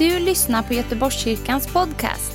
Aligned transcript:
du 0.00 0.18
lyssnar 0.18 0.62
på 0.62 0.74
Göteborgskyrkans 0.74 1.72
podcast. 1.72 2.32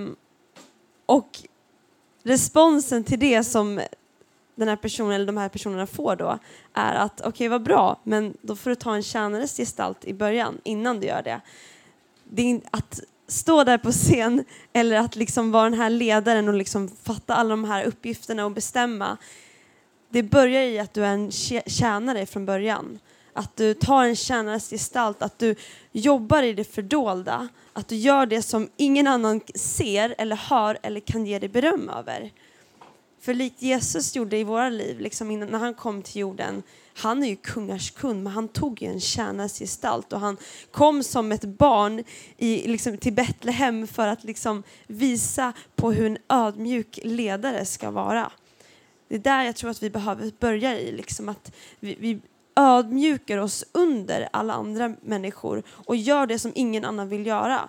och 1.07 1.29
responsen 2.23 3.05
till 3.05 3.19
det 3.19 3.45
som 3.45 3.81
den 4.55 4.69
här 4.69 4.77
personen 4.77 5.13
eller 5.13 5.27
de 5.27 5.37
här 5.37 5.49
personerna 5.49 5.87
får 5.87 6.17
då 6.17 6.39
är 6.75 6.95
att 6.95 7.21
okej, 7.21 7.29
okay, 7.29 7.49
vad 7.49 7.63
bra, 7.63 8.01
men 8.03 8.37
då 8.43 8.57
får 8.57 8.71
du 8.71 8.77
ta 8.77 8.95
en 8.95 9.03
tjänares 9.03 9.57
gestalt 9.57 10.05
i 10.05 10.15
början 10.15 10.61
innan 10.65 11.01
du 11.01 11.07
gör 11.07 11.23
det. 11.23 11.41
det 12.25 12.51
är 12.51 12.61
att 12.71 13.01
stå 13.29 13.65
där 13.65 13.79
på 13.79 13.93
scen 13.93 14.45
eller 14.73 14.97
att 14.97 15.17
liksom 15.17 15.53
vara 15.53 15.65
den 15.65 15.79
här 15.79 15.91
ledaren 15.91 16.49
och 16.49 16.55
liksom 16.55 16.89
fatta 17.03 17.35
alla 17.35 17.51
de 17.51 17.65
här 17.65 17.85
uppgifterna 17.85 18.45
och 18.45 18.51
bestämma. 18.51 19.17
Det 20.13 20.23
börjar 20.23 20.63
i 20.63 20.79
att 20.79 20.95
du 20.95 21.05
är 21.05 21.13
en 21.13 21.31
tjänare 21.67 22.27
från 22.27 22.47
början. 22.47 22.99
Att 23.33 23.57
du 23.57 23.75
tar 23.75 24.05
en 24.05 24.17
tjänares 24.17 24.71
gestalt, 24.71 25.23
att 25.23 25.39
du 25.39 25.55
jobbar 25.93 26.43
i 26.43 26.53
det 26.53 26.65
fördolda. 26.65 27.49
Att 27.73 27.89
du 27.89 27.97
gör 27.97 28.27
det 28.27 28.43
som 28.43 28.69
ingen 28.77 29.07
annan 29.07 29.41
ser 29.55 30.15
eller 30.19 30.37
hör 30.37 30.79
eller 30.83 31.01
kan 31.01 31.27
ge 31.27 31.39
dig 31.39 31.49
beröm 31.49 31.89
över. 31.89 32.31
För 33.21 33.35
likt 33.35 33.63
Jesus 33.63 34.17
gjorde 34.17 34.37
i 34.37 34.45
våra 34.45 34.69
liv, 34.69 35.01
liksom 35.01 35.31
innan, 35.31 35.49
när 35.49 35.59
han 35.59 35.75
kom 35.75 36.03
till 36.03 36.21
jorden, 36.21 36.63
han 36.95 37.23
är 37.23 37.29
ju 37.29 37.37
kungars 37.37 37.91
kund, 37.91 38.23
men 38.23 38.33
han 38.33 38.49
tog 38.49 38.83
ju 38.83 38.89
en 38.89 39.01
tjänares 39.01 39.59
gestalt 39.59 40.13
och 40.13 40.21
han 40.21 40.37
kom 40.71 41.03
som 41.03 41.33
ett 41.33 41.45
barn 41.45 42.05
i, 42.37 42.69
liksom, 42.69 42.99
till 42.99 43.13
Betlehem 43.13 43.87
för 43.87 44.07
att 44.09 44.25
liksom, 44.25 44.63
visa 44.87 45.53
på 45.77 45.93
hur 45.93 46.07
en 46.07 46.19
ödmjuk 46.29 46.99
ledare 47.03 47.65
ska 47.65 47.91
vara. 47.91 48.33
Det 49.13 49.17
är 49.17 49.37
där 49.37 49.43
jag 49.43 49.57
tror 49.57 49.71
att 49.71 49.83
vi 49.83 49.91
behöver 49.91 50.33
börja 50.39 50.79
i, 50.79 50.93
liksom, 50.93 51.29
att 51.29 51.53
vi, 51.81 51.97
vi 52.01 52.21
ödmjukar 52.57 53.39
oss 53.39 53.65
under 53.73 54.29
alla 54.33 54.53
andra 54.53 54.95
människor 55.03 55.63
och 55.69 55.97
gör 55.97 56.27
det 56.27 56.39
som 56.39 56.53
ingen 56.55 56.85
annan 56.85 57.09
vill 57.09 57.27
göra. 57.27 57.69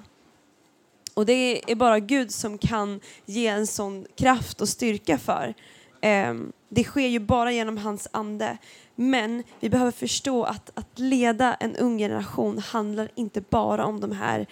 Och 1.14 1.26
det 1.26 1.72
är 1.72 1.76
bara 1.76 2.00
Gud 2.00 2.32
som 2.32 2.58
kan 2.58 3.00
ge 3.26 3.48
en 3.48 3.68
sån 3.68 4.06
kraft 4.16 4.62
och 4.62 4.70
styrka 4.70 5.18
för. 5.18 5.54
Ehm, 6.02 6.52
det 6.70 6.84
sker 6.84 7.08
ju 7.08 7.20
bara 7.20 7.52
genom 7.52 7.78
hans 7.78 8.08
ande. 8.12 8.58
Men 8.96 9.44
vi 9.60 9.70
behöver 9.70 9.92
förstå 9.92 10.44
att, 10.44 10.72
att 10.74 11.00
leda 11.00 11.54
en 11.54 11.76
ung 11.76 11.98
generation 11.98 12.58
handlar 12.58 13.10
inte 13.16 13.42
bara 13.42 13.86
om 13.86 14.00
de 14.00 14.12
här 14.12 14.48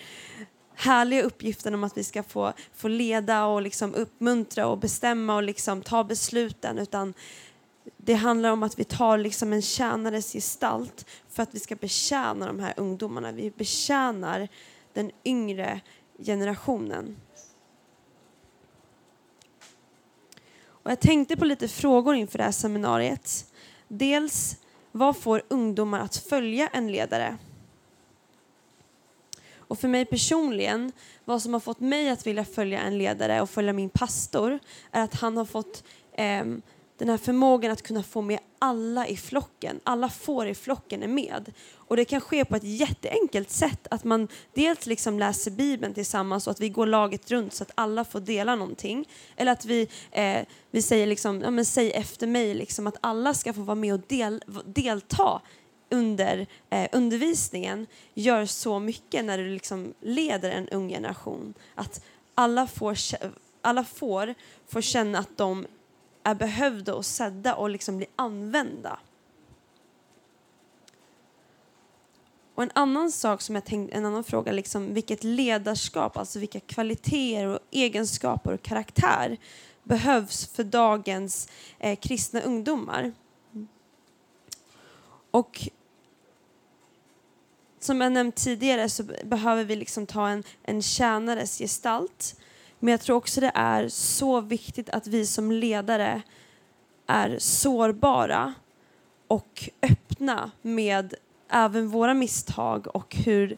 härliga 0.76 1.24
uppgiften 1.24 1.74
om 1.74 1.84
att 1.84 1.98
vi 1.98 2.04
ska 2.04 2.24
få, 2.24 2.54
få 2.74 2.88
leda 2.88 3.46
och 3.46 3.62
liksom 3.62 3.96
uppmuntra 3.96 4.68
och 4.68 4.78
bestämma 4.78 5.36
och 5.36 5.44
liksom 5.44 5.82
ta 5.82 6.04
besluten 6.04 6.78
utan 6.78 7.14
det 7.98 8.14
handlar 8.14 8.52
om 8.52 8.64
att 8.64 8.80
vi 8.80 8.84
tar 8.84 9.18
liksom 9.18 9.54
en 9.54 9.62
tjänares 9.62 10.34
gestalt 10.34 11.06
för 11.30 11.44
att 11.44 11.56
vi 11.56 11.59
ska 11.59 11.76
betjäna 11.76 12.48
de 12.48 12.59
här 12.59 12.74
ungdomarna. 12.78 13.32
Vi 13.32 13.52
betjänar 13.52 14.48
den 14.94 15.12
yngre 15.26 15.82
generationen. 16.24 17.18
Och 20.84 20.92
jag 20.92 21.00
tänkte 21.00 21.38
på 21.38 21.46
lite 21.46 21.68
frågor 21.68 22.16
inför 22.16 22.38
det 22.38 22.44
här 22.44 22.52
seminariet. 22.52 23.53
Dels, 23.88 24.58
vad 24.92 25.18
får 25.18 25.44
ungdomar 25.48 26.00
att 26.00 26.16
följa 26.16 26.68
en 26.68 26.92
ledare? 26.92 27.38
Och 29.72 29.80
för 29.80 29.88
mig 29.88 30.06
personligen, 30.06 30.92
vad 31.26 31.42
som 31.42 31.54
har 31.54 31.59
fått 31.59 31.80
mig 31.80 32.09
att 32.09 32.28
vilja 32.28 32.46
följa 32.46 32.82
en 32.82 32.98
ledare 32.98 33.42
och 33.42 33.50
följa 33.50 33.74
min 33.74 33.90
pastor 33.90 34.59
är 34.92 35.04
att 35.04 35.14
han 35.14 35.38
har 35.38 35.46
fått 35.46 35.84
eh, 36.14 36.46
den 36.98 37.09
här 37.09 37.18
förmågan 37.18 37.72
att 37.72 37.82
kunna 37.82 38.04
få 38.04 38.22
med 38.22 38.40
alla 38.59 39.08
i 39.08 39.18
flocken. 39.18 39.80
Alla 39.84 40.09
får 40.09 40.48
i 40.48 40.56
flocken 40.56 41.04
är 41.04 41.08
med. 41.08 41.54
Och 41.76 41.98
det 41.98 42.06
kan 42.06 42.22
ske 42.22 42.46
på 42.46 42.56
ett 42.56 42.64
jätteenkelt 42.64 43.50
sätt. 43.50 43.88
Att 43.92 44.04
man 44.04 44.28
dels 44.54 44.86
liksom 44.86 45.20
läser 45.20 45.52
Bibeln 45.52 45.94
tillsammans 45.94 46.48
och 46.48 46.52
att 46.52 46.59
vi 46.59 46.70
går 46.70 46.86
laget 46.86 47.32
runt 47.32 47.53
så 47.53 47.64
att 47.64 47.72
alla 47.76 48.06
får 48.06 48.20
dela 48.20 48.56
någonting. 48.56 49.09
Eller 49.36 49.52
att 49.52 49.66
vi, 49.66 49.88
eh, 50.12 50.42
vi 50.72 50.82
säger 50.82 51.08
liksom, 51.08 51.42
ja 51.42 51.52
men 51.52 51.66
säg 51.66 51.92
efter 51.92 52.28
mig, 52.28 52.53
liksom, 52.53 52.88
att 52.88 52.98
alla 53.02 53.34
ska 53.34 53.53
få 53.53 53.62
vara 53.62 53.76
med 53.76 53.94
och 53.94 54.02
del, 54.08 54.44
delta 54.66 55.42
under 55.91 56.47
eh, 56.69 56.90
undervisningen 56.91 57.88
gör 58.13 58.46
så 58.46 58.79
mycket 58.79 59.25
när 59.25 59.38
du 59.38 59.50
liksom 59.50 59.94
leder 60.02 60.50
en 60.50 60.69
ung 60.69 60.90
generation. 60.90 61.53
Att 61.75 62.03
alla 62.35 62.68
får, 62.68 62.97
alla 63.62 63.84
får, 63.84 64.35
får 64.68 64.81
känna 64.81 65.19
att 65.19 65.38
de 65.38 65.66
är 66.24 66.35
behövda 66.35 66.96
och 66.96 67.06
sedda 67.06 67.56
och 67.56 67.69
liksom 67.69 67.97
blir 67.97 68.09
använda. 68.16 69.00
Och 72.56 72.63
en 72.63 72.72
annan 72.75 73.12
sak 73.12 73.41
som 73.41 73.56
jag 73.56 73.66
tänkte, 73.66 73.97
en 73.97 74.06
annan 74.06 74.23
fråga, 74.23 74.52
liksom, 74.52 74.94
vilket 74.94 75.23
ledarskap, 75.23 76.18
alltså 76.18 76.40
vilka 76.40 76.59
kvaliteter 76.59 77.47
och 77.47 77.59
egenskaper 77.72 78.53
och 78.53 78.62
karaktär 78.62 79.38
behövs 79.84 80.47
för 80.47 80.63
dagens 80.63 81.50
eh, 81.79 82.00
kristna 82.00 82.41
ungdomar? 82.41 83.13
Och 85.31 85.69
som 87.83 88.01
jag 88.01 88.11
nämnt 88.11 88.35
tidigare 88.35 88.89
så 88.89 89.03
behöver 89.23 89.63
vi 89.63 89.75
liksom 89.75 90.05
ta 90.05 90.29
en, 90.29 90.43
en 90.63 90.81
tjänares 90.81 91.57
gestalt 91.57 92.35
men 92.83 92.91
jag 92.91 93.01
tror 93.01 93.16
också 93.16 93.41
det 93.41 93.51
är 93.55 93.87
så 93.89 94.41
viktigt 94.41 94.89
att 94.89 95.07
vi 95.07 95.25
som 95.25 95.51
ledare 95.51 96.22
är 97.07 97.35
sårbara 97.39 98.53
och 99.28 99.69
öppna 99.81 100.51
med 100.61 101.13
även 101.49 101.87
våra 101.89 102.13
misstag 102.13 102.95
och 102.95 103.16
hur 103.16 103.57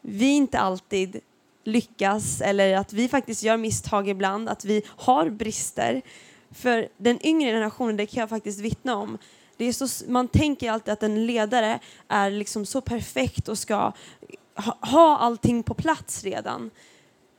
vi 0.00 0.30
inte 0.30 0.58
alltid 0.58 1.20
lyckas 1.64 2.40
eller 2.40 2.76
att 2.76 2.92
vi 2.92 3.08
faktiskt 3.08 3.42
gör 3.42 3.56
misstag 3.56 4.08
ibland, 4.08 4.48
att 4.48 4.64
vi 4.64 4.82
har 4.86 5.30
brister. 5.30 6.02
För 6.50 6.88
den 6.96 7.26
yngre 7.26 7.50
generationen, 7.50 7.96
det 7.96 8.06
kan 8.06 8.20
jag 8.20 8.28
faktiskt 8.28 8.60
vittna 8.60 8.96
om, 8.96 9.18
det 9.58 9.64
är 9.64 9.72
så, 9.72 10.04
man 10.10 10.28
tänker 10.28 10.70
alltid 10.70 10.92
att 10.92 11.02
en 11.02 11.26
ledare 11.26 11.78
är 12.08 12.30
liksom 12.30 12.66
så 12.66 12.80
perfekt 12.80 13.48
och 13.48 13.58
ska 13.58 13.92
ha, 14.54 14.78
ha 14.80 15.18
allting 15.18 15.62
på 15.62 15.74
plats 15.74 16.24
redan. 16.24 16.70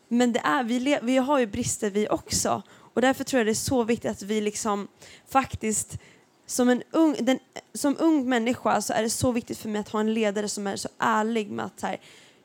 Men 0.07 0.33
det 0.33 0.39
är, 0.39 0.63
vi, 0.63 0.99
vi 1.01 1.17
har 1.17 1.39
ju 1.39 1.45
brister 1.45 1.89
vi 1.89 2.09
också. 2.09 2.63
Och 2.93 3.01
därför 3.01 3.23
tror 3.23 3.39
jag 3.39 3.47
det 3.47 3.51
är 3.51 3.53
så 3.53 3.83
viktigt 3.83 4.11
att 4.11 4.21
vi 4.21 4.41
liksom 4.41 4.87
faktiskt 5.29 5.97
som, 6.45 6.69
en 6.69 6.83
ung, 6.91 7.15
den, 7.19 7.39
som 7.73 7.95
ung 7.99 8.29
människa 8.29 8.81
så 8.81 8.93
är 8.93 9.03
det 9.03 9.09
så 9.09 9.31
viktigt 9.31 9.57
för 9.57 9.69
mig 9.69 9.81
att 9.81 9.89
ha 9.89 9.99
en 9.99 10.13
ledare 10.13 10.49
som 10.49 10.67
är 10.67 10.75
så 10.75 10.89
ärlig 10.97 11.51
med 11.51 11.65
att 11.65 11.79
så 11.79 11.87
här, 11.87 11.99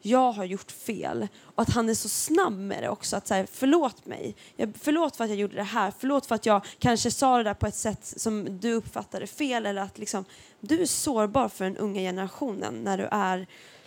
jag 0.06 0.32
har 0.32 0.44
gjort 0.44 0.70
fel 0.70 1.28
och 1.42 1.62
att 1.62 1.70
han 1.70 1.88
är 1.88 1.94
så 1.94 2.08
snabb 2.08 2.58
med 2.58 2.82
det 2.82 2.88
också. 2.88 3.16
Att 3.16 3.26
så 3.26 3.46
förlåt 3.52 4.06
mig, 4.06 4.36
jag, 4.56 4.72
förlåt 4.80 5.16
för 5.16 5.24
att 5.24 5.30
jag 5.30 5.38
gjorde 5.38 5.54
det 5.54 5.62
här, 5.62 5.92
förlåt 5.98 6.26
för 6.26 6.34
att 6.34 6.46
jag 6.46 6.64
kanske 6.78 7.10
sa 7.10 7.36
det 7.36 7.44
där 7.44 7.54
på 7.54 7.66
ett 7.66 7.74
sätt 7.74 8.04
som 8.16 8.60
du 8.60 8.72
uppfattade 8.72 9.26
fel 9.26 9.66
eller 9.66 9.82
att 9.82 9.98
liksom, 9.98 10.24
du 10.60 10.82
är 10.82 10.86
sårbar 10.86 11.48
för 11.48 11.64
den 11.64 11.76
unga 11.76 12.00
generationen 12.00 12.74
när 12.74 12.98
du 12.98 13.08
är 13.10 13.46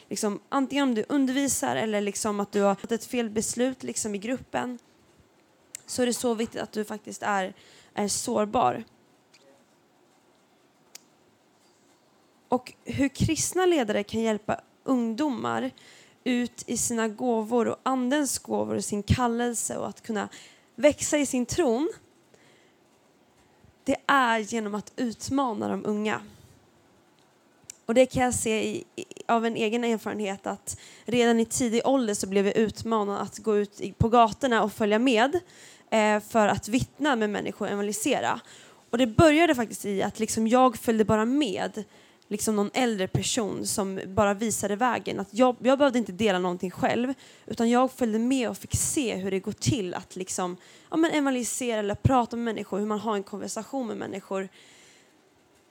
liksom, 0.09 0.39
antingen 0.49 0.83
om 0.83 0.95
du 0.95 1.05
undervisar 1.09 1.75
eller 1.75 2.01
liksom 2.01 2.39
att 2.39 2.51
du 2.51 2.61
har 2.61 2.75
fått 2.75 2.91
ett 2.91 3.05
fel 3.05 3.29
beslut 3.29 3.83
liksom 3.83 4.15
i 4.15 4.17
gruppen 4.17 4.79
så 5.85 6.01
är 6.01 6.05
det 6.05 6.13
så 6.13 6.33
viktigt 6.33 6.61
att 6.61 6.71
du 6.71 6.85
faktiskt 6.85 7.23
är, 7.23 7.53
är 7.93 8.07
sårbar. 8.07 8.83
Och 12.49 12.73
hur 12.83 13.07
kristna 13.07 13.65
ledare 13.65 14.03
kan 14.03 14.21
hjälpa 14.21 14.61
ungdomar 14.83 15.71
ut 16.27 16.63
i 16.65 16.77
sina 16.77 17.07
gåvor 17.07 17.67
och 17.67 17.79
andens 17.83 18.39
gåvor 18.39 18.75
och 18.75 18.85
sin 18.85 19.03
kallelse 19.03 19.77
och 19.77 19.87
att 19.87 20.01
kunna 20.01 20.29
växa 20.75 21.17
i 21.17 21.25
sin 21.25 21.45
tron 21.45 21.89
det 23.83 23.95
är 24.07 24.39
genom 24.39 24.75
att 24.75 24.93
utmana 24.95 25.67
de 25.67 25.85
unga. 25.85 26.21
Och 27.85 27.93
det 27.93 28.05
kan 28.05 28.23
jag 28.23 28.33
se 28.33 28.69
i, 28.69 28.83
av 29.27 29.45
en 29.45 29.55
egen 29.55 29.83
erfarenhet 29.83 30.47
att 30.47 30.79
redan 31.05 31.39
i 31.39 31.45
tidig 31.45 31.81
ålder 31.85 32.13
så 32.13 32.27
blev 32.27 32.45
jag 32.45 32.57
utmanad 32.57 33.21
att 33.21 33.37
gå 33.37 33.57
ut 33.57 33.81
på 33.97 34.09
gatorna 34.09 34.63
och 34.63 34.73
följa 34.73 34.99
med 34.99 35.39
eh, 35.89 36.19
för 36.19 36.47
att 36.47 36.67
vittna 36.67 37.15
med 37.15 37.29
människor 37.29 37.65
och 37.65 37.71
evangelisera. 37.71 38.39
Och 38.89 38.97
det 38.97 39.07
började 39.07 39.55
faktiskt 39.55 39.85
i 39.85 40.03
att 40.03 40.19
liksom 40.19 40.47
jag 40.47 40.77
följde 40.77 41.05
bara 41.05 41.25
med 41.25 41.83
liksom 42.27 42.55
någon 42.55 42.69
äldre 42.73 43.07
person 43.07 43.67
som 43.67 43.99
bara 44.07 44.33
visade 44.33 44.75
vägen. 44.75 45.19
Att 45.19 45.27
jag, 45.31 45.55
jag 45.59 45.77
behövde 45.77 45.99
inte 45.99 46.11
dela 46.11 46.39
någonting 46.39 46.71
själv 46.71 47.13
utan 47.45 47.69
jag 47.69 47.91
följde 47.91 48.19
med 48.19 48.49
och 48.49 48.57
fick 48.57 48.75
se 48.75 49.15
hur 49.15 49.31
det 49.31 49.39
går 49.39 49.51
till 49.51 49.93
att 49.93 50.15
liksom, 50.15 50.57
ja, 50.89 50.97
men 50.97 51.11
evangelisera 51.11 51.79
eller 51.79 51.95
prata 51.95 52.35
med 52.35 52.45
människor, 52.45 52.79
hur 52.79 52.85
man 52.85 52.99
har 52.99 53.15
en 53.15 53.23
konversation 53.23 53.87
med 53.87 53.97
människor. 53.97 54.49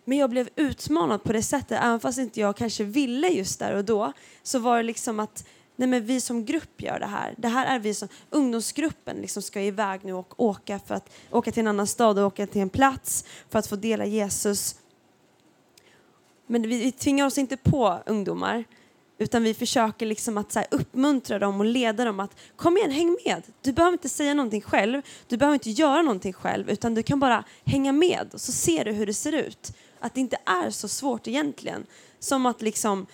Men 0.04 0.18
jag 0.18 0.30
blev 0.30 0.48
utmanad 0.56 1.22
på 1.22 1.32
det 1.32 1.42
sättet, 1.42 1.78
även 1.82 2.00
fast 2.00 2.18
inte 2.18 2.40
jag 2.40 2.56
kanske 2.56 2.84
ville 2.84 3.28
just 3.28 3.58
där 3.58 3.74
och 3.74 3.84
då, 3.84 4.12
så 4.42 4.58
var 4.58 4.76
det 4.76 4.82
liksom 4.82 5.20
att 5.20 5.46
nej 5.76 5.88
men 5.88 6.06
vi 6.06 6.20
som 6.20 6.44
grupp 6.44 6.82
gör 6.82 6.98
det 6.98 7.06
här. 7.06 7.34
Det 7.38 7.48
här 7.48 7.66
är 7.66 7.78
vi 7.78 7.94
som, 7.94 8.08
ungdomsgruppen 8.30 9.16
liksom 9.16 9.42
ska 9.42 9.60
iväg 9.60 10.00
nu 10.04 10.12
och 10.12 10.40
åka, 10.40 10.78
för 10.78 10.94
att, 10.94 11.10
åka 11.30 11.52
till 11.52 11.60
en 11.60 11.66
annan 11.66 11.86
stad 11.86 12.18
och 12.18 12.26
åka 12.26 12.46
till 12.46 12.60
en 12.60 12.70
plats 12.70 13.24
för 13.48 13.58
att 13.58 13.66
få 13.66 13.76
dela 13.76 14.06
Jesus 14.06 14.76
men 16.46 16.62
vi, 16.62 16.78
vi 16.78 16.93
tvingar 16.93 17.26
oss 17.26 17.38
inte 17.38 17.56
på 17.56 17.98
ungdomar 18.06 18.64
utan 19.19 19.43
vi 19.43 19.54
försöker 19.54 20.06
liksom 20.06 20.38
att 20.38 20.52
så 20.52 20.58
här, 20.58 20.69
uppmuntra 20.70 21.38
dem 21.38 21.60
och 21.60 21.66
leda 21.66 22.04
dem 22.04 22.20
att 22.20 22.37
kom 22.56 22.76
igen, 22.76 22.90
häng 22.90 23.16
med. 23.26 23.43
Du 23.62 23.72
behöver 23.72 23.93
inte 23.93 24.08
säga 24.08 24.34
någonting 24.34 24.62
själv, 24.62 25.02
du 25.26 25.37
behöver 25.37 25.54
inte 25.54 25.70
göra 25.70 26.02
någonting 26.02 26.32
själv 26.32 26.70
utan 26.70 26.94
du 26.94 27.02
kan 27.02 27.20
bara 27.20 27.44
hänga 27.64 27.93
med 27.93 28.28
och 28.32 28.40
så 28.40 28.52
ser 28.52 28.84
du 28.84 28.93
hur 28.93 29.06
det 29.06 29.14
ser 29.14 29.32
ut. 29.32 29.72
Att 30.00 30.14
det 30.14 30.20
inte 30.20 30.38
är 30.44 30.70
så 30.70 30.88
svårt 30.88 31.28
egentligen. 31.28 31.87
Som 32.19 32.46
att 32.46 32.62
liksom 32.62 33.06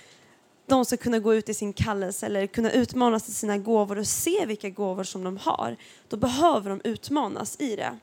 de 0.67 0.85
ska 0.85 0.97
kunna 0.97 1.19
gå 1.19 1.35
ut 1.35 1.49
i 1.49 1.55
sin 1.55 1.73
kallelse 1.73 2.27
eller 2.27 2.47
kunna 2.47 2.71
utmanas 2.71 3.29
i 3.29 3.33
sina 3.33 3.59
gåvor 3.59 3.99
och 3.99 4.07
se 4.07 4.47
vilka 4.47 4.71
gåvor 4.71 5.05
som 5.05 5.25
de 5.25 5.37
har. 5.37 5.77
Då 6.09 6.17
behöver 6.17 6.71
de 6.71 6.81
utmanas 6.85 7.57
i 7.61 7.77
det. 7.77 7.99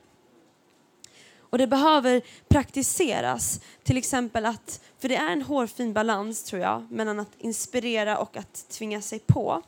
Och 1.50 1.58
det 1.58 1.66
behöver 1.66 2.22
praktiseras. 2.48 3.60
Till 3.82 3.96
exempel 3.96 4.46
att, 4.46 4.80
för 4.98 5.08
det 5.08 5.16
är 5.16 5.32
en 5.32 5.42
hårfin 5.42 5.92
balans 5.92 6.42
tror 6.42 6.62
jag, 6.62 6.86
mellan 6.90 7.20
att 7.20 7.32
inspirera 7.38 8.18
och 8.18 8.36
att 8.36 8.68
tvinga 8.68 9.00
sig 9.00 9.18
på. 9.18 9.62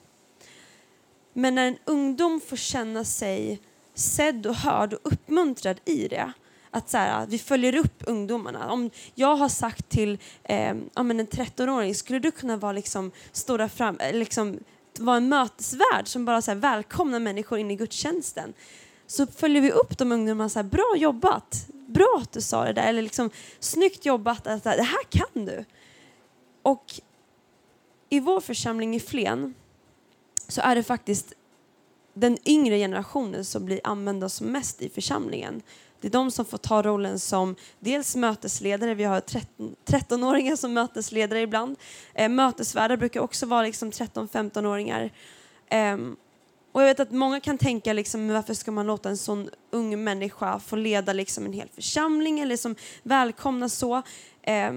Men 1.32 1.54
när 1.54 1.66
en 1.66 1.78
ungdom 1.84 2.40
får 2.40 2.56
känna 2.56 3.04
sig 3.04 3.60
sedd 3.94 4.46
och 4.46 4.54
hörd 4.54 4.92
och 4.92 5.00
uppmuntrad 5.02 5.80
i 5.84 6.08
det, 6.08 6.32
att 6.70 6.90
så 6.90 6.96
här, 6.96 7.26
vi 7.26 7.38
följer 7.38 7.76
upp 7.76 8.02
ungdomarna. 8.06 8.70
Om 8.70 8.90
jag 9.14 9.36
har 9.36 9.48
sagt 9.48 9.88
till 9.88 10.18
eh, 10.44 10.74
ja, 10.94 11.02
men 11.02 11.20
en 11.20 11.28
13-åring, 11.28 11.94
skulle 11.94 12.18
du 12.18 12.30
kunna 12.30 12.56
vara 12.56 12.72
liksom, 12.72 13.10
stå 13.32 13.56
där 13.56 13.68
fram, 13.68 13.96
eh, 13.96 14.14
liksom, 14.14 14.58
vara 14.98 15.16
en 15.16 15.28
mötesvärd 15.28 16.08
som 16.08 16.24
bara 16.24 16.42
så 16.42 16.50
här, 16.50 16.58
välkomnar 16.58 17.18
människor 17.18 17.58
in 17.58 17.70
i 17.70 17.76
gudstjänsten 17.76 18.54
så 19.12 19.26
följer 19.26 19.62
vi 19.62 19.70
upp 19.70 19.98
de 19.98 20.12
ungdomarna 20.12 20.48
så 20.48 20.58
här, 20.58 20.64
bra 20.64 20.94
jobbat, 20.96 21.66
bra 21.86 22.18
att 22.22 22.32
du 22.32 22.40
sa 22.40 22.64
det 22.64 22.72
där, 22.72 22.88
eller 22.88 23.02
liksom 23.02 23.30
snyggt 23.60 24.06
jobbat, 24.06 24.46
alltså, 24.46 24.68
det 24.68 24.82
här 24.82 25.04
kan 25.10 25.44
du. 25.44 25.64
Och 26.62 27.00
i 28.08 28.20
vår 28.20 28.40
församling 28.40 28.96
i 28.96 29.00
Flen 29.00 29.54
så 30.48 30.60
är 30.60 30.74
det 30.74 30.82
faktiskt 30.82 31.32
den 32.14 32.38
yngre 32.44 32.78
generationen 32.78 33.44
som 33.44 33.64
blir 33.64 33.80
använda 33.84 34.28
som 34.28 34.46
mest 34.46 34.82
i 34.82 34.88
församlingen. 34.88 35.62
Det 36.00 36.08
är 36.08 36.12
de 36.12 36.30
som 36.30 36.44
får 36.44 36.58
ta 36.58 36.82
rollen 36.82 37.18
som 37.18 37.56
dels 37.80 38.16
mötesledare, 38.16 38.94
vi 38.94 39.04
har 39.04 39.20
13-åringar 39.20 40.56
som 40.56 40.72
mötesledare 40.72 41.40
ibland. 41.40 41.76
Eh, 42.14 42.28
mötesvärdar 42.28 42.96
brukar 42.96 43.20
också 43.20 43.46
vara 43.46 43.62
liksom 43.62 43.90
13-15-åringar. 43.90 45.10
Eh, 45.68 45.96
och 46.72 46.82
jag 46.82 46.86
vet 46.86 47.00
att 47.00 47.10
många 47.10 47.40
kan 47.40 47.58
tänka 47.58 47.92
liksom, 47.92 48.28
varför 48.28 48.54
ska 48.54 48.70
man 48.70 48.86
låta 48.86 49.08
en 49.08 49.16
sån 49.16 49.50
ung 49.70 50.04
människa 50.04 50.58
få 50.58 50.76
leda 50.76 51.12
liksom 51.12 51.46
en 51.46 51.52
hel 51.52 51.68
församling 51.68 52.40
eller 52.40 52.56
som 52.56 52.76
välkomna 53.02 53.68
så. 53.68 54.02
Eh, 54.42 54.72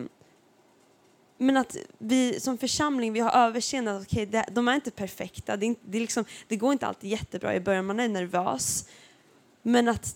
men 1.37 1.57
att 1.57 1.77
vi 1.97 2.39
som 2.39 2.57
församling 2.57 3.13
vi 3.13 3.19
har 3.19 3.31
överseende 3.31 3.95
att 3.95 4.01
okay, 4.01 4.25
det, 4.25 4.45
de 4.51 4.67
är 4.67 4.75
inte 4.75 4.91
perfekta. 4.91 5.57
Det, 5.57 5.65
är 5.65 5.67
inte, 5.67 5.81
det, 5.85 5.97
är 5.97 6.01
liksom, 6.01 6.25
det 6.47 6.55
går 6.55 6.73
inte 6.73 6.87
alltid 6.87 7.09
jättebra 7.09 7.55
i 7.55 7.59
början, 7.59 7.85
man 7.85 7.99
är 7.99 8.07
nervös. 8.09 8.89
Men 9.61 9.87
att 9.87 10.15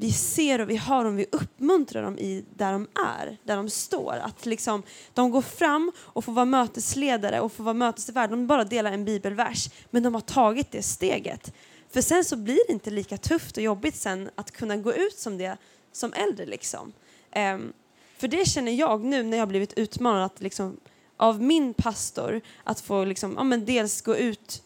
vi 0.00 0.12
ser 0.12 0.60
och 0.60 0.70
vi 0.70 0.76
hör 0.76 1.04
dem, 1.04 1.16
vi 1.16 1.26
uppmuntrar 1.32 2.02
dem 2.02 2.18
i 2.18 2.44
där 2.54 2.72
de 2.72 2.88
är, 3.18 3.38
där 3.44 3.56
de 3.56 3.70
står. 3.70 4.16
Att 4.22 4.46
liksom, 4.46 4.82
de 5.14 5.30
går 5.30 5.42
fram 5.42 5.92
och 5.98 6.24
får 6.24 6.32
vara 6.32 6.44
mötesledare 6.44 7.40
och 7.40 7.52
får 7.52 7.64
vara 7.64 7.74
mötesvärd. 7.74 8.30
De 8.30 8.46
bara 8.46 8.64
delar 8.64 8.92
en 8.92 9.04
bibelvers, 9.04 9.70
men 9.90 10.02
de 10.02 10.14
har 10.14 10.20
tagit 10.20 10.72
det 10.72 10.82
steget. 10.82 11.54
För 11.90 12.00
sen 12.00 12.24
så 12.24 12.36
blir 12.36 12.60
det 12.66 12.72
inte 12.72 12.90
lika 12.90 13.16
tufft 13.16 13.56
och 13.56 13.62
jobbigt 13.62 13.96
sen 13.96 14.30
att 14.34 14.50
kunna 14.50 14.76
gå 14.76 14.94
ut 14.94 15.18
som 15.18 15.38
det 15.38 15.56
som 15.92 16.12
äldre. 16.12 16.46
Liksom. 16.46 16.92
Um, 17.54 17.72
för 18.18 18.28
det 18.28 18.48
känner 18.48 18.72
jag 18.72 19.04
nu 19.04 19.22
när 19.22 19.36
jag 19.36 19.42
har 19.42 19.50
blivit 19.50 19.78
utmanad 19.78 20.24
att 20.24 20.40
liksom, 20.40 20.76
av 21.16 21.42
min 21.42 21.74
pastor 21.74 22.40
att 22.64 22.80
få 22.80 23.04
liksom, 23.04 23.34
ja, 23.36 23.44
men 23.44 23.64
dels 23.64 24.02
gå 24.02 24.16
ut 24.16 24.62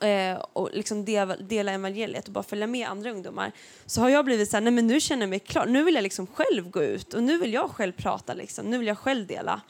eh, 0.00 0.44
och 0.52 0.70
liksom 0.72 1.04
dela, 1.04 1.36
dela 1.36 1.72
evangeliet 1.72 2.26
och 2.26 2.32
bara 2.32 2.44
följa 2.44 2.66
med 2.66 2.88
andra 2.88 3.10
ungdomar 3.10 3.52
så 3.86 4.00
har 4.00 4.08
jag 4.08 4.24
blivit 4.24 4.50
så 4.50 4.56
här, 4.56 4.60
nej 4.62 4.72
men 4.72 4.86
nu 4.86 5.00
känner 5.00 5.22
jag 5.22 5.30
mig 5.30 5.38
klar, 5.38 5.66
nu 5.66 5.84
vill 5.84 5.94
jag 5.94 6.02
liksom 6.02 6.26
själv 6.26 6.70
gå 6.70 6.82
ut 6.82 7.14
och 7.14 7.22
nu 7.22 7.38
vill 7.38 7.52
jag 7.52 7.70
själv 7.70 7.92
prata 7.92 8.34
liksom, 8.34 8.70
nu 8.70 8.78
vill 8.78 8.86
jag 8.86 8.98
själv 8.98 9.26
dela. 9.26 9.60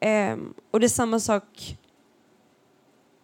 Eh, 0.00 0.36
och 0.70 0.80
det 0.80 0.86
är 0.86 0.88
samma 0.88 1.20
sak 1.20 1.76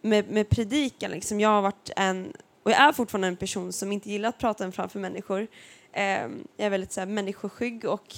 med, 0.01 0.29
med 0.31 0.49
predikan 0.49 1.11
liksom, 1.11 1.39
jag 1.39 1.49
har 1.49 1.61
varit 1.61 1.89
en, 1.95 2.33
och 2.63 2.71
jag 2.71 2.81
är 2.81 2.91
fortfarande 2.91 3.27
en 3.27 3.37
person 3.37 3.73
som 3.73 3.91
inte 3.91 4.11
gillar 4.11 4.29
att 4.29 4.39
prata 4.39 4.71
framför 4.71 4.99
människor. 4.99 5.47
Eh, 5.93 6.21
jag 6.57 6.65
är 6.65 6.69
väldigt 6.69 6.91
så 6.91 6.99
här, 7.01 7.07
människoskygg 7.07 7.85
och 7.85 8.15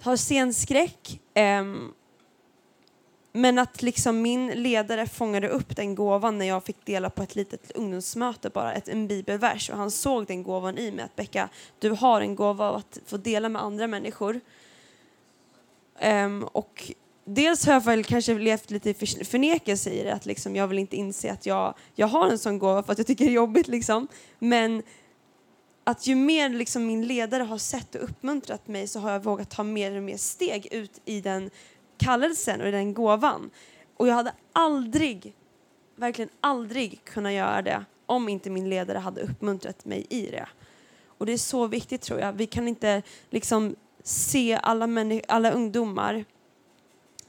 har 0.00 0.16
scenskräck. 0.16 1.20
Eh, 1.34 1.64
men 3.36 3.58
att 3.58 3.82
liksom 3.82 4.22
min 4.22 4.46
ledare 4.46 5.06
fångade 5.06 5.48
upp 5.48 5.76
den 5.76 5.94
gåvan 5.94 6.38
när 6.38 6.46
jag 6.46 6.64
fick 6.64 6.86
dela 6.86 7.10
på 7.10 7.22
ett 7.22 7.36
litet 7.36 7.70
ungdomsmöte 7.70 8.50
bara 8.50 8.74
ett, 8.74 8.88
en 8.88 9.08
bibelvers 9.08 9.70
och 9.70 9.76
han 9.76 9.90
såg 9.90 10.26
den 10.26 10.42
gåvan 10.42 10.78
i 10.78 10.90
mig 10.90 11.04
att 11.04 11.16
Becka, 11.16 11.48
du 11.78 11.90
har 11.90 12.20
en 12.20 12.34
gåva 12.34 12.68
av 12.68 12.76
att 12.76 12.98
få 13.06 13.16
dela 13.16 13.48
med 13.48 13.62
andra 13.62 13.86
människor. 13.86 14.40
Um, 16.02 16.44
och 16.44 16.92
dels 17.24 17.66
har 17.66 17.72
jag 17.72 17.84
väl 17.84 18.04
kanske 18.04 18.34
levt 18.34 18.70
lite 18.70 18.90
i 18.90 18.94
förnekelse 19.24 19.90
i 19.90 20.02
det, 20.02 20.14
att 20.14 20.26
liksom 20.26 20.56
jag 20.56 20.68
vill 20.68 20.78
inte 20.78 20.96
inse 20.96 21.32
att 21.32 21.46
jag, 21.46 21.74
jag 21.94 22.06
har 22.06 22.28
en 22.28 22.38
sån 22.38 22.58
gåva 22.58 22.82
för 22.82 22.92
att 22.92 22.98
jag 22.98 23.06
tycker 23.06 23.24
det 23.24 23.30
är 23.30 23.34
jobbigt 23.34 23.68
liksom. 23.68 24.08
Men 24.38 24.82
att 25.84 26.06
ju 26.06 26.14
mer 26.14 26.48
liksom 26.48 26.86
min 26.86 27.06
ledare 27.06 27.42
har 27.42 27.58
sett 27.58 27.94
och 27.94 28.04
uppmuntrat 28.04 28.68
mig 28.68 28.86
så 28.86 29.00
har 29.00 29.10
jag 29.10 29.24
vågat 29.24 29.50
ta 29.50 29.62
mer 29.62 29.96
och 29.96 30.02
mer 30.02 30.16
steg 30.16 30.66
ut 30.72 31.00
i 31.04 31.20
den 31.20 31.50
kallelsen 31.98 32.60
och 32.60 32.72
den 32.72 32.94
gåvan. 32.94 33.50
Och 33.96 34.08
jag 34.08 34.14
hade 34.14 34.32
aldrig, 34.52 35.34
verkligen 35.96 36.30
aldrig 36.40 37.00
kunnat 37.04 37.32
göra 37.32 37.62
det 37.62 37.84
om 38.06 38.28
inte 38.28 38.50
min 38.50 38.68
ledare 38.68 38.98
hade 38.98 39.20
uppmuntrat 39.20 39.84
mig 39.84 40.06
i 40.10 40.26
det. 40.26 40.48
Och 41.18 41.26
det 41.26 41.32
är 41.32 41.38
så 41.38 41.66
viktigt 41.66 42.02
tror 42.02 42.20
jag. 42.20 42.32
Vi 42.32 42.46
kan 42.46 42.68
inte 42.68 43.02
liksom 43.30 43.76
se 44.02 44.58
alla, 44.62 44.88
alla 45.28 45.50
ungdomar 45.50 46.24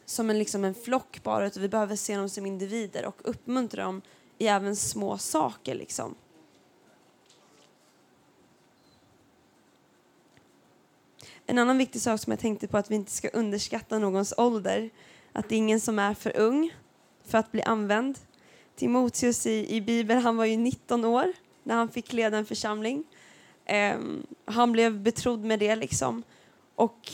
som 0.05 0.29
en, 0.29 0.39
liksom 0.39 0.63
en 0.63 0.75
flock 0.75 1.23
bara, 1.23 1.47
utan 1.47 1.61
vi 1.61 1.69
behöver 1.69 1.95
se 1.95 2.17
dem 2.17 2.29
som 2.29 2.45
individer 2.45 3.05
och 3.05 3.21
uppmuntra 3.23 3.83
dem 3.83 4.01
i 4.37 4.47
även 4.47 4.75
små 4.75 5.17
saker. 5.17 5.75
Liksom. 5.75 6.15
En 11.49 11.57
annan 11.57 11.77
viktig 11.77 12.01
sak 12.01 12.19
som 12.19 12.31
jag 12.31 12.39
tänkte 12.39 12.67
på 12.67 12.77
att 12.77 12.91
vi 12.91 12.95
inte 12.95 13.11
ska 13.11 13.27
underskatta 13.27 13.99
någons 13.99 14.33
ålder. 14.37 14.89
Att 15.33 15.49
det 15.49 15.55
är 15.55 15.57
ingen 15.57 15.79
som 15.79 15.99
är 15.99 16.13
för 16.13 16.37
ung. 16.37 16.73
för 17.25 17.37
att 17.37 17.51
bli 17.51 17.61
använd. 17.61 18.17
Timoteus 18.75 19.45
i, 19.45 19.75
i 19.75 19.81
Bibeln, 19.81 20.21
han 20.21 20.37
var 20.37 20.45
ju 20.45 20.57
19 20.57 21.05
år 21.05 21.33
när 21.63 21.75
han 21.75 21.89
fick 21.89 22.13
leda 22.13 22.37
en 22.37 22.45
församling. 22.45 23.03
Um, 23.95 24.27
han 24.45 24.71
blev 24.71 24.99
betrodd 24.99 25.45
med 25.45 25.59
det 25.59 25.75
liksom. 25.75 26.23
Och 26.75 27.11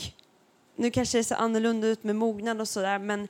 nu 0.76 0.90
kanske 0.90 1.18
det 1.18 1.24
ser 1.24 1.36
annorlunda 1.36 1.86
ut 1.86 2.04
med 2.04 2.16
mognad 2.16 2.60
och 2.60 2.68
sådär 2.68 2.98
men 2.98 3.28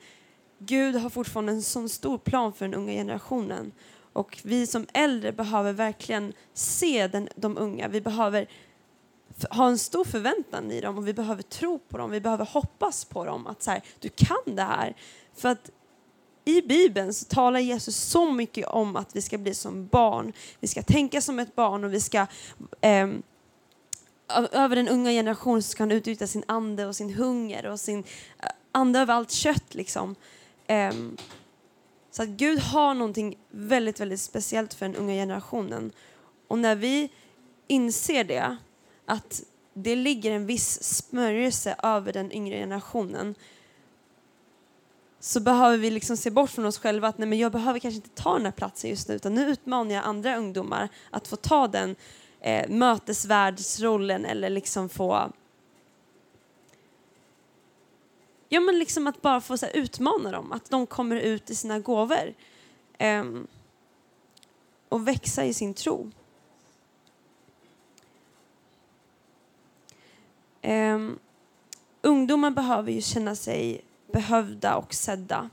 Gud 0.58 0.94
har 0.96 1.10
fortfarande 1.10 1.52
en 1.52 1.62
sån 1.62 1.88
stor 1.88 2.18
plan 2.18 2.52
för 2.52 2.64
den 2.64 2.74
unga 2.74 2.92
generationen. 2.92 3.72
Och 4.12 4.40
vi 4.44 4.66
som 4.66 4.86
äldre 4.92 5.32
behöver 5.32 5.72
verkligen 5.72 6.32
se 6.54 7.06
den, 7.06 7.28
de 7.36 7.58
unga. 7.58 7.88
Vi 7.88 8.00
behöver 8.00 8.48
ha 9.50 9.68
en 9.68 9.78
stor 9.78 10.04
förväntan 10.04 10.70
i 10.70 10.80
dem 10.80 10.98
och 10.98 11.08
vi 11.08 11.14
behöver 11.14 11.42
tro 11.42 11.78
på 11.78 11.98
dem. 11.98 12.10
Vi 12.10 12.20
behöver 12.20 12.44
hoppas 12.44 13.04
på 13.04 13.24
dem 13.24 13.46
att 13.46 13.62
så 13.62 13.70
här, 13.70 13.82
du 14.00 14.08
kan 14.08 14.56
det 14.56 14.62
här. 14.62 14.96
För 15.34 15.48
att 15.48 15.70
i 16.44 16.62
Bibeln 16.62 17.14
så 17.14 17.24
talar 17.24 17.60
Jesus 17.60 17.96
så 17.96 18.32
mycket 18.32 18.66
om 18.66 18.96
att 18.96 19.16
vi 19.16 19.22
ska 19.22 19.38
bli 19.38 19.54
som 19.54 19.86
barn. 19.86 20.32
Vi 20.60 20.68
ska 20.68 20.82
tänka 20.82 21.20
som 21.20 21.38
ett 21.38 21.54
barn 21.54 21.84
och 21.84 21.94
vi 21.94 22.00
ska 22.00 22.26
eh, 22.80 23.08
över 24.52 24.76
den 24.76 24.88
unga 24.88 25.10
generationen 25.10 25.62
så 25.62 25.70
ska 25.70 25.82
han 25.82 25.92
utnyttja 25.92 26.26
sin 26.26 26.44
ande 26.48 26.86
och 26.86 26.96
sin 26.96 27.14
hunger 27.14 27.66
och 27.66 27.80
sin 27.80 27.98
eh, 27.98 28.48
ande 28.72 28.98
över 28.98 29.14
allt 29.14 29.30
kött 29.30 29.74
liksom. 29.74 30.14
Eh, 30.66 30.92
så 32.10 32.22
att 32.22 32.28
Gud 32.28 32.58
har 32.58 32.94
någonting 32.94 33.38
väldigt, 33.50 34.00
väldigt 34.00 34.20
speciellt 34.20 34.74
för 34.74 34.86
den 34.86 34.96
unga 34.96 35.12
generationen. 35.12 35.92
Och 36.48 36.58
när 36.58 36.76
vi 36.76 37.08
inser 37.66 38.24
det, 38.24 38.56
att 39.06 39.42
det 39.74 39.96
ligger 39.96 40.30
en 40.30 40.46
viss 40.46 40.82
smörjelse 40.82 41.76
över 41.82 42.12
den 42.12 42.32
yngre 42.32 42.56
generationen 42.56 43.34
så 45.20 45.40
behöver 45.40 45.76
vi 45.76 45.90
liksom 45.90 46.16
se 46.16 46.30
bort 46.30 46.50
från 46.50 46.64
oss 46.64 46.78
själva 46.78 47.08
att 47.08 47.18
nej, 47.18 47.28
men 47.28 47.38
jag 47.38 47.52
behöver 47.52 47.78
kanske 47.78 47.96
inte 47.96 48.22
ta 48.22 48.32
den 48.32 48.44
här 48.44 48.52
platsen 48.52 48.90
just 48.90 49.08
nu 49.08 49.14
utan 49.14 49.34
nu 49.34 49.50
utmanar 49.50 49.94
jag 49.94 50.04
andra 50.04 50.36
ungdomar 50.36 50.88
att 51.10 51.28
få 51.28 51.36
ta 51.36 51.68
den 51.68 51.96
eh, 52.40 52.68
mötesvärdsrollen 52.68 54.24
eller 54.24 54.50
liksom 54.50 54.88
få 54.88 55.32
Ja 58.48 58.60
men 58.60 58.78
liksom 58.78 59.06
att 59.06 59.22
bara 59.22 59.40
få 59.40 59.58
så 59.58 59.66
här, 59.66 59.76
utmana 59.76 60.30
dem, 60.30 60.52
att 60.52 60.70
de 60.70 60.86
kommer 60.86 61.16
ut 61.16 61.50
i 61.50 61.54
sina 61.54 61.78
gåvor 61.78 62.34
eh, 62.98 63.24
och 64.88 65.08
växa 65.08 65.44
i 65.44 65.54
sin 65.54 65.74
tro. 65.74 66.10
Um, 70.64 71.18
ungdomar 72.02 72.50
behöver 72.50 72.92
ju 72.92 73.00
känna 73.00 73.34
sig 73.34 73.80
behövda 74.12 74.76
och 74.76 74.94
sedda. 74.94 75.50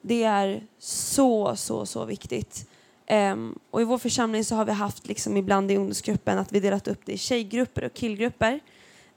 Det 0.00 0.24
är 0.24 0.66
så, 0.78 1.56
så, 1.56 1.86
så 1.86 2.04
viktigt. 2.04 2.68
Um, 3.10 3.58
och 3.70 3.80
I 3.80 3.84
vår 3.84 3.98
församling 3.98 4.44
så 4.44 4.54
har 4.54 4.64
vi 4.64 4.72
haft 4.72 5.08
liksom 5.08 5.36
ibland 5.36 5.70
i 5.70 5.76
ungdomsgruppen 5.76 6.38
att 6.38 6.52
vi 6.52 6.60
delat 6.60 6.88
upp 6.88 7.00
det 7.04 7.12
i 7.12 7.18
tjejgrupper 7.18 7.84
och 7.84 7.94
killgrupper. 7.94 8.60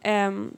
Um, 0.05 0.57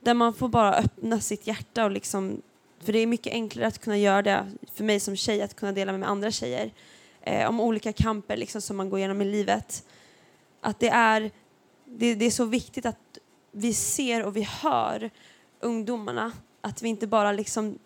där 0.00 0.14
man 0.14 0.34
får 0.34 0.48
bara 0.48 0.74
öppna 0.74 1.20
sitt 1.20 1.46
hjärta 1.46 1.84
och 1.84 1.90
liksom, 1.90 2.42
för 2.80 2.92
det 2.92 2.98
är 2.98 3.06
mycket 3.06 3.32
enklare 3.32 3.66
att 3.66 3.78
kunna 3.78 3.98
göra 3.98 4.22
det 4.22 4.46
för 4.74 4.84
mig 4.84 5.00
som 5.00 5.16
tjej 5.16 5.42
att 5.42 5.56
kunna 5.56 5.72
dela 5.72 5.92
med 5.92 6.08
andra 6.08 6.30
tjejer 6.30 6.72
uh, 7.30 7.48
om 7.48 7.60
olika 7.60 7.92
kamper 7.92 8.36
liksom 8.36 8.60
som 8.60 8.76
man 8.76 8.90
går 8.90 8.98
igenom 8.98 9.22
i 9.22 9.24
livet. 9.24 9.84
Att 10.60 10.80
det 10.80 10.88
är, 10.88 11.30
det, 11.84 12.14
det 12.14 12.24
är 12.24 12.30
så 12.30 12.44
viktigt 12.44 12.86
att 12.86 13.07
vi 13.58 13.74
ser 13.74 14.24
och 14.24 14.36
vi 14.36 14.42
hör 14.42 15.10
ungdomarna. 15.60 16.32
Att 16.60 16.82
vi 16.82 16.88
inte 16.88 17.06
bara 17.06 17.32
liksom 17.32 17.78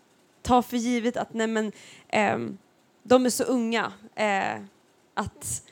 tar 0.43 0.63
för 0.63 0.77
givet 0.77 1.17
att 1.17 1.35
nej 1.35 1.47
men, 1.47 1.73
eh, 2.09 2.39
de 3.03 3.27
är 3.27 3.31
så 3.31 3.45
unga 3.45 3.93
eh, 4.15 4.55
att 5.15 5.63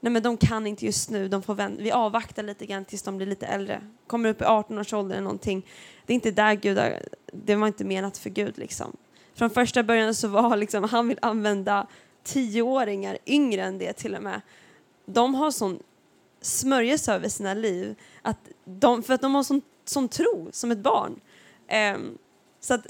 nej 0.00 0.12
men 0.12 0.22
de 0.22 0.36
kan 0.36 0.66
inte 0.66 0.86
just 0.86 1.10
nu. 1.10 1.28
De 1.28 1.42
får 1.42 1.54
vänta. 1.54 1.82
Vi 1.82 1.90
avvaktar 1.90 2.42
lite 2.42 2.66
grann 2.66 2.84
tills 2.84 3.02
de 3.02 3.16
blir 3.16 3.26
lite 3.26 3.46
äldre. 3.46 3.82
Kommer 4.06 4.28
upp 4.28 4.40
i 4.40 4.44
18 4.44 4.78
års 4.78 4.92
ålder 4.92 5.14
eller 5.14 5.24
någonting. 5.24 5.66
Det 6.06 6.12
är 6.12 6.14
inte 6.14 6.30
där 6.30 6.54
Gud 6.54 6.78
har, 6.78 7.02
det 7.32 7.54
var 7.54 7.66
inte 7.66 7.84
menat 7.84 8.18
för 8.18 8.30
Gud 8.30 8.58
liksom. 8.58 8.96
Från 9.34 9.50
första 9.50 9.82
början 9.82 10.14
så 10.14 10.28
var 10.28 10.56
liksom, 10.56 10.84
han 10.84 11.08
vill 11.08 11.18
använda 11.22 11.86
tioåringar, 12.22 13.18
yngre 13.26 13.62
än 13.62 13.78
det 13.78 13.92
till 13.92 14.14
och 14.14 14.22
med. 14.22 14.40
De 15.06 15.34
har 15.34 15.50
sån 15.50 15.82
smörjelse 16.40 17.12
över 17.12 17.28
sina 17.28 17.54
liv, 17.54 17.94
att 18.22 18.38
de, 18.64 19.02
för 19.02 19.14
att 19.14 19.20
de 19.20 19.34
har 19.34 19.42
sån, 19.42 19.62
sån 19.84 20.08
tro 20.08 20.48
som 20.52 20.70
ett 20.70 20.78
barn. 20.78 21.20
Um, 21.94 22.18
så 22.60 22.74
att 22.74 22.86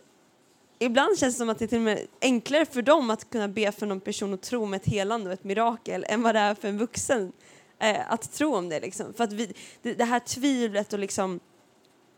ibland 0.78 1.18
känns 1.18 1.34
det 1.34 1.38
som 1.38 1.48
att 1.48 1.58
det 1.58 1.64
är 1.64 1.66
till 1.66 1.78
och 1.78 1.84
med 1.84 2.06
enklare 2.20 2.66
för 2.66 2.82
dem 2.82 3.10
att 3.10 3.30
kunna 3.30 3.48
be 3.48 3.72
för 3.72 3.86
någon 3.86 4.00
person 4.00 4.32
och 4.32 4.40
tro 4.40 4.66
med 4.66 4.80
ett 4.80 4.86
helande 4.86 5.26
och 5.26 5.32
ett 5.32 5.44
mirakel 5.44 6.04
än 6.08 6.22
vad 6.22 6.34
det 6.34 6.38
är 6.38 6.54
för 6.54 6.68
en 6.68 6.78
vuxen 6.78 7.32
eh, 7.78 8.12
att 8.12 8.32
tro 8.32 8.56
om 8.56 8.68
det. 8.68 8.80
Liksom. 8.80 9.14
För 9.14 9.24
att 9.24 9.32
vi, 9.32 9.52
det, 9.82 9.94
det, 9.94 10.04
här 10.04 10.20
tvivlet 10.20 10.92
och 10.92 10.98
liksom, 10.98 11.40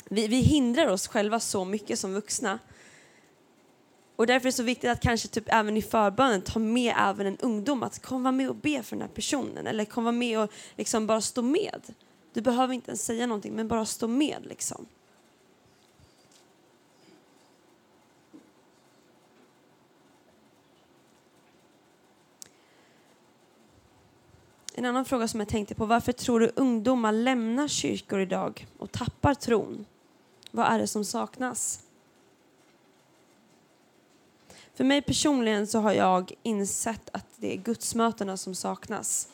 vi, 0.05 0.29
vi 0.29 0.37
hindrar 0.37 0.87
oss 0.87 1.09
själva 1.09 1.41
så 1.41 1.65
mycket 1.65 1.99
som 1.99 2.15
vuxna. 2.15 2.59
Och 4.17 4.27
därför 4.27 4.47
är 4.47 4.51
det 4.51 4.57
så 4.57 4.63
viktigt 4.63 4.91
att 4.91 5.01
kanske 5.01 5.29
typ 5.29 5.45
även 5.47 5.77
i 5.77 5.83
förbönen 5.83 6.43
ta 6.43 6.59
med 6.59 6.95
även 6.99 7.27
en 7.27 7.37
ungdom 7.39 7.83
att 7.83 8.03
kom 8.03 8.23
vara 8.23 8.33
med 8.33 8.49
och 8.49 8.57
be 8.57 8.83
för 8.83 8.97
den 8.97 9.03
här 9.03 9.15
personen 9.15 9.67
eller 9.67 9.85
kom 9.85 10.05
vara 10.05 10.13
med 10.13 10.41
och 10.41 10.53
liksom 10.77 11.07
bara 11.07 11.21
stå 11.21 11.43
med. 11.43 11.95
Du 12.33 12.41
behöver 12.41 12.75
inte 12.75 12.91
ens 12.91 13.05
säga 13.05 13.27
någonting 13.27 13.55
men 13.55 13.69
bara 13.69 13.87
stå 13.87 14.09
med 14.09 14.47
liksom. 14.47 14.87
En 24.75 24.85
annan 24.85 25.05
fråga 25.05 25.29
som 25.29 25.41
jag 25.41 25.49
tänkte 25.49 25.75
på, 25.75 25.87
varför 25.87 26.13
tror 26.13 26.41
du 26.41 26.53
ungdomar 26.57 27.13
lämnar 27.13 27.69
kyrkor 27.69 28.21
idag 28.21 28.67
och 28.79 28.93
tappar 28.93 29.35
tron? 29.35 29.87
Vad 30.51 30.67
är 30.67 30.79
det 30.79 30.87
som 30.87 31.05
saknas? 31.05 31.81
För 34.75 34.85
mig 34.85 35.03
personligen 35.03 35.67
så 35.67 35.79
har 35.79 35.93
jag 35.93 36.33
insett 36.43 37.11
att 37.13 37.27
det 37.37 37.53
är 37.53 37.57
gudsmötena 37.57 38.37
som 38.37 38.55
saknas. 38.55 39.29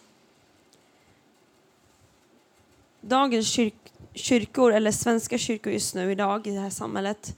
Dagens 3.01 3.49
kyrk 3.49 3.75
kyrkor, 4.15 4.73
eller 4.73 4.91
svenska 4.91 5.39
kyrkor 5.39 5.73
just 5.73 5.95
nu 5.95 6.13
idag 6.13 6.47
i 6.47 6.51
det 6.51 6.61
här 6.61 6.71
samhället, 6.71 7.37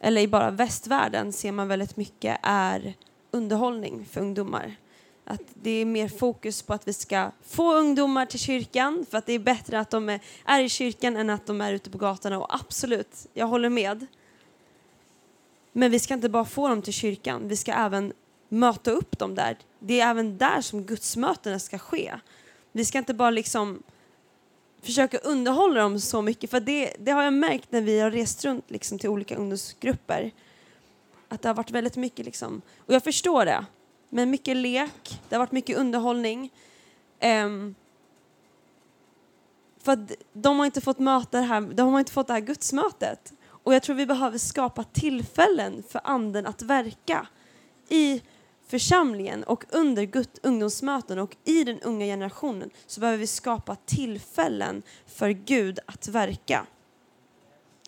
eller 0.00 0.20
i 0.20 0.28
bara 0.28 0.50
västvärlden 0.50 1.32
ser 1.32 1.52
man 1.52 1.68
väldigt 1.68 1.96
mycket 1.96 2.38
är 2.42 2.94
underhållning 3.30 4.06
för 4.10 4.20
ungdomar 4.20 4.76
att 5.30 5.42
det 5.54 5.70
är 5.70 5.84
mer 5.84 6.08
fokus 6.08 6.62
på 6.62 6.74
att 6.74 6.88
vi 6.88 6.92
ska 6.92 7.30
få 7.42 7.74
ungdomar 7.74 8.26
till 8.26 8.40
kyrkan 8.40 9.06
för 9.10 9.18
att 9.18 9.26
det 9.26 9.32
är 9.32 9.38
bättre 9.38 9.80
att 9.80 9.90
de 9.90 10.18
är 10.44 10.60
i 10.60 10.68
kyrkan 10.68 11.16
än 11.16 11.30
att 11.30 11.46
de 11.46 11.60
är 11.60 11.72
ute 11.72 11.90
på 11.90 11.98
gatorna 11.98 12.38
och 12.38 12.54
absolut, 12.54 13.26
jag 13.34 13.46
håller 13.46 13.68
med. 13.68 14.06
Men 15.72 15.90
vi 15.90 15.98
ska 15.98 16.14
inte 16.14 16.28
bara 16.28 16.44
få 16.44 16.68
dem 16.68 16.82
till 16.82 16.92
kyrkan, 16.92 17.48
vi 17.48 17.56
ska 17.56 17.72
även 17.72 18.12
möta 18.48 18.90
upp 18.90 19.18
dem 19.18 19.34
där. 19.34 19.58
Det 19.78 20.00
är 20.00 20.10
även 20.10 20.38
där 20.38 20.60
som 20.60 20.84
gudsmötena 20.84 21.58
ska 21.58 21.78
ske. 21.78 22.14
Vi 22.72 22.84
ska 22.84 22.98
inte 22.98 23.14
bara 23.14 23.30
liksom 23.30 23.82
försöka 24.82 25.18
underhålla 25.18 25.80
dem 25.80 26.00
så 26.00 26.22
mycket, 26.22 26.50
för 26.50 26.60
det, 26.60 26.92
det 26.98 27.10
har 27.10 27.22
jag 27.22 27.32
märkt 27.32 27.72
när 27.72 27.80
vi 27.80 28.00
har 28.00 28.10
rest 28.10 28.44
runt 28.44 28.70
liksom 28.70 28.98
till 28.98 29.08
olika 29.08 29.36
ungdomsgrupper. 29.36 30.30
Att 31.28 31.42
det 31.42 31.48
har 31.48 31.54
varit 31.54 31.70
väldigt 31.70 31.96
mycket 31.96 32.24
liksom, 32.24 32.62
och 32.86 32.94
jag 32.94 33.04
förstår 33.04 33.44
det, 33.44 33.66
men 34.08 34.30
mycket 34.30 34.56
lek, 34.56 35.20
det 35.28 35.34
har 35.34 35.40
varit 35.40 35.52
mycket 35.52 35.76
underhållning. 35.76 36.52
Um, 37.22 37.74
för 39.82 39.92
att 39.92 40.12
de 40.32 40.58
har 40.58 40.66
inte 40.66 40.80
fått 40.80 40.98
möta 40.98 41.38
det 41.38 41.44
här, 41.44 41.60
de 41.60 41.92
har 41.92 41.98
inte 41.98 42.12
fått 42.12 42.26
det 42.26 42.32
här 42.32 42.40
gudsmötet. 42.40 43.32
Och 43.62 43.74
jag 43.74 43.82
tror 43.82 43.96
vi 43.96 44.06
behöver 44.06 44.38
skapa 44.38 44.84
tillfällen 44.84 45.82
för 45.88 46.00
anden 46.04 46.46
att 46.46 46.62
verka 46.62 47.26
i 47.88 48.22
församlingen 48.66 49.44
och 49.44 49.64
under 49.68 50.02
Gud, 50.02 50.28
ungdomsmöten 50.42 51.18
och 51.18 51.36
i 51.44 51.64
den 51.64 51.80
unga 51.80 52.06
generationen 52.06 52.70
så 52.86 53.00
behöver 53.00 53.18
vi 53.18 53.26
skapa 53.26 53.76
tillfällen 53.76 54.82
för 55.06 55.30
Gud 55.30 55.78
att 55.86 56.08
verka. 56.08 56.66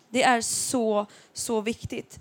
Det 0.09 0.23
är 0.23 0.41
så, 0.41 1.05
så 1.33 1.61
viktigt. 1.61 2.19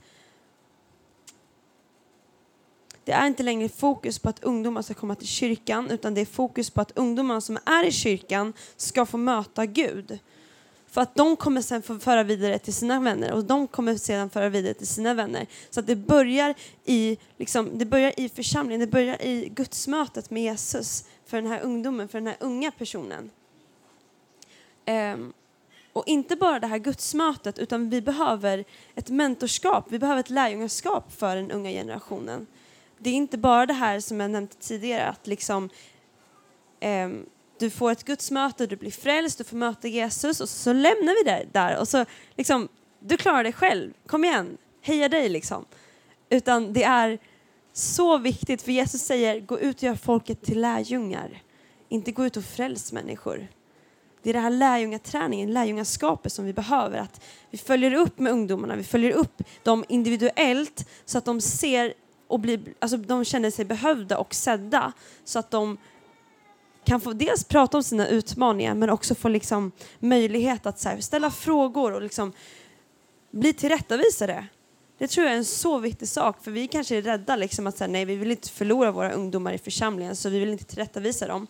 Det 3.05 3.13
är 3.13 3.27
inte 3.27 3.43
längre 3.43 3.69
fokus 3.69 4.19
på 4.19 4.29
att 4.29 4.45
ungdomar 4.45 4.83
ska 4.83 4.95
komma 4.95 5.15
till 5.15 5.27
kyrkan 5.27 5.91
utan 5.91 6.15
det 6.15 6.21
är 6.21 6.27
fokus 6.27 6.71
på 6.71 6.81
att 6.81 6.99
ungdomarna 6.99 7.41
som 7.41 7.59
är 7.67 7.85
i 7.85 7.93
kyrkan 7.93 8.53
ska 8.77 9.07
få 9.07 9.17
möta 9.17 9.67
Gud. 9.67 10.19
För 10.91 11.01
att 11.01 11.15
de 11.15 11.37
kommer 11.37 11.63
sen 11.63 11.83
få 11.83 11.99
föra 11.99 12.23
vidare 12.23 12.59
till 12.59 12.75
sina 12.75 13.01
vänner 13.01 13.33
och 13.33 13.45
de 13.45 13.69
kommer 13.69 13.97
sedan 13.97 14.31
föra 14.31 14.49
vidare 14.49 14.75
till 14.75 14.87
sina 14.87 15.15
vänner. 15.15 15.47
Så 15.71 15.81
att 15.81 15.87
det 15.87 15.97
börjar 15.97 16.55
i, 16.85 17.19
liksom, 17.37 17.79
det 17.79 17.85
börjar 17.85 18.21
i 18.21 18.29
församlingen, 18.29 18.81
det 18.81 18.87
börjar 18.87 19.23
i 19.23 19.49
gudsmötet 19.49 20.31
med 20.31 20.43
Jesus 20.43 21.05
för 21.27 21.37
den 21.37 21.51
här 21.51 21.61
ungdomen, 21.61 22.09
för 22.09 22.19
den 22.19 22.27
här 22.27 22.37
unga 22.41 22.71
personen. 22.71 23.31
Um, 24.87 25.33
och 25.93 26.05
inte 26.07 26.37
bara 26.37 26.61
det 26.61 26.67
här 26.67 26.79
gudsmötet 26.79 27.59
utan 27.59 27.91
vi 27.91 28.03
behöver 28.03 28.65
ett 28.95 29.09
mentorskap, 29.09 29.87
vi 29.89 29.99
behöver 29.99 30.21
ett 30.21 30.31
lärjungaskap 30.31 31.13
för 31.13 31.37
den 31.37 31.51
unga 31.51 31.71
generationen 31.71 32.47
det 33.03 33.11
är 33.11 33.15
inte 33.15 33.39
bara 33.39 33.67
det 33.67 33.73
här 33.73 34.01
som 34.01 34.21
jag 34.21 34.31
nämnde 34.31 34.55
tidigare, 34.55 35.09
att 35.09 35.27
liksom 35.27 35.71
um, 36.81 37.27
du 37.61 37.71
får 37.71 37.91
ett 37.91 38.05
gudsmöte, 38.05 38.67
du 38.67 38.77
blir 38.77 38.91
frälst, 38.91 39.39
du 39.39 39.45
får 39.45 39.57
möta 39.57 39.89
Jesus 39.89 40.41
och 40.41 40.49
så 40.49 40.73
lämnar 40.73 41.25
vi 41.25 41.31
det 41.31 41.47
där 41.53 41.79
och 41.79 41.89
så 41.89 42.05
liksom, 42.37 42.69
du 43.01 43.17
klarar 43.17 43.45
dig 43.45 43.53
själv, 43.53 43.93
kom 44.07 44.25
igen, 44.25 44.59
heja 44.83 45.09
dig 45.09 45.29
liksom. 45.29 45.65
Utan 46.31 46.73
det 46.73 46.83
är 46.83 47.19
så 47.73 48.19
viktigt, 48.19 48.63
för 48.63 48.73
Jesus 48.73 49.01
säger 49.01 49.41
gå 49.41 49.61
ut 49.61 49.77
och 49.77 49.83
gör 49.83 49.95
folket 49.95 50.43
till 50.43 50.61
lärjungar, 50.61 51.43
inte 51.89 52.13
gå 52.13 52.27
ut 52.27 52.37
och 52.37 52.45
fräls 52.45 52.93
människor. 52.93 53.49
Det 54.23 54.31
är 54.31 54.35
det 54.35 54.41
här 54.41 54.51
lärjungaträningen, 54.51 55.53
lärjungaskapet 55.53 56.33
som 56.33 56.45
vi 56.45 56.53
behöver. 56.53 56.99
Att 56.99 57.25
vi 57.51 57.59
följer 57.59 57.95
upp 57.95 58.19
med 58.19 58.33
ungdomarna, 58.33 58.77
vi 58.77 58.85
följer 58.85 59.13
upp 59.13 59.43
dem 59.63 59.85
individuellt 59.89 60.89
så 61.05 61.19
att 61.19 61.25
de 61.25 61.41
ser 61.41 61.95
och 62.27 62.41
blir, 62.41 62.61
alltså 62.79 62.97
de 62.97 63.25
känner 63.25 63.51
sig 63.51 63.65
behövda 63.65 64.19
och 64.19 64.35
sedda 64.35 64.93
så 65.25 65.39
att 65.39 65.51
de 65.51 65.79
kan 66.85 67.01
få 67.01 67.13
dels 67.13 67.45
prata 67.45 67.77
om 67.77 67.83
sina 67.83 68.09
utmaningar 68.09 68.75
men 68.75 68.91
också 68.91 69.15
få 69.15 69.29
liksom 69.29 69.73
möjlighet 69.99 70.67
att 70.67 70.85
här, 70.85 71.01
ställa 71.01 71.31
frågor 71.31 71.93
och 71.93 72.03
liksom 72.03 72.33
bli 73.31 73.53
tillrättavisade. 73.53 74.47
Det 74.99 75.09
tror 75.09 75.27
jag 75.27 75.35
är 75.35 75.39
en 75.39 75.45
så 75.45 75.79
viktig 75.79 76.09
sak 76.09 76.45
för 76.45 76.51
vi 76.51 76.69
kanske 76.69 76.97
är 76.97 77.03
rädda 77.03 77.37
liksom 77.37 77.67
att 77.67 77.77
säga 77.77 77.89
nej 77.89 78.05
vi 78.05 78.17
vill 78.17 78.31
inte 78.31 78.49
förlora 78.49 78.91
våra 78.91 79.13
ungdomar 79.13 79.53
i 79.53 79.59
församlingen 79.59 80.17
så 80.17 80.29
vi 80.29 80.39
vill 80.39 80.49
inte 80.49 80.65
tillrättavisa 80.65 81.27
dem. 81.27 81.47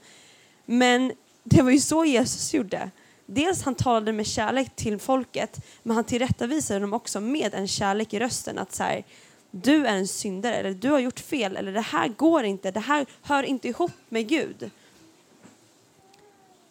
Men 0.66 1.12
det 1.44 1.62
var 1.62 1.70
ju 1.70 1.80
så 1.80 2.04
Jesus 2.04 2.54
gjorde. 2.54 2.90
Dels 3.26 3.62
han 3.62 3.75
talade 3.75 4.12
med 4.12 4.26
kärlek 4.26 4.76
till 4.76 4.99
folket 4.99 5.64
men 5.82 5.96
han 5.96 6.04
tillrättavisade 6.04 6.80
dem 6.80 6.92
också 6.92 7.20
med 7.20 7.54
en 7.54 7.68
kärlek 7.68 8.14
i 8.14 8.18
rösten 8.18 8.58
att 8.58 8.75
så 8.75 8.82
här, 8.82 9.04
du 9.50 9.87
är 9.87 9.96
en 9.96 10.08
syndare 10.08 10.54
eller 10.54 10.70
du 10.70 10.90
har 10.90 10.99
gjort 10.99 11.20
fel 11.20 11.56
eller 11.56 11.72
det 11.72 11.80
här 11.80 12.08
går 12.08 12.44
inte, 12.44 12.70
det 12.70 12.80
här 12.80 13.06
hör 13.22 13.42
inte 13.42 13.68
ihop 13.68 13.92
med 14.08 14.28
Gud. 14.28 14.70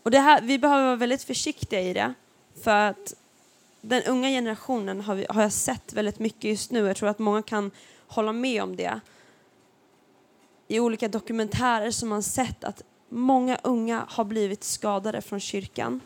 Och 0.04 0.12
det 0.12 0.20
här, 0.20 0.42
vi 0.42 0.60
behöver 0.60 0.86
vara 0.86 0.96
väldigt 0.96 1.24
försiktiga 1.24 1.82
i 1.82 1.94
det 1.94 2.14
för 2.64 2.90
att 2.90 3.14
den 3.82 4.04
unga 4.04 4.30
generationen 4.30 5.02
har, 5.02 5.16
vi, 5.16 5.26
har 5.30 5.42
jag 5.42 5.52
sett 5.52 5.94
väldigt 5.94 6.20
mycket 6.20 6.44
just 6.44 6.72
nu. 6.72 6.88
Jag 6.88 6.98
tror 6.98 7.10
att 7.10 7.20
många 7.20 7.42
kan 7.42 7.72
hålla 8.08 8.34
med 8.34 8.64
om 8.64 8.76
det. 8.76 9.00
I 10.68 10.80
olika 10.80 11.08
dokumentärer 11.08 11.92
som 11.92 12.10
man 12.10 12.24
sett 12.24 12.64
att 12.64 12.84
många 13.10 13.58
unga 13.64 14.06
har 14.10 14.24
blivit 14.24 14.64
skadade 14.64 15.22
från 15.22 15.40
kyrkan. 15.40 16.02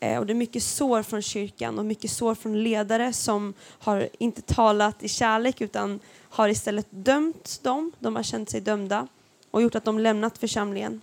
Eh, 0.00 0.18
och 0.18 0.26
det 0.26 0.32
är 0.32 0.34
mycket 0.34 0.62
sår 0.62 1.02
från 1.02 1.22
kyrkan 1.22 1.78
och 1.78 1.84
mycket 1.84 2.10
sår 2.10 2.34
från 2.34 2.62
ledare 2.62 3.12
som 3.12 3.54
har 3.60 4.08
inte 4.18 4.42
talat 4.42 5.02
i 5.02 5.08
kärlek 5.08 5.60
utan 5.60 6.00
har 6.28 6.48
istället 6.48 6.86
dömt 6.90 7.60
dem. 7.62 7.92
De 7.98 8.16
har 8.16 8.22
känt 8.22 8.50
sig 8.50 8.60
dömda 8.60 9.08
och 9.50 9.62
gjort 9.62 9.74
att 9.74 9.84
de 9.84 9.98
lämnat 9.98 10.38
församlingen. 10.38 11.00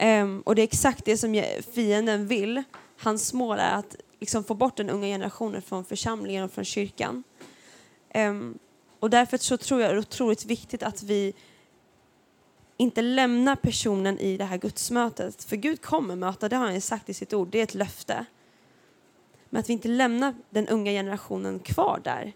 Um, 0.00 0.40
och 0.40 0.54
det 0.54 0.62
är 0.62 0.64
exakt 0.64 1.04
det 1.04 1.16
som 1.16 1.42
fienden 1.74 2.26
vill. 2.26 2.62
Hans 2.98 3.32
mål 3.32 3.58
är 3.58 3.74
att 3.74 3.96
liksom 4.20 4.44
få 4.44 4.54
bort 4.54 4.76
den 4.76 4.90
unga 4.90 5.06
generationen 5.06 5.62
från 5.62 5.84
församlingen 5.84 6.44
och 6.44 6.52
från 6.52 6.64
kyrkan. 6.64 7.22
Um, 8.14 8.58
och 9.00 9.10
därför 9.10 9.36
så 9.36 9.56
tror 9.56 9.80
jag 9.80 9.90
det 9.90 9.94
är 9.94 9.98
otroligt 9.98 10.44
viktigt 10.44 10.82
att 10.82 11.02
vi 11.02 11.34
inte 12.76 13.02
lämnar 13.02 13.56
personen 13.56 14.18
i 14.18 14.36
det 14.36 14.44
här 14.44 14.56
gudsmötet. 14.56 15.44
För 15.44 15.56
Gud 15.56 15.82
kommer 15.82 16.16
möta, 16.16 16.48
det 16.48 16.56
har 16.56 16.70
han 16.70 16.80
sagt 16.80 17.08
i 17.08 17.14
sitt 17.14 17.32
ord, 17.32 17.48
det 17.48 17.58
är 17.58 17.62
ett 17.62 17.74
löfte. 17.74 18.26
Men 19.50 19.60
att 19.60 19.68
vi 19.68 19.72
inte 19.72 19.88
lämnar 19.88 20.34
den 20.50 20.68
unga 20.68 20.90
generationen 20.90 21.58
kvar 21.58 22.00
där. 22.04 22.32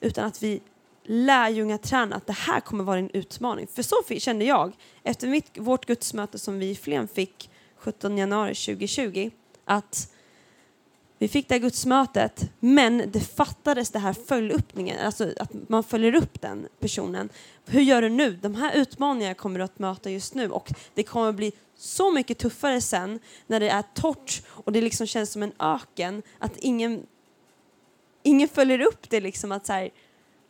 Utan 0.00 0.24
att 0.24 0.42
vi 0.42 0.60
lärjungaträna 1.04 2.16
att 2.16 2.26
det 2.26 2.32
här 2.32 2.60
kommer 2.60 2.84
vara 2.84 2.98
en 2.98 3.10
utmaning. 3.10 3.66
För 3.66 3.82
så 3.82 4.02
kände 4.18 4.44
jag 4.44 4.72
efter 5.02 5.28
mitt, 5.28 5.58
vårt 5.58 5.86
gudsmöte 5.86 6.38
som 6.38 6.58
vi 6.58 6.70
i 6.70 6.74
Flen 6.74 7.08
fick 7.08 7.50
17 7.76 8.18
januari 8.18 8.54
2020 8.54 9.30
att 9.64 10.12
vi 11.18 11.28
fick 11.28 11.48
det 11.48 11.54
här 11.54 11.60
gudsmötet 11.60 12.50
men 12.60 13.02
det 13.12 13.20
fattades 13.20 13.90
det 13.90 13.98
här 13.98 14.12
följduppningen, 14.12 15.06
alltså 15.06 15.32
att 15.40 15.50
man 15.68 15.84
följer 15.84 16.14
upp 16.14 16.40
den 16.40 16.68
personen. 16.80 17.28
Hur 17.66 17.80
gör 17.80 18.02
du 18.02 18.08
nu? 18.08 18.38
De 18.42 18.54
här 18.54 18.76
utmaningarna 18.76 19.34
kommer 19.34 19.58
du 19.58 19.64
att 19.64 19.78
möta 19.78 20.10
just 20.10 20.34
nu 20.34 20.50
och 20.50 20.72
det 20.94 21.02
kommer 21.02 21.32
bli 21.32 21.52
så 21.76 22.10
mycket 22.10 22.38
tuffare 22.38 22.80
sen 22.80 23.18
när 23.46 23.60
det 23.60 23.68
är 23.68 23.82
torrt 23.94 24.42
och 24.48 24.72
det 24.72 24.80
liksom 24.80 25.06
känns 25.06 25.32
som 25.32 25.42
en 25.42 25.52
öken 25.58 26.22
att 26.38 26.56
ingen, 26.56 27.06
ingen 28.22 28.48
följer 28.48 28.80
upp 28.80 29.10
det 29.10 29.20
liksom 29.20 29.52
att 29.52 29.66
så 29.66 29.72
här, 29.72 29.90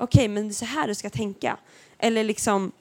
okej, 0.03 0.19
okay, 0.19 0.29
men 0.29 0.43
det 0.43 0.51
är 0.51 0.55
så 0.55 0.65
här 0.65 0.89
du 0.89 0.95
ska 0.95 1.11
tänka. 1.11 1.59
Eller 1.99 2.25
liksom, 2.25 2.73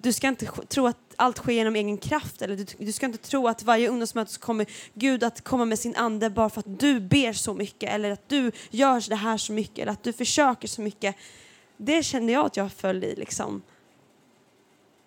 du 0.00 0.12
ska 0.12 0.28
inte 0.28 0.46
tro 0.46 0.86
att 0.86 0.98
allt 1.16 1.36
sker 1.38 1.52
genom 1.52 1.76
egen 1.76 1.98
kraft. 1.98 2.42
Eller 2.42 2.56
du, 2.56 2.64
du 2.78 2.92
ska 2.92 3.06
inte 3.06 3.18
tro 3.18 3.48
att 3.48 3.62
varje 3.62 3.88
ungdomsmöte 3.88 4.32
så 4.32 4.40
kommer 4.40 4.66
Gud 4.94 5.24
att 5.24 5.44
komma 5.44 5.64
med 5.64 5.78
sin 5.78 5.96
ande 5.96 6.30
bara 6.30 6.50
för 6.50 6.60
att 6.60 6.80
du 6.80 7.00
ber 7.00 7.32
så 7.32 7.54
mycket 7.54 7.90
eller 7.90 8.10
att 8.10 8.28
du 8.28 8.52
gör 8.70 9.08
det 9.08 9.16
här 9.16 9.36
så 9.36 9.52
mycket 9.52 9.78
eller 9.78 9.92
att 9.92 10.02
du 10.02 10.12
försöker 10.12 10.68
så 10.68 10.82
mycket. 10.82 11.16
Det 11.76 12.02
kände 12.02 12.32
jag 12.32 12.46
att 12.46 12.56
jag 12.56 12.72
föll 12.72 13.04
i. 13.04 13.14
Liksom. 13.16 13.62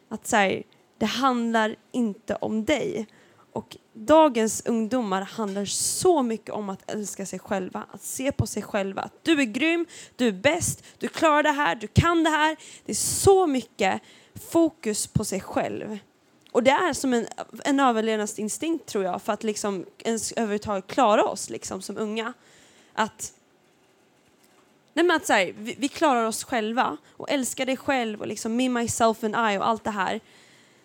Att 0.10 0.28
så 0.28 0.36
här, 0.36 0.64
det 0.98 1.06
handlar 1.06 1.76
inte 1.92 2.36
om 2.36 2.66
dig. 2.66 3.08
Och 3.54 3.78
dagens 3.94 4.66
ungdomar 4.66 5.22
handlar 5.22 5.66
så 5.66 6.22
mycket 6.22 6.50
om 6.50 6.70
att 6.70 6.92
älska 6.92 7.26
sig 7.26 7.40
själva, 7.40 7.86
att 7.92 8.02
se 8.02 8.32
på 8.32 8.48
sig 8.48 8.64
själva. 8.64 9.02
Att 9.02 9.24
du 9.24 9.42
är 9.42 9.46
grym, 9.46 9.86
du 10.16 10.28
är 10.28 10.32
bäst, 10.32 10.84
du 11.00 11.08
klarar 11.08 11.44
det 11.44 11.52
här, 11.52 11.76
du 11.76 11.88
kan 11.88 12.24
det 12.24 12.30
här. 12.30 12.58
Det 12.86 12.92
är 12.92 12.96
så 12.96 13.48
mycket 13.48 14.02
fokus 14.52 15.08
på 15.08 15.26
sig 15.26 15.42
själv. 15.42 16.00
Och 16.52 16.64
det 16.64 16.72
är 16.72 16.94
som 16.94 17.14
en, 17.14 17.28
en 17.66 17.80
överlevnadsinstinkt 17.80 18.86
tror 18.86 19.04
jag 19.04 19.22
för 19.22 19.34
att 19.34 19.44
liksom 19.44 19.86
ens 19.98 20.32
överhuvudtaget 20.32 20.88
klara 20.88 21.24
oss 21.24 21.50
liksom, 21.50 21.82
som 21.82 21.98
unga. 21.98 22.34
Att, 22.94 23.34
nej 24.94 25.06
men 25.06 25.16
att 25.16 25.26
så 25.26 25.34
här, 25.34 25.54
vi, 25.58 25.76
vi, 25.78 25.88
klarar 25.88 26.26
oss 26.26 26.44
själva 26.44 26.98
och 27.18 27.30
älskar 27.30 27.66
dig 27.66 27.78
själv 27.78 28.22
och 28.22 28.28
liksom 28.28 28.56
me, 28.56 28.70
myself 28.70 29.24
and 29.24 29.36
I 29.36 29.58
och 29.58 29.68
allt 29.68 29.84
det 29.84 29.92
här. 29.92 30.20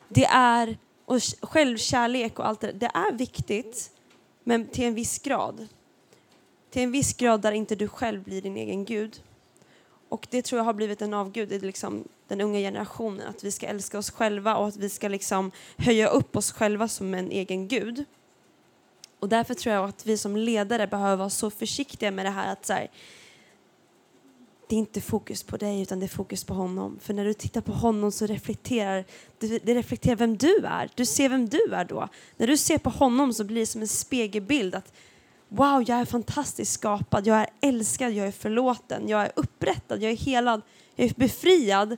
Det 0.09 0.25
är 0.25 0.77
och 1.07 1.21
självkärlek 1.43 2.39
och 2.39 2.47
allt 2.47 2.61
det 2.61 2.73
det 2.73 2.91
är 2.95 3.13
viktigt, 3.13 3.91
men 4.45 4.67
till 4.67 4.85
en 4.85 4.95
viss 4.95 5.19
grad. 5.19 5.69
Till 6.71 6.83
en 6.83 6.93
viss 6.93 7.15
grad 7.15 7.41
där 7.41 7.53
inte 7.53 7.75
du 7.75 7.89
själv 7.89 8.23
blir 8.23 8.43
din 8.43 8.57
egen 8.57 8.85
gud. 8.85 9.23
Och 10.09 10.27
det 10.31 10.43
tror 10.43 10.59
jag 10.59 10.65
har 10.65 10.73
blivit 10.73 11.03
en 11.03 11.15
avgud 11.15 11.53
i 11.53 11.59
liksom 11.59 12.05
den 12.29 12.41
unga 12.41 12.59
generationen, 12.59 13.29
att 13.29 13.45
vi 13.45 13.51
ska 13.51 13.67
älska 13.67 13.99
oss 13.99 14.11
själva 14.11 14.57
och 14.57 14.69
att 14.69 14.77
vi 14.77 14.89
ska 14.89 15.09
liksom 15.09 15.51
höja 15.77 16.09
upp 16.09 16.37
oss 16.37 16.53
själva 16.53 16.89
som 16.89 17.15
en 17.15 17.31
egen 17.31 17.69
gud. 17.69 18.05
Och 19.21 19.29
därför 19.29 19.55
tror 19.55 19.75
jag 19.75 19.89
att 19.89 20.07
vi 20.07 20.19
som 20.19 20.37
ledare 20.37 20.87
behöver 20.87 21.17
vara 21.17 21.31
så 21.31 21.51
försiktiga 21.51 22.11
med 22.11 22.27
det 22.27 22.31
här 22.31 22.53
att 22.53 22.67
så 22.67 22.73
här, 22.73 22.91
det 24.69 24.75
är 24.75 24.79
inte 24.79 25.01
fokus 25.01 25.43
på 25.43 25.57
dig 25.57 25.83
utan 25.83 26.01
det 26.01 26.07
är 26.07 26.09
fokus 26.09 26.45
på 26.45 26.55
honom. 26.55 26.99
För 27.03 27.15
när 27.15 27.25
du 27.25 27.35
tittar 27.35 27.61
på 27.61 27.73
honom 27.73 28.13
så 28.13 28.27
reflekterar 28.27 29.05
det, 29.39 29.75
reflekterar 29.75 30.17
vem 30.17 30.37
du 30.37 30.57
är. 30.67 30.91
Du 30.95 31.05
ser 31.05 31.29
vem 31.29 31.49
du 31.49 31.75
är 31.75 31.85
då. 31.85 32.09
När 32.37 32.47
du 32.47 32.57
ser 32.57 32.79
på 32.79 32.91
honom 32.91 33.35
så 33.35 33.45
blir 33.45 33.61
det 33.61 33.67
som 33.67 33.81
en 33.81 33.89
spegelbild 33.89 34.75
att 34.75 34.93
wow, 35.49 35.85
jag 35.87 35.99
är 35.99 36.05
fantastiskt 36.05 36.73
skapad, 36.73 37.27
jag 37.27 37.37
är 37.37 37.49
älskad, 37.61 38.13
jag 38.13 38.27
är 38.27 38.33
förlåten, 38.33 39.09
jag 39.09 39.23
är 39.23 39.33
upprättad, 39.37 40.03
jag 40.03 40.13
är 40.13 40.17
helad, 40.17 40.63
jag 40.97 41.07
är 41.07 41.15
befriad. 41.17 41.97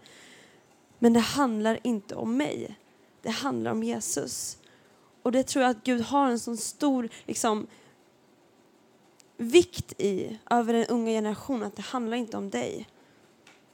Men 0.99 1.13
det 1.13 1.21
handlar 1.21 1.79
inte 1.83 2.15
om 2.15 2.37
mig. 2.37 2.77
Det 3.23 3.31
handlar 3.31 3.71
om 3.71 3.83
Jesus. 3.83 4.59
Och 5.23 5.33
det 5.33 5.43
tror 5.43 5.63
jag 5.63 5.71
att 5.71 5.85
Gud 5.85 6.01
har 6.01 6.31
en 6.31 6.39
sån 6.39 6.57
stor 6.57 7.09
liksom, 7.27 7.67
vikt 9.39 10.01
i 10.01 10.39
över 10.51 10.73
den 10.73 10.87
unga 10.87 11.11
generationen 11.11 11.63
att 11.63 11.77
det 11.77 11.83
handlar 11.83 12.17
inte 12.17 12.37
om 12.37 12.51
dig. 12.51 12.89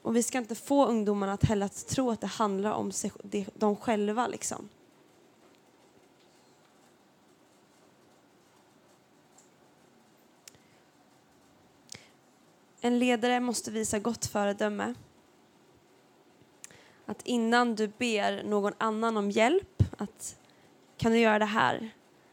Och 0.02 0.16
vi 0.16 0.22
ska 0.22 0.38
inte 0.38 0.54
få 0.54 0.86
ungdomarna 0.86 1.32
att 1.32 1.44
heller 1.44 1.66
att 1.66 1.88
tro 1.88 2.10
att 2.10 2.20
det 2.20 2.26
handlar 2.26 2.72
om 2.72 2.92
sig, 2.92 3.12
de 3.54 3.76
själva 3.76 4.26
liksom. 4.26 4.68
En 12.80 12.98
ledare 12.98 13.40
måste 13.40 13.70
visa 13.70 13.98
gott 13.98 14.26
föredöme. 14.26 14.94
Att 17.06 17.22
innan 17.26 17.74
du 17.74 17.88
ber 17.88 18.42
någon 18.42 18.72
annan 18.78 19.16
om 19.16 19.30
hjälp, 19.30 19.82
att 19.98 20.36
kan 20.96 21.12
du 21.12 21.18
göra 21.18 21.38
det 21.38 21.44
här? 21.44 21.90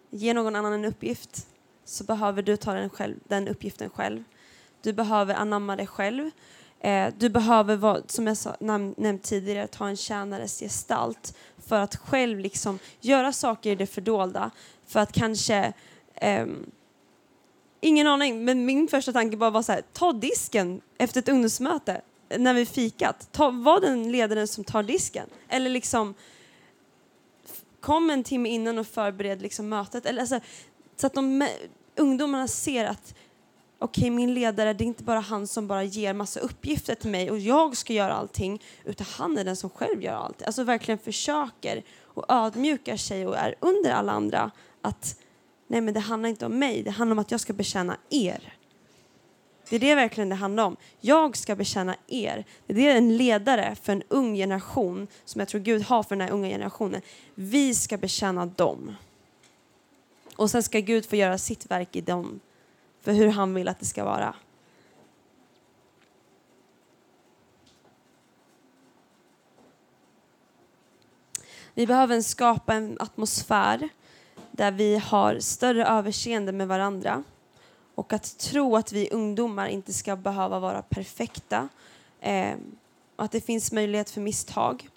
Ge 0.09 0.33
någon 0.33 0.55
annan 0.55 0.73
en 0.73 0.85
uppgift 0.85 1.47
så 1.91 2.03
behöver 2.03 2.41
du 2.41 2.57
ta 2.57 2.73
den, 2.73 2.89
själv, 2.89 3.15
den 3.27 3.47
uppgiften 3.47 3.89
själv. 3.89 4.23
Du 4.81 4.93
behöver 4.93 5.35
anamma 5.35 5.75
det 5.75 5.87
själv. 5.87 6.31
Eh, 6.79 7.13
du 7.17 7.29
behöver, 7.29 7.75
vara, 7.75 8.01
som 8.07 8.27
jag 8.27 8.37
sa, 8.37 8.55
nam, 8.59 8.95
nämnt 8.97 9.23
tidigare, 9.23 9.67
ta 9.67 9.87
en 9.87 9.97
tjänares 9.97 10.59
gestalt 10.59 11.37
för 11.57 11.79
att 11.79 11.95
själv 11.95 12.39
liksom 12.39 12.79
göra 13.01 13.33
saker 13.33 13.71
i 13.71 13.75
det 13.75 13.87
fördolda. 13.87 14.51
För 14.87 14.99
att 14.99 15.11
kanske... 15.11 15.73
Eh, 16.15 16.45
ingen 17.79 18.07
aning, 18.07 18.45
men 18.45 18.65
min 18.65 18.87
första 18.87 19.13
tanke 19.13 19.37
bara 19.37 19.49
var 19.49 19.61
så 19.61 19.71
här, 19.71 19.83
ta 19.93 20.13
disken 20.13 20.81
efter 20.97 21.19
ett 21.19 21.29
ungdomsmöte. 21.29 22.01
när 22.37 22.53
vi 22.53 22.65
fikat. 22.65 23.27
Ta, 23.31 23.49
var 23.49 23.81
den 23.81 24.11
ledaren 24.11 24.47
som 24.47 24.63
tar 24.63 24.83
disken. 24.83 25.27
Eller 25.49 25.69
liksom 25.69 26.13
kom 27.79 28.09
en 28.09 28.23
timme 28.23 28.49
innan 28.49 28.77
och 28.77 28.87
förbered 28.87 29.41
liksom 29.41 29.69
mötet. 29.69 30.05
Eller, 30.05 30.21
alltså, 30.21 30.39
så 30.95 31.07
att 31.07 31.13
de, 31.13 31.47
ungdomarna 31.95 32.47
ser 32.47 32.85
att 32.85 33.13
okej, 33.79 34.01
okay, 34.01 34.11
min 34.11 34.33
ledare, 34.33 34.73
det 34.73 34.83
är 34.83 34.85
inte 34.85 35.03
bara 35.03 35.19
han 35.19 35.47
som 35.47 35.67
bara 35.67 35.83
ger 35.83 36.13
massa 36.13 36.39
uppgifter 36.39 36.95
till 36.95 37.09
mig 37.09 37.31
och 37.31 37.39
jag 37.39 37.77
ska 37.77 37.93
göra 37.93 38.13
allting, 38.13 38.63
utan 38.85 39.07
han 39.09 39.37
är 39.37 39.43
den 39.43 39.55
som 39.55 39.69
själv 39.69 40.03
gör 40.03 40.13
allt. 40.13 40.43
Alltså 40.43 40.63
verkligen 40.63 40.97
försöker 40.97 41.83
och 42.03 42.25
ödmjukar 42.29 42.97
sig 42.97 43.27
och 43.27 43.37
är 43.37 43.55
under 43.59 43.91
alla 43.91 44.11
andra 44.11 44.51
att 44.81 45.19
nej 45.67 45.81
men 45.81 45.93
det 45.93 45.99
handlar 45.99 46.29
inte 46.29 46.45
om 46.45 46.59
mig, 46.59 46.83
det 46.83 46.91
handlar 46.91 47.15
om 47.15 47.19
att 47.19 47.31
jag 47.31 47.39
ska 47.39 47.53
betjäna 47.53 47.97
er. 48.09 48.53
Det 49.69 49.75
är 49.75 49.79
det 49.79 49.95
verkligen 49.95 50.29
det 50.29 50.35
handlar 50.35 50.63
om. 50.63 50.77
Jag 50.99 51.37
ska 51.37 51.55
betjäna 51.55 51.95
er. 52.07 52.45
Det 52.67 52.87
är 52.87 52.95
en 52.95 53.17
ledare 53.17 53.75
för 53.81 53.93
en 53.93 54.03
ung 54.07 54.35
generation, 54.35 55.07
som 55.25 55.39
jag 55.39 55.47
tror 55.47 55.61
Gud 55.61 55.81
har 55.81 56.03
för 56.03 56.15
den 56.15 56.27
här 56.27 56.33
unga 56.33 56.49
generationen. 56.49 57.01
Vi 57.35 57.75
ska 57.75 57.97
betjäna 57.97 58.45
dem. 58.45 58.95
Och 60.35 60.51
sen 60.51 60.63
ska 60.63 60.79
Gud 60.79 61.05
få 61.05 61.15
göra 61.15 61.37
sitt 61.37 61.71
verk 61.71 61.95
i 61.95 62.01
dem, 62.01 62.39
för 63.01 63.13
hur 63.13 63.27
han 63.27 63.53
vill 63.53 63.67
att 63.67 63.79
det 63.79 63.85
ska 63.85 64.05
vara. 64.05 64.35
Vi 71.73 71.87
behöver 71.87 72.21
skapa 72.21 72.73
en 72.73 72.97
atmosfär 72.99 73.89
där 74.51 74.71
vi 74.71 74.97
har 74.97 75.39
större 75.39 75.85
överseende 75.85 76.51
med 76.51 76.67
varandra 76.67 77.23
och 77.95 78.13
att 78.13 78.37
tro 78.37 78.75
att 78.75 78.91
vi 78.91 79.09
ungdomar 79.11 79.67
inte 79.67 79.93
ska 79.93 80.15
behöva 80.15 80.59
vara 80.59 80.81
perfekta 80.81 81.69
eh, 82.19 82.55
att 83.15 83.31
det 83.31 83.41
finns 83.41 83.71
möjlighet 83.71 84.09
för 84.09 84.21
misstag. 84.21 84.89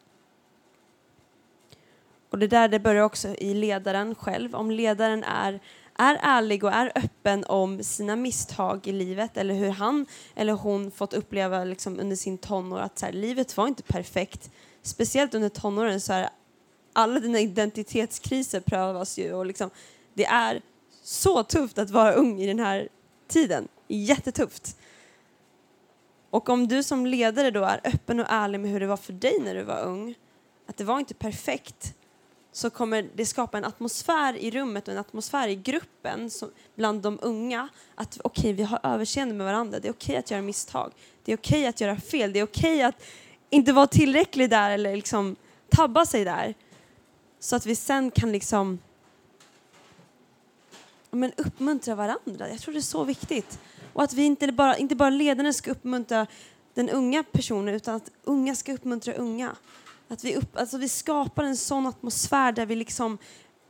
Och 2.35 2.41
det 2.41 2.47
där 2.47 2.69
det 2.69 2.79
börjar 2.79 3.03
också 3.03 3.29
i 3.29 3.55
ledaren 3.55 4.15
själv. 4.15 4.55
Om 4.55 4.71
ledaren 4.71 5.25
är, 5.25 5.61
är 5.99 6.19
ärlig 6.23 6.65
och 6.65 6.73
är 6.73 6.93
öppen 6.95 7.45
om 7.45 7.83
sina 7.83 8.17
misstag 8.17 8.87
i 8.87 8.93
livet 8.93 9.37
eller 9.37 9.55
hur 9.55 9.71
han 9.71 10.07
eller 10.35 10.53
hon 10.53 10.91
fått 10.91 11.15
uppleva 11.15 11.65
liksom 11.65 12.01
under 12.01 12.17
sin 12.17 12.39
tonår 12.39 12.81
att 12.81 12.99
så 12.99 13.07
här, 13.07 13.13
livet 13.13 13.57
var 13.57 13.67
inte 13.67 13.83
perfekt. 13.83 14.51
Speciellt 14.83 15.35
under 15.35 15.49
tonåren 15.49 16.01
så 16.01 16.13
är 16.13 16.29
alla 16.93 17.21
dina 17.21 17.41
identitetskriser 17.41 18.61
prövas 18.61 19.19
ju 19.19 19.33
och 19.33 19.47
liksom, 19.47 19.71
det 20.15 20.27
är 20.27 20.61
så 21.03 21.43
tufft 21.43 21.79
att 21.79 21.91
vara 21.91 22.13
ung 22.13 22.41
i 22.41 22.47
den 22.47 22.59
här 22.59 22.89
tiden. 23.29 23.69
Jättetufft. 23.89 24.77
Och 26.31 26.49
om 26.49 26.69
du 26.69 26.83
som 26.83 27.07
ledare 27.07 27.51
då 27.51 27.65
är 27.65 27.81
öppen 27.85 28.21
och 28.21 28.27
ärlig 28.29 28.61
med 28.61 28.71
hur 28.71 28.81
det 28.81 28.87
var 28.87 28.97
för 28.97 29.13
dig 29.13 29.41
när 29.41 29.55
du 29.55 29.63
var 29.63 29.83
ung, 29.83 30.15
att 30.67 30.77
det 30.77 30.85
var 30.85 30.99
inte 30.99 31.15
perfekt, 31.15 31.95
så 32.57 32.71
kommer 32.71 33.11
det 33.15 33.27
skapa 33.27 33.59
en 33.59 33.65
atmosfär 33.65 34.37
i 34.37 34.51
rummet 34.51 34.89
och 34.89 34.95
en 34.95 35.01
atmosfär 35.01 35.49
i 35.49 35.55
gruppen 35.55 36.31
som, 36.31 36.51
bland 36.75 37.03
de 37.03 37.19
unga 37.23 37.69
att 37.95 38.21
okej, 38.25 38.41
okay, 38.41 38.53
vi 38.53 38.63
har 38.63 38.81
överseende 38.83 39.35
med 39.35 39.47
varandra. 39.47 39.79
Det 39.79 39.89
är 39.89 39.93
okej 39.93 40.13
okay 40.13 40.17
att 40.17 40.31
göra 40.31 40.43
misstag. 40.43 40.93
Det 41.25 41.33
är 41.33 41.37
okej 41.37 41.59
okay 41.59 41.67
att 41.67 41.81
göra 41.81 41.97
fel. 41.97 42.33
Det 42.33 42.39
är 42.39 42.45
okej 42.45 42.83
att 42.83 42.95
inte 43.51 43.73
vara 43.73 43.87
tillräcklig 43.87 44.51
där 44.51 44.71
eller 44.71 44.97
liksom 44.97 45.37
tabba 45.69 46.07
sig 46.07 46.25
där. 46.25 46.55
Så 47.39 47.57
att 47.57 47.67
vi 47.67 47.77
sen 47.77 48.11
kan 48.11 48.33
liksom 48.33 48.79
men 51.11 51.33
uppmuntra 51.37 51.95
varandra. 51.95 52.49
Jag 52.49 52.61
tror 52.61 52.73
det 52.73 52.81
är 52.81 52.83
så 52.83 53.05
viktigt. 53.05 53.59
Och 53.93 54.03
att 54.03 54.13
vi 54.13 54.23
inte 54.23 54.53
bara, 54.53 54.77
inte 54.77 54.97
bara 54.97 55.11
ledarna 55.11 55.53
ska 55.53 55.71
uppmuntra 55.71 56.27
den 56.75 56.91
unga 56.91 57.23
personen 57.23 57.75
utan 57.75 57.95
att 57.95 58.11
unga 58.25 58.55
ska 58.55 58.73
uppmuntra 58.73 59.15
unga. 59.15 59.57
Att 60.15 60.25
vi, 60.25 60.37
upp, 60.37 60.57
alltså 60.57 60.79
vi 60.79 60.89
skapar 60.89 61.45
en 61.45 61.57
sån 61.57 61.87
atmosfär 61.87 62.53
där 62.53 62.67
vi 62.67 62.77
liksom 62.77 63.19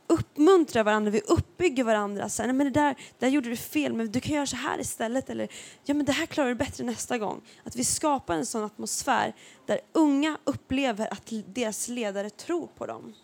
uppmuntrar 0.06 0.84
varandra, 0.84 1.10
vi 1.10 1.20
uppbygger 1.20 1.84
varandra. 1.84 2.28
Så 2.28 2.42
här, 2.42 2.46
nej, 2.46 2.56
men 2.56 2.72
det 2.72 2.80
där, 2.80 2.96
där 3.18 3.28
gjorde 3.28 3.48
du 3.48 3.56
fel, 3.56 3.92
men 3.92 4.12
du 4.12 4.20
kan 4.20 4.34
göra 4.34 4.46
så 4.46 4.56
här 4.56 4.80
istället. 4.80 5.30
Eller 5.30 5.48
ja, 5.84 5.94
men 5.94 6.06
det 6.06 6.12
här 6.12 6.26
klarar 6.26 6.48
du 6.48 6.54
bättre 6.54 6.84
nästa 6.84 7.18
gång. 7.18 7.40
Att 7.64 7.76
vi 7.76 7.84
skapar 7.84 8.34
en 8.34 8.46
sån 8.46 8.64
atmosfär 8.64 9.34
där 9.66 9.80
unga 9.92 10.38
upplever 10.44 11.12
att 11.12 11.32
deras 11.46 11.88
ledare 11.88 12.30
tror 12.30 12.66
på 12.66 12.86
dem. 12.86 13.14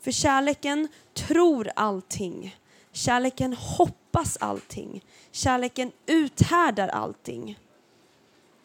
För 0.00 0.10
kärleken 0.10 0.88
tror 1.14 1.70
allting. 1.76 2.56
Kärleken 2.92 3.52
hoppas 3.52 4.36
allting. 4.36 5.04
Kärleken 5.30 5.92
uthärdar 6.06 6.88
allting. 6.88 7.58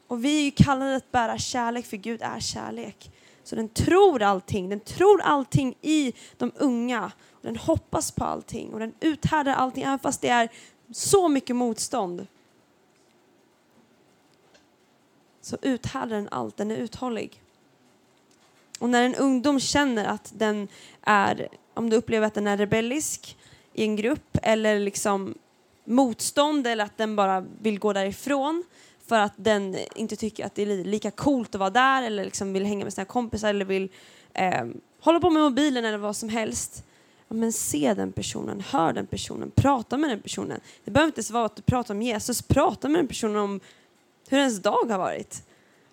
Och 0.10 0.26
vi 0.26 0.40
är 0.40 0.44
ju 0.44 0.52
kallade 0.52 0.96
att 0.96 1.12
bära 1.12 1.38
kärlek 1.38 1.86
för 1.86 1.98
Gud 1.98 2.22
är 2.22 2.40
kärlek. 2.40 3.12
Så 3.44 3.56
den 3.56 3.70
tror 3.70 4.22
allting, 4.22 4.70
den 4.70 4.80
tror 4.80 5.22
allting 5.22 5.76
i 5.82 6.14
de 6.38 6.52
unga. 6.56 7.12
Och 7.32 7.42
den 7.42 7.56
hoppas 7.56 8.12
på 8.12 8.24
allting 8.24 8.74
och 8.74 8.80
den 8.80 8.94
uthärdar 9.00 9.54
allting 9.54 9.84
även 9.84 10.00
fast 10.00 10.22
det 10.22 10.30
är 10.30 10.50
så 10.92 11.28
mycket 11.28 11.56
motstånd. 11.56 12.28
Så 15.42 15.58
uthärdar 15.62 16.16
den 16.16 16.28
allt, 16.32 16.58
den 16.58 16.72
är 16.72 16.76
uthållig. 16.76 17.42
Och 18.80 18.90
när 18.90 19.04
en 19.04 19.16
ungdom 19.16 19.60
känner 19.60 20.06
att 20.06 20.32
den 20.36 20.68
är, 21.02 21.48
om 21.74 21.90
du 21.90 21.96
upplever 21.96 22.28
att 22.28 22.34
den 22.34 22.48
är 22.48 22.58
rebellisk 22.58 23.38
i 23.74 23.84
en 23.84 23.96
grupp 23.96 24.38
eller 24.44 24.80
liksom 24.80 25.36
motstånd 25.86 26.68
eller 26.68 26.86
att 26.86 26.98
den 26.98 27.16
bara 27.16 27.46
vill 27.62 27.80
gå 27.80 27.94
därifrån 27.94 28.64
för 29.10 29.20
att 29.20 29.34
den 29.36 29.76
inte 29.96 30.16
tycker 30.16 30.46
att 30.46 30.56
det 30.56 30.62
är 30.62 30.84
lika 30.84 31.12
coolt 31.12 31.56
att 31.56 31.60
vara 31.60 31.70
där 31.70 32.04
eller 32.04 32.26
liksom 32.26 32.54
vill 32.54 32.66
hänga 32.66 32.84
med 32.84 32.94
sina 32.94 33.06
kompisar 33.06 33.50
eller 33.50 33.66
vill 33.66 33.90
eh, 34.34 34.66
hålla 35.00 35.20
på 35.20 35.30
med 35.30 35.44
mobilen 35.44 35.86
eller 35.86 35.98
vad 35.98 36.16
som 36.16 36.30
helst. 36.30 36.84
Ja, 37.28 37.36
men 37.36 37.54
se 37.54 37.94
den 37.94 38.12
personen, 38.12 38.62
hör 38.62 38.94
den 38.94 39.08
personen, 39.08 39.52
prata 39.56 39.98
med 39.98 40.10
den 40.10 40.22
personen. 40.22 40.60
Det 40.84 40.92
behöver 40.92 41.14
inte 41.18 41.34
vara 41.34 41.46
att 41.46 41.56
du 41.56 41.62
pratar 41.62 41.94
om 41.94 42.02
Jesus, 42.02 42.42
prata 42.42 42.90
med 42.90 43.00
den 43.00 43.08
personen 43.08 43.36
om 43.38 43.60
hur 44.30 44.38
ens 44.38 44.62
dag 44.62 44.86
har 44.90 44.98
varit. 44.98 45.44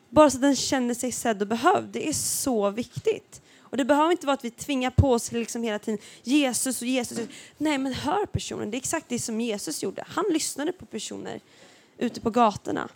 Bara 0.09 0.31
så 0.31 0.37
att 0.37 0.43
den 0.43 0.57
känner 0.57 0.95
sig 0.95 1.13
sedd 1.13 1.43
och 1.43 1.49
behövd. 1.49 1.89
Det 1.93 2.09
är 2.09 2.13
så 2.13 2.71
viktigt. 2.71 3.43
Och 3.61 3.77
det 3.77 3.85
behöver 3.85 4.11
inte 4.11 4.27
vara 4.27 4.35
att 4.35 4.45
vi 4.45 4.51
tvingar 4.51 4.91
på 4.91 5.13
oss 5.13 5.33
liksom 5.33 5.63
hela 5.63 5.79
tiden 5.79 5.99
Jesus 6.23 6.83
och 6.83 6.89
Jesus. 6.89 7.29
Nej, 7.59 7.79
men 7.79 7.93
hör 7.93 8.27
personen. 8.27 8.71
Det 8.71 8.77
är 8.77 8.79
exakt 8.79 9.09
det 9.09 9.19
som 9.19 9.41
Jesus 9.41 9.83
gjorde. 9.83 10.05
Han 10.07 10.25
lyssnade 10.31 10.73
på 10.73 10.87
personer 10.87 11.41
ute 11.99 12.21
på 12.21 12.31
gatorna. 12.31 12.89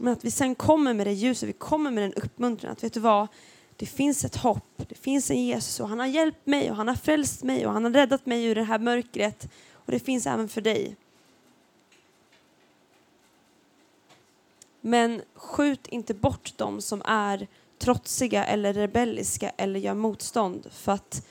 Men 0.00 0.12
att 0.12 0.24
vi 0.24 0.30
sen 0.30 0.54
kommer 0.54 0.94
med 0.94 1.06
det 1.06 1.12
ljuset, 1.12 1.48
vi 1.48 1.52
kommer 1.52 1.90
med 1.90 2.02
den 2.02 2.14
uppmuntran 2.14 2.72
att 2.72 2.84
vet 2.84 2.92
du 2.92 3.00
vad, 3.00 3.28
det 3.76 3.86
finns 3.86 4.24
ett 4.24 4.36
hopp, 4.36 4.82
det 4.88 4.94
finns 4.94 5.30
en 5.30 5.44
Jesus 5.44 5.80
och 5.80 5.88
han 5.88 5.98
har 5.98 6.06
hjälpt 6.06 6.46
mig 6.46 6.70
och 6.70 6.76
han 6.76 6.88
har 6.88 6.94
frälst 6.94 7.42
mig 7.42 7.66
och 7.66 7.72
han 7.72 7.84
har 7.84 7.90
räddat 7.90 8.26
mig 8.26 8.44
ur 8.44 8.54
det 8.54 8.62
här 8.62 8.78
mörkret 8.78 9.48
och 9.72 9.92
det 9.92 9.98
finns 9.98 10.26
även 10.26 10.48
för 10.48 10.60
dig. 10.60 10.96
Men 14.80 15.22
skjut 15.34 15.86
inte 15.86 16.14
bort 16.14 16.52
dem 16.56 16.80
som 16.80 17.02
är 17.04 17.46
trotsiga 17.78 18.44
eller 18.44 18.72
rebelliska 18.72 19.52
eller 19.56 19.80
gör 19.80 19.94
motstånd 19.94 20.66
för 20.72 20.92
att 20.92 21.26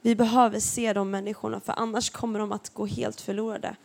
vi 0.00 0.16
behöver 0.16 0.60
se 0.60 0.92
de 0.92 1.10
människorna 1.10 1.60
för 1.60 1.74
annars 1.76 2.10
kommer 2.10 2.38
de 2.38 2.52
att 2.52 2.74
gå 2.74 2.86
helt 2.86 3.20
förlorade. 3.20 3.76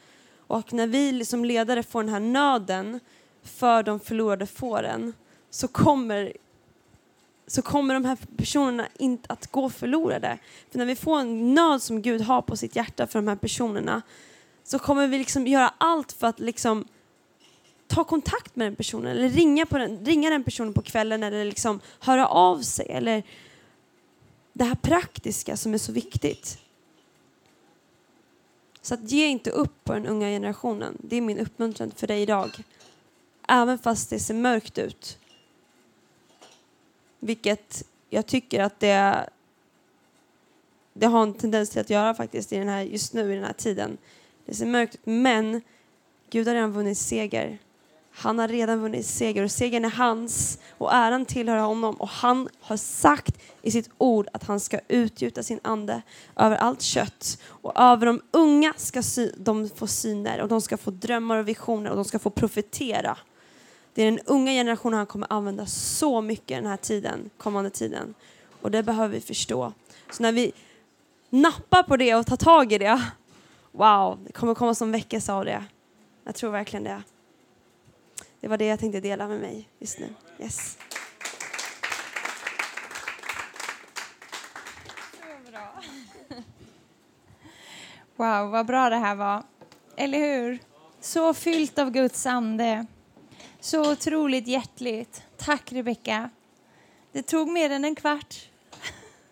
Och 0.48 0.74
när 0.74 0.88
vi 0.88 1.26
som 1.26 1.46
ledare 1.46 1.84
får 1.84 2.04
den 2.04 2.14
här 2.14 2.20
nöden 2.20 3.00
för 3.46 3.84
de 3.84 4.00
förlorade 4.00 4.46
fåren 4.46 5.14
så 5.50 5.68
kommer, 5.68 6.34
så 7.48 7.62
kommer 7.62 7.94
de 7.94 8.06
här 8.06 8.18
personerna 8.38 8.88
inte 8.98 9.34
att 9.34 9.52
gå 9.52 9.70
förlorade. 9.70 10.38
För 10.72 10.78
när 10.78 10.86
vi 10.86 10.96
får 10.96 11.20
en 11.20 11.54
nöd 11.54 11.82
som 11.82 12.02
Gud 12.02 12.22
har 12.22 12.42
på 12.42 12.58
sitt 12.58 12.76
hjärta 12.76 13.08
för 13.08 13.20
de 13.20 13.28
här 13.28 13.36
personerna 13.36 14.02
så 14.64 14.80
kommer 14.80 15.08
vi 15.08 15.18
liksom 15.18 15.48
göra 15.48 15.74
allt 15.78 16.12
för 16.12 16.28
att 16.28 16.40
liksom 16.40 16.86
ta 17.88 18.04
kontakt 18.04 18.56
med 18.56 18.68
den 18.68 18.76
personen 18.76 19.12
eller 19.12 19.30
ringa, 19.30 19.66
på 19.66 19.78
den, 19.78 20.06
ringa 20.06 20.30
den 20.30 20.44
personen 20.44 20.74
på 20.74 20.82
kvällen 20.82 21.24
eller 21.24 21.46
liksom 21.46 21.80
höra 22.00 22.28
av 22.28 22.62
sig. 22.62 22.88
Eller 22.90 23.24
det 24.54 24.64
här 24.64 24.76
praktiska 24.76 25.58
som 25.58 25.74
är 25.74 25.78
så 25.78 25.92
viktigt. 25.92 26.60
Så 28.82 28.94
att 28.94 29.12
ge 29.12 29.28
inte 29.28 29.50
upp 29.50 29.84
på 29.84 29.94
den 29.94 30.06
unga 30.06 30.28
generationen. 30.28 30.98
Det 31.00 31.16
är 31.16 31.22
min 31.22 31.40
uppmuntran 31.40 31.92
för 31.96 32.08
dig 32.08 32.22
idag. 32.22 32.64
Även 33.48 33.78
fast 33.78 34.10
det 34.10 34.20
ser 34.20 34.34
mörkt 34.34 34.78
ut. 34.78 35.20
Vilket 37.20 37.86
jag 38.10 38.26
tycker 38.26 38.64
att 38.64 38.80
det, 38.80 39.30
det 40.94 41.06
har 41.06 41.24
en 41.24 41.34
tendens 41.34 41.70
till 41.70 41.82
att 41.82 41.90
göra 41.90 42.14
faktiskt 42.14 42.54
i 42.54 42.58
den 42.58 42.70
här, 42.70 42.82
just 42.82 43.14
nu 43.14 43.32
i 43.32 43.36
den 43.36 43.44
här 43.44 43.54
tiden. 43.54 43.98
Det 44.46 44.54
ser 44.54 44.66
mörkt 44.66 44.96
ut, 44.96 45.02
men 45.04 45.62
Gud 46.30 46.48
har 46.48 46.56
redan 46.56 46.72
vunnit 46.72 46.98
seger. 46.98 47.60
Han 48.18 48.40
har 48.40 48.48
redan 48.48 48.80
vunnit 48.80 49.06
seger 49.06 49.44
och 49.44 49.52
segern 49.52 49.86
är 49.86 49.90
hans 49.90 50.60
och 50.78 50.94
äran 50.94 51.26
tillhör 51.26 51.58
honom 51.58 51.96
och 51.96 52.10
han 52.10 52.50
har 52.60 52.78
sagt 52.78 53.42
i 53.62 53.72
sitt 53.72 53.90
ord 53.98 54.28
att 54.34 54.44
han 54.44 54.60
ska 54.60 54.80
utgjuta 54.88 55.44
sin 55.44 55.60
ande 55.64 56.02
över 56.36 56.56
allt 56.56 56.82
kött 56.82 57.42
och 57.46 57.80
över 57.80 58.06
de 58.06 58.22
unga 58.32 58.74
ska 58.78 59.02
de 59.38 59.70
få 59.70 59.88
syner 59.88 60.42
och 60.42 60.48
de 60.48 60.62
ska 60.62 60.78
få 60.78 60.92
drömmar 60.92 61.38
och 61.38 61.48
visioner 61.48 61.90
och 61.90 61.96
de 61.96 62.06
ska 62.06 62.20
få 62.20 62.30
profetera. 62.30 63.18
Det 63.96 64.02
är 64.02 64.12
den 64.12 64.20
unga 64.26 64.52
generationen 64.52 64.98
han 64.98 65.06
kommer 65.06 65.34
använda 65.34 65.66
så 65.66 66.22
mycket 66.22 66.58
den 66.58 66.66
här 66.66 66.78
tiden, 66.78 67.30
kommande 67.38 67.70
tiden. 67.70 68.14
Och 68.62 68.72
det 68.72 68.84
behöver 68.84 69.14
vi 69.14 69.22
förstå. 69.22 69.74
Så 70.12 70.24
när 70.24 70.32
vi 70.32 70.54
nappar 71.30 71.84
på 71.84 71.98
det 71.98 72.16
och 72.16 72.26
tar 72.26 72.38
tag 72.38 72.74
i 72.74 72.78
det, 72.78 73.02
wow, 73.72 74.20
det 74.26 74.32
kommer 74.32 74.56
komma 74.56 74.76
som 74.76 74.92
väckelse 74.92 75.34
av 75.34 75.46
det. 75.46 75.64
Jag 76.24 76.36
tror 76.36 76.52
verkligen 76.52 76.84
det. 76.84 77.04
Det 78.40 78.48
var 78.48 78.58
det 78.58 78.66
jag 78.66 78.80
tänkte 78.80 79.00
dela 79.00 79.28
med 79.28 79.40
mig 79.40 79.70
just 79.80 80.00
nu. 80.00 80.10
Yes. 80.40 80.78
Wow, 88.16 88.50
vad 88.50 88.66
bra 88.66 88.90
det 88.90 88.96
här 88.96 89.16
var. 89.16 89.44
Eller 89.96 90.18
hur? 90.18 90.60
Så 91.02 91.34
fyllt 91.34 91.80
av 91.80 91.92
Guds 91.92 92.26
ande. 92.26 92.86
Så 93.66 93.92
otroligt 93.92 94.48
hjärtligt. 94.48 95.24
Tack, 95.38 95.72
Rebecka. 95.72 96.30
Det 97.12 97.22
tog 97.22 97.50
mer 97.50 97.70
än 97.70 97.86
en 97.86 97.96
kvart. 97.96 98.50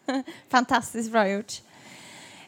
Fantastiskt 0.50 1.12
bra 1.12 1.30
gjort. 1.30 1.62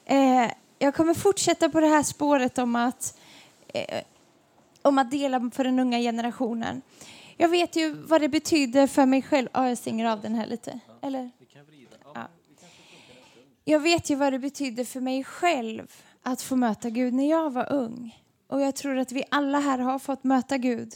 Eh, 0.06 0.52
jag 0.80 0.96
kommer 0.96 1.14
fortsätta 1.14 1.70
på 1.70 1.80
det 1.80 1.88
här 1.88 2.04
spåret 2.04 2.58
om 2.58 2.76
att, 2.76 3.20
eh, 3.68 4.02
om 4.82 4.98
att 4.98 5.12
dela 5.12 5.52
för 5.54 5.64
den 5.64 5.80
unga 5.80 6.00
generationen. 6.00 6.82
Jag 7.38 7.50
vet 7.50 7.76
ju 7.76 7.92
vad 7.92 8.22
det 8.22 8.30
betyder 8.30 8.88
för 8.88 9.06
mig 9.06 9.22
själv. 9.22 9.50
Ja, 9.54 9.70
jag 9.70 9.78
stänger 9.78 10.06
av 10.06 10.22
den 10.22 10.36
här 10.36 10.48
lite. 10.48 10.80
Eller? 11.02 11.32
Ja. 12.14 12.28
Jag 13.64 13.80
vet 13.80 14.10
ju 14.10 14.16
vad 14.16 14.34
det 14.34 14.40
betyder 14.40 14.86
för 14.86 15.02
mig 15.02 15.24
själv 15.24 15.94
att 16.22 16.42
få 16.42 16.56
möta 16.56 16.90
Gud 16.90 17.14
när 17.14 17.30
jag 17.30 17.50
var 17.50 17.74
ung. 17.74 18.24
Och 18.48 18.62
jag 18.62 18.76
tror 18.76 18.98
att 18.98 19.12
vi 19.12 19.24
alla 19.32 19.60
här 19.60 19.80
har 19.80 20.00
fått 20.00 20.24
möta 20.24 20.58
Gud 20.58 20.96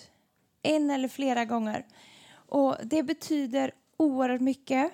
en 0.64 0.90
eller 0.90 1.08
flera 1.08 1.46
gånger. 1.46 1.86
Och 2.50 2.76
det 2.84 3.04
betyder 3.04 3.72
oerhört 3.98 4.42
mycket. 4.42 4.92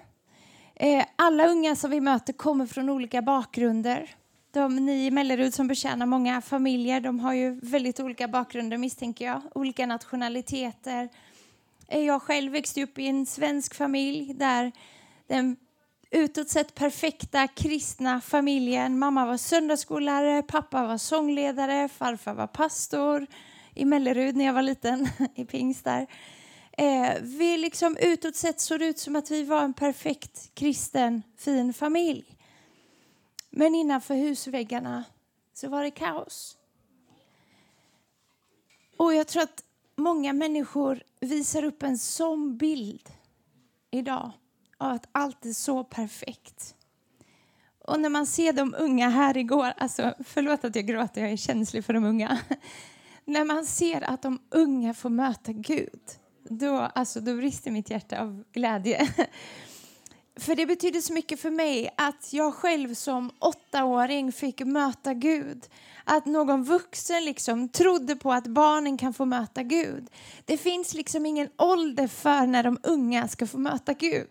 Eh, 0.76 1.06
alla 1.16 1.48
unga 1.48 1.76
som 1.76 1.92
vi 1.92 2.02
möter 2.02 2.34
kommer 2.34 2.66
från 2.66 2.90
olika 2.90 3.22
bakgrunder. 3.22 4.16
De 4.52 4.76
ni 4.76 5.06
i 5.06 5.12
Mellerud 5.12 5.54
som 5.54 5.68
betjänar 5.68 6.06
många 6.06 6.42
familjer, 6.42 7.02
de 7.02 7.20
har 7.20 7.34
ju 7.34 7.60
väldigt 7.60 8.00
olika 8.00 8.28
bakgrunder 8.28 8.78
misstänker 8.78 9.26
jag. 9.26 9.42
Olika 9.56 9.86
nationaliteter. 9.86 11.10
Eh, 11.88 12.02
jag 12.02 12.22
själv 12.22 12.52
växte 12.52 12.84
upp 12.84 13.00
i 13.00 13.08
en 13.08 13.26
svensk 13.26 13.76
familj 13.76 14.34
där 14.34 14.72
den 15.28 15.58
utåt 16.12 16.50
sett 16.50 16.76
perfekta 16.76 17.48
kristna 17.48 18.22
familjen. 18.22 19.00
Mamma 19.00 19.26
var 19.26 19.38
söndagsskollärare, 19.38 20.42
pappa 20.42 20.88
var 20.88 20.98
sångledare, 20.98 21.90
farfar 21.90 22.34
var 22.34 22.48
pastor 22.48 23.28
i 23.76 23.86
Mellerud 23.86 24.36
när 24.36 24.46
jag 24.46 24.54
var 24.54 24.62
liten, 24.62 25.10
i 25.36 25.46
pingst 25.46 25.84
där. 25.84 26.08
Eh, 26.72 27.14
vi 27.22 27.58
liksom 27.58 27.98
utåt 27.98 28.36
sett 28.36 28.60
såg 28.60 28.82
ut 28.82 29.00
som 29.00 29.16
att 29.16 29.32
vi 29.32 29.44
var 29.44 29.64
en 29.64 29.74
perfekt 29.74 30.52
kristen, 30.54 31.24
fin 31.38 31.74
familj. 31.74 32.38
Men 33.50 33.76
innanför 33.76 34.16
husväggarna 34.16 35.04
så 35.54 35.70
var 35.70 35.84
det 35.84 35.92
kaos. 35.92 36.58
Och 38.98 39.14
jag 39.14 39.28
tror 39.28 39.44
att 39.44 39.64
många 39.96 40.34
människor 40.34 41.04
visar 41.20 41.64
upp 41.64 41.84
en 41.84 41.98
sån 41.98 42.58
bild 42.58 43.10
idag 43.92 44.32
av 44.78 44.92
att 44.92 45.08
allt 45.12 45.46
är 45.46 45.54
så 45.54 45.84
perfekt. 45.84 46.76
Och 47.80 48.00
när 48.00 48.10
man 48.10 48.26
ser 48.26 48.54
de 48.54 48.76
unga 48.80 49.10
här 49.10 49.38
igår, 49.38 49.74
alltså 49.78 50.14
förlåt 50.20 50.66
att 50.66 50.76
jag 50.76 50.86
gråter, 50.86 51.22
jag 51.22 51.32
är 51.32 51.38
känslig 51.38 51.86
för 51.86 51.94
de 51.94 52.04
unga 52.04 52.40
när 53.26 53.46
man 53.46 53.66
ser 53.66 54.10
att 54.10 54.22
de 54.22 54.40
unga 54.50 54.94
får 54.94 55.10
möta 55.10 55.52
Gud, 55.52 56.00
då, 56.50 56.76
alltså, 56.78 57.20
då 57.20 57.36
brister 57.36 57.72
mitt 57.72 57.90
hjärta 57.90 58.22
av 58.22 58.44
glädje. 58.52 59.10
För 60.40 60.56
det 60.56 60.66
betyder 60.66 61.02
så 61.02 61.14
mycket 61.14 61.40
för 61.40 61.50
mig 61.50 61.94
att 61.98 62.34
jag 62.34 62.54
själv 62.54 62.94
som 62.94 63.32
åttaåring 63.40 64.32
fick 64.32 64.60
möta 64.60 65.14
Gud. 65.14 65.66
Att 66.04 66.26
någon 66.26 66.64
vuxen 66.64 67.26
liksom 67.26 67.70
trodde 67.70 68.16
på 68.16 68.34
att 68.34 68.48
barnen 68.48 68.98
kan 68.98 69.14
få 69.14 69.26
möta 69.26 69.64
Gud. 69.64 70.08
Det 70.46 70.58
finns 70.58 70.94
liksom 70.94 71.26
ingen 71.26 71.50
ålder 71.58 72.08
för 72.08 72.48
när 72.48 72.64
de 72.64 72.78
unga 72.84 73.28
ska 73.28 73.48
få 73.48 73.58
möta 73.58 73.94
Gud. 73.94 74.30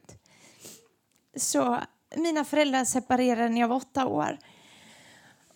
Så 1.37 1.79
mina 2.17 2.45
föräldrar 2.45 2.85
separerade 2.85 3.49
när 3.49 3.61
jag 3.61 3.69
var 3.69 3.77
åtta 3.77 4.07
år. 4.07 4.39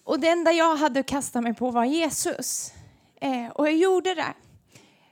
Och 0.04 0.20
det 0.20 0.28
enda 0.28 0.52
jag 0.52 0.76
hade 0.76 1.00
att 1.00 1.06
kasta 1.06 1.40
mig 1.40 1.54
på 1.54 1.70
var 1.70 1.84
Jesus. 1.84 2.72
Eh, 3.20 3.48
och 3.48 3.66
jag 3.66 3.76
gjorde 3.76 4.14
det. 4.14 4.34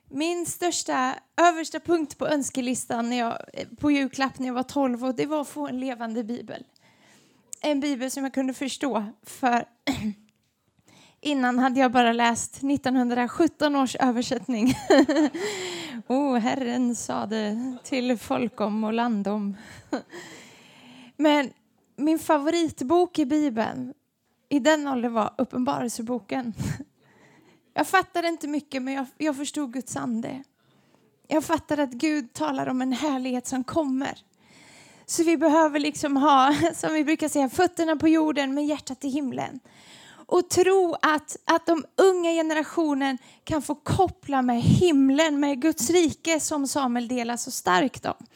Min 0.08 0.46
största, 0.46 1.14
översta 1.36 1.80
punkt 1.80 2.18
på 2.18 2.26
önskelistan 2.26 3.10
när 3.10 3.18
jag, 3.18 3.38
eh, 3.52 3.68
på 3.80 3.90
julklapp 3.90 4.38
när 4.38 4.46
jag 4.46 4.54
var 4.54 4.62
12 4.62 5.04
och 5.04 5.14
det 5.14 5.26
var 5.26 5.40
att 5.40 5.48
få 5.48 5.68
en 5.68 5.80
levande 5.80 6.24
bibel. 6.24 6.64
En 7.60 7.80
bibel 7.80 8.10
som 8.10 8.22
jag 8.22 8.34
kunde 8.34 8.54
förstå. 8.54 9.04
För 9.22 9.64
innan 11.20 11.58
hade 11.58 11.80
jag 11.80 11.92
bara 11.92 12.12
läst 12.12 12.56
1917 12.56 13.76
års 13.76 13.96
översättning. 13.96 14.74
oh, 16.06 16.36
Herren 16.36 16.96
sade 16.96 17.76
till 17.84 18.18
folkom 18.18 18.84
och 18.84 18.92
landom. 18.92 19.56
Men 21.16 21.50
min 21.96 22.18
favoritbok 22.18 23.18
i 23.18 23.26
Bibeln 23.26 23.94
i 24.48 24.58
den 24.58 24.88
åldern 24.88 25.12
var 25.12 25.34
Uppenbarelseboken. 25.38 26.54
Jag 27.78 27.86
fattade 27.86 28.28
inte 28.28 28.48
mycket, 28.48 28.82
men 28.82 28.94
jag, 28.94 29.06
jag 29.16 29.36
förstod 29.36 29.72
Guds 29.72 29.96
ande. 29.96 30.42
Jag 31.28 31.44
fattade 31.44 31.82
att 31.82 31.92
Gud 31.92 32.32
talar 32.32 32.66
om 32.66 32.82
en 32.82 32.92
härlighet 32.92 33.46
som 33.46 33.64
kommer. 33.64 34.18
Så 35.06 35.24
vi 35.24 35.36
behöver 35.36 35.78
liksom 35.80 36.16
ha, 36.16 36.54
som 36.74 36.92
vi 36.92 37.04
brukar 37.04 37.28
säga, 37.28 37.48
fötterna 37.48 37.96
på 37.96 38.08
jorden 38.08 38.54
med 38.54 38.66
hjärtat 38.66 39.04
i 39.04 39.08
himlen. 39.08 39.60
Och 40.26 40.50
tro 40.50 40.96
att, 41.02 41.36
att 41.44 41.66
de 41.66 41.84
unga 41.96 42.30
generationen 42.30 43.18
kan 43.44 43.62
få 43.62 43.74
koppla 43.74 44.42
med 44.42 44.62
himlen, 44.62 45.40
med 45.40 45.62
Guds 45.62 45.90
rike 45.90 46.40
som 46.40 46.68
Samuel 46.68 47.08
delar 47.08 47.36
så 47.36 47.50
starkt 47.50 48.06
om. 48.06 48.26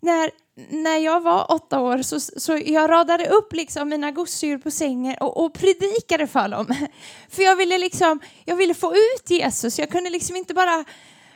När 0.00 0.30
när 0.56 0.96
jag 0.96 1.20
var 1.20 1.52
åtta 1.52 1.80
år 1.80 2.02
så, 2.02 2.20
så 2.20 2.58
jag 2.64 2.90
radade 2.90 3.28
upp 3.28 3.52
liksom 3.52 3.88
mina 3.88 4.10
gosedjur 4.10 4.58
på 4.58 4.70
sängen 4.70 5.16
och, 5.20 5.44
och 5.44 5.54
predikade 5.54 6.26
för 6.26 6.48
dem. 6.48 6.66
För 7.28 7.42
jag 7.42 7.56
ville, 7.56 7.78
liksom, 7.78 8.20
jag 8.44 8.56
ville 8.56 8.74
få 8.74 8.92
ut 8.94 9.30
Jesus. 9.30 9.78
Jag 9.78 9.90
kunde 9.90 10.10
liksom 10.10 10.36
inte 10.36 10.54
bara 10.54 10.84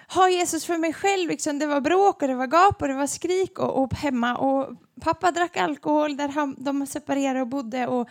ha 0.09 0.29
Jesus 0.29 0.65
för 0.65 0.79
mig 0.79 0.93
själv. 0.93 1.29
Liksom. 1.31 1.59
Det 1.59 1.67
var 1.67 1.81
bråk 1.81 2.23
och 2.23 2.29
det 2.29 2.35
var 2.35 2.47
gap 2.47 2.83
och 2.83 2.89
det 2.89 2.95
var 2.95 3.07
skrik 3.07 3.59
och, 3.59 3.83
och 3.83 3.95
hemma. 3.95 4.37
Och 4.37 4.77
pappa 5.01 5.31
drack 5.31 5.57
alkohol 5.57 6.17
där 6.17 6.29
han, 6.29 6.57
de 6.59 6.87
separerade 6.87 7.41
och 7.41 7.49
bodde. 7.49 7.87
Och 7.87 8.09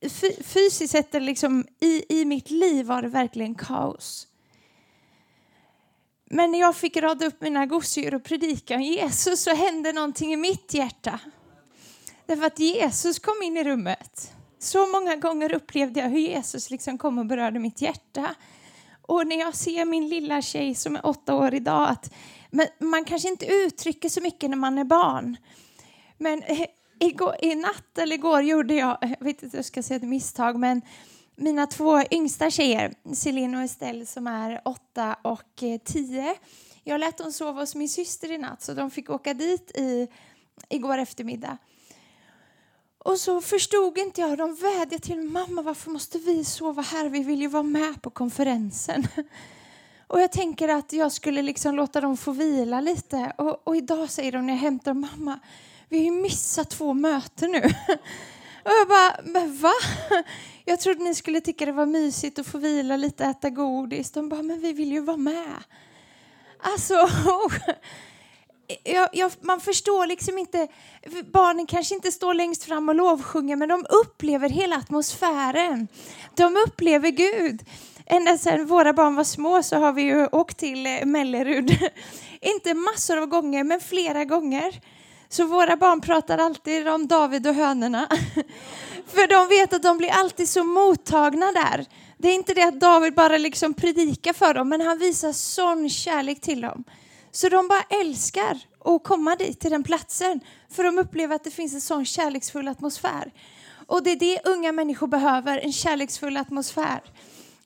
eh, 0.00 0.10
fysiskt 0.42 0.92
sett 0.92 1.22
liksom, 1.22 1.64
i, 1.80 2.20
i 2.20 2.24
mitt 2.24 2.50
liv 2.50 2.86
var 2.86 3.02
det 3.02 3.08
verkligen 3.08 3.54
kaos. 3.54 4.26
Men 6.34 6.52
när 6.52 6.60
jag 6.60 6.76
fick 6.76 6.96
rada 6.96 7.26
upp 7.26 7.40
mina 7.40 7.66
gosedjur 7.66 8.14
och 8.14 8.24
predika 8.24 8.74
om 8.74 8.82
Jesus 8.82 9.42
så 9.42 9.54
hände 9.54 9.92
någonting 9.92 10.32
i 10.32 10.36
mitt 10.36 10.74
hjärta. 10.74 11.18
Därför 12.26 12.46
att 12.46 12.58
Jesus 12.58 13.18
kom 13.18 13.42
in 13.42 13.56
i 13.56 13.64
rummet. 13.64 14.32
Så 14.58 14.86
många 14.86 15.16
gånger 15.16 15.52
upplevde 15.54 16.00
jag 16.00 16.08
hur 16.08 16.18
Jesus 16.18 16.70
liksom 16.70 16.98
kom 16.98 17.18
och 17.18 17.26
berörde 17.26 17.58
mitt 17.58 17.82
hjärta. 17.82 18.34
Och 19.02 19.26
när 19.26 19.38
jag 19.38 19.54
ser 19.54 19.84
min 19.84 20.08
lilla 20.08 20.42
tjej 20.42 20.74
som 20.74 20.96
är 20.96 21.06
åtta 21.06 21.34
år 21.34 21.54
idag, 21.54 21.88
att 21.88 22.12
man 22.78 23.04
kanske 23.04 23.28
inte 23.28 23.46
uttrycker 23.46 24.08
så 24.08 24.20
mycket 24.20 24.50
när 24.50 24.56
man 24.56 24.78
är 24.78 24.84
barn. 24.84 25.36
Men 26.18 26.42
eh, 26.42 26.66
igår, 27.00 27.36
i 27.42 27.54
natt 27.54 27.98
eller 27.98 28.14
igår 28.14 28.42
gjorde 28.42 28.74
jag, 28.74 28.98
jag 29.00 29.24
vet 29.24 29.42
inte 29.42 29.56
jag 29.56 29.64
ska 29.64 29.82
säga 29.82 29.96
ett 29.96 30.02
misstag, 30.02 30.58
men 30.58 30.82
mina 31.42 31.66
två 31.66 32.02
yngsta 32.10 32.50
tjejer, 32.50 32.94
Celine 33.14 33.54
och 33.54 33.62
Estelle 33.62 34.06
som 34.06 34.26
är 34.26 34.60
åtta 34.64 35.16
och 35.22 35.62
eh, 35.62 35.80
tio. 35.84 36.34
Jag 36.84 37.00
lät 37.00 37.18
dem 37.18 37.32
sova 37.32 37.60
hos 37.60 37.74
min 37.74 37.88
syster 37.88 38.32
i 38.32 38.38
natt 38.38 38.62
så 38.62 38.74
de 38.74 38.90
fick 38.90 39.10
åka 39.10 39.34
dit 39.34 39.70
i, 39.70 40.08
igår 40.68 40.98
eftermiddag. 40.98 41.58
Och 42.98 43.18
så 43.18 43.40
förstod 43.40 43.98
inte 43.98 44.20
jag, 44.20 44.38
de 44.38 44.54
vädjade 44.54 44.98
till 44.98 45.20
mamma 45.22 45.62
varför 45.62 45.90
måste 45.90 46.18
vi 46.18 46.44
sova 46.44 46.82
här, 46.82 47.08
vi 47.08 47.22
vill 47.22 47.40
ju 47.40 47.48
vara 47.48 47.62
med 47.62 48.02
på 48.02 48.10
konferensen. 48.10 49.06
Och 50.06 50.20
jag 50.20 50.32
tänker 50.32 50.68
att 50.68 50.92
jag 50.92 51.12
skulle 51.12 51.42
liksom 51.42 51.74
låta 51.74 52.00
dem 52.00 52.16
få 52.16 52.32
vila 52.32 52.80
lite. 52.80 53.32
Och, 53.38 53.68
och 53.68 53.76
idag 53.76 54.10
säger 54.10 54.32
de 54.32 54.46
när 54.46 54.52
jag 54.52 54.60
hämtar 54.60 54.94
mamma, 54.94 55.38
vi 55.88 55.98
har 55.98 56.04
ju 56.04 56.10
missat 56.10 56.70
två 56.70 56.94
möten 56.94 57.50
nu. 57.50 57.62
Och 58.64 58.70
jag 58.70 58.88
bara, 58.88 59.16
men 59.24 59.56
va? 59.56 59.72
Jag 60.64 60.80
trodde 60.80 61.04
ni 61.04 61.14
skulle 61.14 61.40
tycka 61.40 61.66
det 61.66 61.72
var 61.72 61.86
mysigt 61.86 62.38
att 62.38 62.46
få 62.46 62.58
vila 62.58 62.96
lite, 62.96 63.24
äta 63.24 63.50
godis. 63.50 64.10
De 64.10 64.28
bara, 64.28 64.42
men 64.42 64.60
vi 64.60 64.72
vill 64.72 64.92
ju 64.92 65.00
vara 65.00 65.16
med. 65.16 65.62
Alltså, 66.58 66.94
jag, 68.84 69.08
jag, 69.12 69.32
man 69.40 69.60
förstår 69.60 70.06
liksom 70.06 70.38
inte. 70.38 70.68
Barnen 71.32 71.66
kanske 71.66 71.94
inte 71.94 72.12
står 72.12 72.34
längst 72.34 72.64
fram 72.64 72.88
och 72.88 72.94
lovsjunger, 72.94 73.56
men 73.56 73.68
de 73.68 73.86
upplever 73.88 74.48
hela 74.48 74.76
atmosfären. 74.76 75.88
De 76.34 76.56
upplever 76.66 77.10
Gud. 77.10 77.64
Ända 78.06 78.38
sedan 78.38 78.66
våra 78.66 78.92
barn 78.92 79.14
var 79.14 79.24
små 79.24 79.62
så 79.62 79.76
har 79.76 79.92
vi 79.92 80.02
ju 80.02 80.26
åkt 80.26 80.58
till 80.58 80.88
Mellerud. 81.04 81.78
inte 82.40 82.74
massor 82.74 83.18
av 83.18 83.26
gånger, 83.26 83.64
men 83.64 83.80
flera 83.80 84.24
gånger. 84.24 84.80
Så 85.32 85.44
våra 85.44 85.76
barn 85.76 86.00
pratar 86.00 86.38
alltid 86.38 86.88
om 86.88 87.06
David 87.06 87.46
och 87.46 87.54
hönorna. 87.54 88.08
För 89.06 89.28
de 89.28 89.48
vet 89.48 89.72
att 89.72 89.82
de 89.82 89.98
blir 89.98 90.10
alltid 90.10 90.48
så 90.48 90.64
mottagna 90.64 91.52
där. 91.52 91.86
Det 92.18 92.28
är 92.28 92.34
inte 92.34 92.54
det 92.54 92.62
att 92.62 92.80
David 92.80 93.14
bara 93.14 93.38
liksom 93.38 93.74
predikar 93.74 94.32
för 94.32 94.54
dem, 94.54 94.68
men 94.68 94.80
han 94.80 94.98
visar 94.98 95.32
sån 95.32 95.88
kärlek 95.90 96.40
till 96.40 96.60
dem. 96.60 96.84
Så 97.30 97.48
de 97.48 97.68
bara 97.68 97.82
älskar 98.00 98.58
att 98.84 99.04
komma 99.04 99.36
dit, 99.36 99.60
till 99.60 99.70
den 99.70 99.82
platsen. 99.82 100.40
För 100.70 100.84
de 100.84 100.98
upplever 100.98 101.36
att 101.36 101.44
det 101.44 101.50
finns 101.50 101.74
en 101.74 101.80
sån 101.80 102.04
kärleksfull 102.04 102.68
atmosfär. 102.68 103.32
Och 103.86 104.02
det 104.02 104.10
är 104.10 104.16
det 104.16 104.40
unga 104.44 104.72
människor 104.72 105.06
behöver, 105.06 105.58
en 105.58 105.72
kärleksfull 105.72 106.36
atmosfär. 106.36 107.00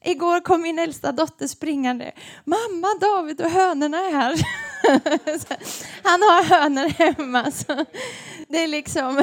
Igår 0.06 0.40
kom 0.40 0.62
min 0.62 0.78
äldsta 0.78 1.12
dotter 1.12 1.46
springande. 1.46 2.12
Mamma, 2.44 2.88
David 3.00 3.40
och 3.40 3.50
hönorna 3.50 3.98
är 3.98 4.12
här. 4.12 4.34
Han 6.02 6.22
har 6.22 6.42
hönor 6.44 6.88
hemma. 6.88 7.50
Så 7.50 7.84
det 8.48 8.62
är 8.62 8.68
liksom 8.68 9.22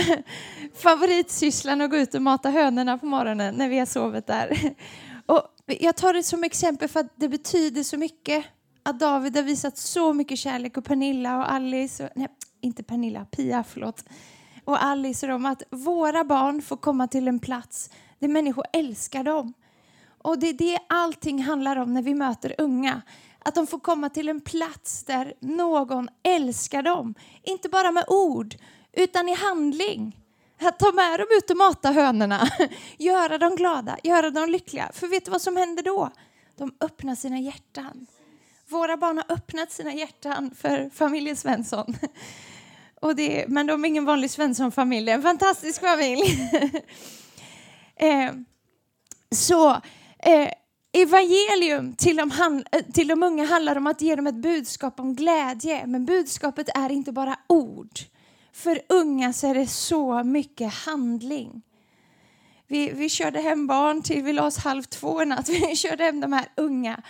favoritsysslan 0.76 1.82
att 1.82 1.90
gå 1.90 1.98
ut 1.98 2.16
och 2.16 2.22
mata 2.22 2.50
hönorna 2.50 2.98
på 2.98 3.06
morgonen 3.06 3.56
när 3.56 3.70
vi 3.70 3.80
har 3.80 3.86
sovit 3.86 4.28
där. 4.28 4.74
Och 5.26 5.42
jag 5.66 5.96
tar 5.96 6.14
det 6.14 6.24
som 6.24 6.44
exempel 6.44 6.90
för 6.90 7.00
att 7.00 7.14
det 7.16 7.30
betyder 7.30 7.84
så 7.84 7.98
mycket 7.98 8.46
att 8.84 9.00
David 9.00 9.36
har 9.36 9.44
visat 9.44 9.78
så 9.78 10.14
mycket 10.14 10.40
kärlek 10.40 10.78
och 10.78 10.86
Pernilla 10.86 11.38
och 11.38 11.52
Alice, 11.52 12.04
och, 12.04 12.10
nej 12.16 12.28
inte 12.62 12.84
Pernilla, 12.84 13.26
Pia 13.26 13.64
förlåt, 13.70 14.06
och 14.66 14.84
Alice 14.84 15.26
och 15.26 15.32
dem, 15.32 15.46
att 15.46 15.64
våra 15.70 16.24
barn 16.24 16.62
får 16.62 16.78
komma 16.78 17.08
till 17.08 17.28
en 17.28 17.40
plats 17.40 17.90
där 18.20 18.28
människor 18.28 18.66
älskar 18.74 19.24
dem. 19.24 19.54
Och 20.24 20.40
det 20.40 20.50
är 20.50 20.54
det 20.54 20.80
allting 20.90 21.44
handlar 21.44 21.76
om 21.76 21.94
när 21.94 22.02
vi 22.02 22.14
möter 22.14 22.56
unga. 22.58 23.02
Att 23.40 23.56
de 23.56 23.68
får 23.68 23.80
komma 23.80 24.10
till 24.10 24.30
en 24.30 24.42
plats 24.42 25.04
där 25.04 25.34
någon 25.40 26.10
älskar 26.24 26.82
dem. 26.82 27.16
Inte 27.44 27.70
bara 27.70 27.92
med 27.92 28.06
ord, 28.08 28.56
utan 28.94 29.30
i 29.30 29.34
handling. 29.34 30.20
Att 30.62 30.80
ta 30.80 30.92
med 30.92 31.20
dem 31.20 31.28
ut 31.38 31.50
och 31.50 31.58
mata 31.58 31.92
hönorna, 31.92 32.48
göra 32.98 33.38
dem 33.38 33.56
glada, 33.56 33.98
göra 34.04 34.30
dem 34.30 34.50
lyckliga. 34.50 34.92
För 34.94 35.08
vet 35.08 35.26
du 35.26 35.32
vad 35.32 35.42
som 35.42 35.58
händer 35.58 35.84
då? 35.84 36.12
De 36.58 36.74
öppnar 36.80 37.16
sina 37.16 37.40
hjärtan. 37.40 38.08
Våra 38.68 38.98
barn 38.98 39.18
har 39.18 39.36
öppnat 39.36 39.72
sina 39.72 39.94
hjärtan 39.94 40.52
för 40.58 40.90
familjen 40.90 41.36
Svensson. 41.36 41.98
Och 43.02 43.16
det, 43.16 43.46
men 43.48 43.68
de 43.68 43.84
är 43.84 43.88
ingen 43.88 44.06
vanlig 44.06 44.32
Svensson-familj, 44.32 45.12
en 45.12 45.22
fantastisk 45.22 45.82
familj. 45.82 46.50
eh, 47.96 48.32
så 49.32 49.82
eh, 50.26 50.50
evangelium 50.92 51.96
till 51.96 52.16
de, 52.16 52.32
han, 52.32 52.64
eh, 52.72 52.82
till 52.94 53.08
de 53.08 53.24
unga 53.24 53.46
handlar 53.46 53.76
om 53.76 53.88
att 53.88 54.02
ge 54.02 54.16
dem 54.16 54.28
ett 54.28 54.36
budskap 54.36 55.00
om 55.00 55.16
glädje. 55.16 55.88
Men 55.88 56.06
budskapet 56.06 56.70
är 56.76 56.92
inte 56.92 57.12
bara 57.12 57.36
ord. 57.48 58.00
För 58.54 58.82
unga 58.90 59.34
så 59.34 59.48
är 59.48 59.54
det 59.54 59.68
så 59.68 60.24
mycket 60.24 60.74
handling. 60.74 61.62
Vi, 62.68 62.92
vi 62.92 63.10
körde 63.10 63.40
hem 63.40 63.68
barn 63.68 64.02
till 64.02 64.24
vi 64.24 64.34
la 64.34 64.46
oss 64.46 64.58
halv 64.58 64.84
två 64.84 65.22
i 65.22 65.26
natt. 65.26 65.50
Vi 65.70 65.76
körde 65.76 66.04
hem 66.04 66.20
de 66.20 66.34
här 66.34 66.46
unga. 66.58 67.02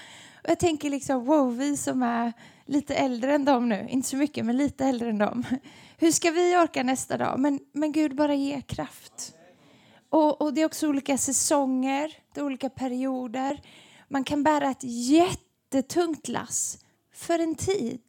Och 0.43 0.49
jag 0.49 0.59
tänker 0.59 0.89
liksom, 0.89 1.25
wow, 1.25 1.57
vi 1.57 1.77
som 1.77 2.03
är 2.03 2.33
lite 2.65 2.95
äldre 2.95 3.35
än 3.35 3.45
dem 3.45 3.69
nu, 3.69 3.87
inte 3.89 4.09
så 4.09 4.17
mycket, 4.17 4.45
men 4.45 4.57
lite 4.57 4.85
äldre 4.85 5.09
än 5.09 5.17
dem. 5.17 5.45
Hur 5.97 6.11
ska 6.11 6.31
vi 6.31 6.57
orka 6.57 6.83
nästa 6.83 7.17
dag? 7.17 7.39
Men, 7.39 7.59
men 7.73 7.91
Gud 7.91 8.15
bara 8.15 8.35
ge 8.35 8.61
kraft. 8.61 9.35
Och, 10.09 10.41
och 10.41 10.53
det 10.53 10.61
är 10.61 10.65
också 10.65 10.87
olika 10.87 11.17
säsonger, 11.17 12.11
olika 12.37 12.69
perioder. 12.69 13.61
Man 14.07 14.23
kan 14.23 14.43
bära 14.43 14.69
ett 14.69 14.83
jättetungt 14.83 16.27
lass 16.27 16.77
för 17.13 17.39
en 17.39 17.55
tid. 17.55 18.01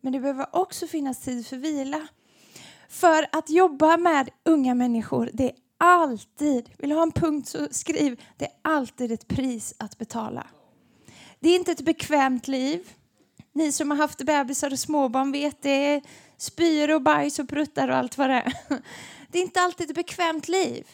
Men 0.00 0.12
det 0.12 0.20
behöver 0.20 0.56
också 0.56 0.86
finnas 0.86 1.20
tid 1.20 1.46
för 1.46 1.56
vila. 1.56 2.06
För 2.88 3.26
att 3.32 3.50
jobba 3.50 3.96
med 3.96 4.30
unga 4.44 4.74
människor, 4.74 5.30
det 5.32 5.44
är 5.44 5.56
alltid, 5.78 6.70
vill 6.78 6.90
du 6.90 6.96
ha 6.96 7.02
en 7.02 7.12
punkt 7.12 7.48
så 7.48 7.68
skriv, 7.70 8.22
det 8.36 8.44
är 8.44 8.52
alltid 8.62 9.12
ett 9.12 9.28
pris 9.28 9.74
att 9.78 9.98
betala. 9.98 10.46
Det 11.40 11.48
är 11.48 11.56
inte 11.56 11.72
ett 11.72 11.84
bekvämt 11.84 12.48
liv. 12.48 12.88
Ni 13.52 13.72
som 13.72 13.90
har 13.90 13.98
haft 13.98 14.22
bebisar 14.22 14.72
och 14.72 14.78
småbarn 14.78 15.32
vet 15.32 15.62
det. 15.62 16.02
Spyr 16.36 16.90
och 16.90 17.02
bajs 17.02 17.38
och 17.38 17.48
pruttar 17.48 17.88
och 17.88 17.96
allt 17.96 18.18
vad 18.18 18.30
det 18.30 18.34
är. 18.34 18.52
Det 19.28 19.38
är 19.38 19.42
inte 19.42 19.60
alltid 19.60 19.90
ett 19.90 19.96
bekvämt 19.96 20.48
liv. 20.48 20.86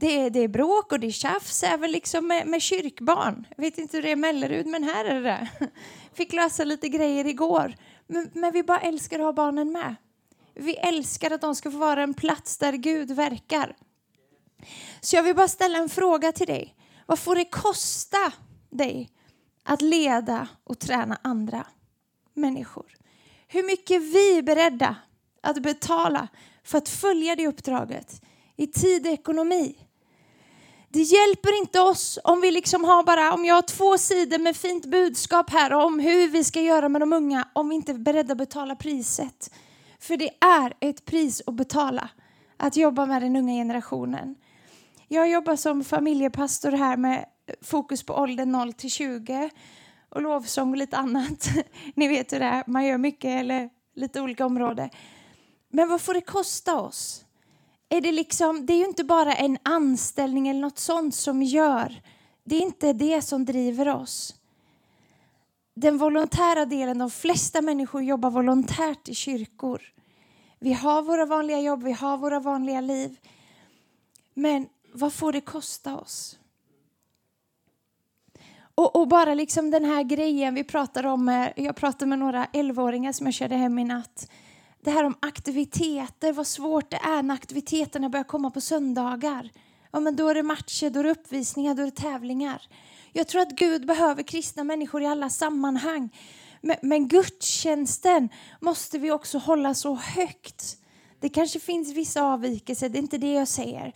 Det 0.00 0.20
är, 0.20 0.30
det 0.30 0.40
är 0.40 0.48
bråk 0.48 0.92
och 0.92 1.00
det 1.00 1.06
är 1.06 1.10
tjafs 1.10 1.62
även 1.62 1.90
liksom 1.90 2.26
med, 2.26 2.46
med 2.46 2.62
kyrkbarn. 2.62 3.46
Jag 3.56 3.62
vet 3.62 3.78
inte 3.78 3.96
hur 3.96 4.02
det 4.02 4.08
är 4.08 4.12
i 4.12 4.16
Mellerud, 4.16 4.66
men 4.66 4.84
här 4.84 5.04
är 5.04 5.22
det 5.22 5.48
Fick 6.14 6.32
lösa 6.32 6.64
lite 6.64 6.88
grejer 6.88 7.26
igår. 7.26 7.74
Men, 8.06 8.30
men 8.34 8.52
vi 8.52 8.62
bara 8.62 8.80
älskar 8.80 9.18
att 9.18 9.24
ha 9.24 9.32
barnen 9.32 9.72
med. 9.72 9.96
Vi 10.54 10.76
älskar 10.76 11.30
att 11.30 11.40
de 11.40 11.54
ska 11.54 11.70
få 11.70 11.78
vara 11.78 12.02
en 12.02 12.14
plats 12.14 12.58
där 12.58 12.72
Gud 12.72 13.10
verkar. 13.10 13.76
Så 15.00 15.16
jag 15.16 15.22
vill 15.22 15.36
bara 15.36 15.48
ställa 15.48 15.78
en 15.78 15.88
fråga 15.88 16.32
till 16.32 16.46
dig. 16.46 16.76
Vad 17.06 17.18
får 17.18 17.36
det 17.36 17.44
kosta 17.44 18.32
dig 18.70 19.10
att 19.64 19.82
leda 19.82 20.48
och 20.64 20.78
träna 20.78 21.18
andra 21.22 21.66
människor? 22.34 22.96
Hur 23.48 23.62
mycket 23.62 23.96
är 23.96 24.00
vi 24.00 24.42
beredda 24.42 24.96
att 25.40 25.62
betala 25.62 26.28
för 26.64 26.78
att 26.78 26.88
följa 26.88 27.36
det 27.36 27.46
uppdraget 27.46 28.22
i 28.56 28.66
tid 28.66 29.06
och 29.06 29.12
ekonomi? 29.12 29.86
Det 30.92 31.02
hjälper 31.02 31.58
inte 31.58 31.80
oss 31.80 32.18
om 32.24 32.40
vi 32.40 32.50
liksom 32.50 32.84
har 32.84 33.02
bara, 33.02 33.34
om 33.34 33.44
jag 33.44 33.54
har 33.54 33.62
två 33.62 33.98
sidor 33.98 34.38
med 34.38 34.56
fint 34.56 34.86
budskap 34.86 35.50
här 35.50 35.72
om 35.72 35.98
hur 35.98 36.28
vi 36.28 36.44
ska 36.44 36.60
göra 36.60 36.88
med 36.88 37.02
de 37.02 37.12
unga 37.12 37.48
om 37.52 37.68
vi 37.68 37.74
inte 37.74 37.92
är 37.92 37.98
beredda 37.98 38.32
att 38.32 38.38
betala 38.38 38.76
priset. 38.76 39.50
För 40.00 40.16
det 40.16 40.30
är 40.40 40.74
ett 40.80 41.04
pris 41.04 41.42
att 41.46 41.54
betala 41.54 42.08
att 42.56 42.76
jobba 42.76 43.06
med 43.06 43.22
den 43.22 43.36
unga 43.36 43.52
generationen. 43.52 44.34
Jag 45.08 45.30
jobbar 45.30 45.56
som 45.56 45.84
familjepastor 45.84 46.72
här 46.72 46.96
med 46.96 47.24
fokus 47.62 48.02
på 48.02 48.14
åldern 48.14 48.52
0 48.52 48.72
till 48.72 48.90
20 48.90 49.50
och 50.08 50.22
lovsång 50.22 50.70
och 50.70 50.76
lite 50.76 50.96
annat. 50.96 51.48
Ni 51.94 52.08
vet 52.08 52.32
hur 52.32 52.38
det 52.38 52.46
är, 52.46 52.64
man 52.66 52.86
gör 52.86 52.98
mycket 52.98 53.40
eller 53.40 53.70
lite 53.94 54.20
olika 54.20 54.46
områden. 54.46 54.90
Men 55.68 55.88
vad 55.88 56.00
får 56.00 56.14
det 56.14 56.20
kosta 56.20 56.80
oss? 56.80 57.24
Är 57.92 58.00
det, 58.00 58.12
liksom, 58.12 58.66
det 58.66 58.72
är 58.72 58.78
ju 58.78 58.84
inte 58.84 59.04
bara 59.04 59.34
en 59.34 59.58
anställning 59.62 60.48
eller 60.48 60.60
något 60.60 60.78
sånt 60.78 61.14
som 61.14 61.42
gör. 61.42 62.02
Det 62.44 62.56
är 62.56 62.60
inte 62.60 62.92
det 62.92 63.22
som 63.22 63.44
driver 63.44 63.88
oss. 63.88 64.34
Den 65.74 65.98
volontära 65.98 66.64
delen, 66.64 66.98
de 66.98 67.10
flesta 67.10 67.62
människor 67.62 68.02
jobbar 68.02 68.30
volontärt 68.30 69.08
i 69.08 69.14
kyrkor. 69.14 69.82
Vi 70.58 70.72
har 70.72 71.02
våra 71.02 71.26
vanliga 71.26 71.60
jobb, 71.60 71.82
vi 71.82 71.92
har 71.92 72.18
våra 72.18 72.40
vanliga 72.40 72.80
liv. 72.80 73.16
Men 74.34 74.68
vad 74.92 75.12
får 75.12 75.32
det 75.32 75.40
kosta 75.40 75.96
oss? 75.96 76.38
Och, 78.74 78.96
och, 78.96 79.08
bara 79.08 79.34
liksom 79.34 79.70
den 79.70 79.84
här 79.84 80.02
grejen 80.02 80.54
vi 80.54 80.64
pratar 80.64 81.06
om, 81.06 81.28
eh, 81.28 81.48
jag 81.56 81.76
pratade 81.76 82.06
med 82.06 82.18
några 82.18 82.44
11-åringar 82.44 83.12
som 83.12 83.26
jag 83.26 83.34
körde 83.34 83.56
hem 83.56 83.78
i 83.78 83.84
natt. 83.84 84.30
Det 84.82 84.90
här 84.90 85.04
om 85.04 85.14
aktiviteter, 85.20 86.32
vad 86.32 86.46
svårt 86.46 86.90
det 86.90 86.96
är 86.96 87.22
när 87.22 87.34
aktiviteterna 87.34 88.08
börjar 88.08 88.24
komma 88.24 88.50
på 88.50 88.60
söndagar. 88.60 89.50
Ja, 89.90 90.00
men 90.00 90.16
då 90.16 90.28
är 90.28 90.34
det 90.34 90.42
matcher, 90.42 90.90
då 90.90 91.00
är 91.00 91.04
det 91.04 91.10
uppvisningar, 91.10 91.74
då 91.74 91.82
är 91.82 91.86
det 91.86 91.96
tävlingar. 91.96 92.62
Jag 93.12 93.28
tror 93.28 93.42
att 93.42 93.50
Gud 93.50 93.86
behöver 93.86 94.22
kristna 94.22 94.64
människor 94.64 95.02
i 95.02 95.06
alla 95.06 95.30
sammanhang. 95.30 96.10
Men, 96.60 96.76
men 96.82 97.08
gudstjänsten 97.08 98.28
måste 98.60 98.98
vi 98.98 99.10
också 99.10 99.38
hålla 99.38 99.74
så 99.74 99.94
högt. 99.94 100.76
Det 101.20 101.28
kanske 101.28 101.60
finns 101.60 101.92
vissa 101.92 102.22
avvikelser, 102.22 102.88
det 102.88 102.98
är 102.98 103.02
inte 103.02 103.18
det 103.18 103.32
jag 103.32 103.48
säger. 103.48 103.92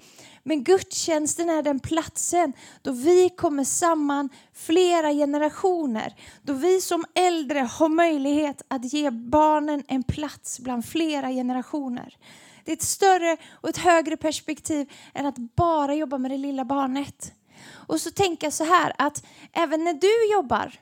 Men 0.46 0.64
gudstjänsten 0.64 1.50
är 1.50 1.62
den 1.62 1.80
platsen 1.80 2.52
då 2.82 2.92
vi 2.92 3.28
kommer 3.28 3.64
samman 3.64 4.28
flera 4.52 5.12
generationer. 5.12 6.14
Då 6.42 6.52
vi 6.52 6.80
som 6.80 7.04
äldre 7.14 7.58
har 7.58 7.88
möjlighet 7.88 8.62
att 8.68 8.92
ge 8.92 9.10
barnen 9.10 9.82
en 9.88 10.02
plats 10.02 10.60
bland 10.60 10.86
flera 10.86 11.28
generationer. 11.30 12.16
Det 12.64 12.72
är 12.72 12.76
ett 12.76 12.82
större 12.82 13.36
och 13.50 13.68
ett 13.68 13.76
högre 13.76 14.16
perspektiv 14.16 14.92
än 15.14 15.26
att 15.26 15.36
bara 15.38 15.94
jobba 15.94 16.18
med 16.18 16.30
det 16.30 16.38
lilla 16.38 16.64
barnet. 16.64 17.32
Och 17.70 18.00
så 18.00 18.10
tänker 18.10 18.46
jag 18.46 18.54
så 18.54 18.64
här 18.64 18.92
att 18.98 19.24
även 19.52 19.84
när 19.84 19.94
du 19.94 20.32
jobbar 20.32 20.80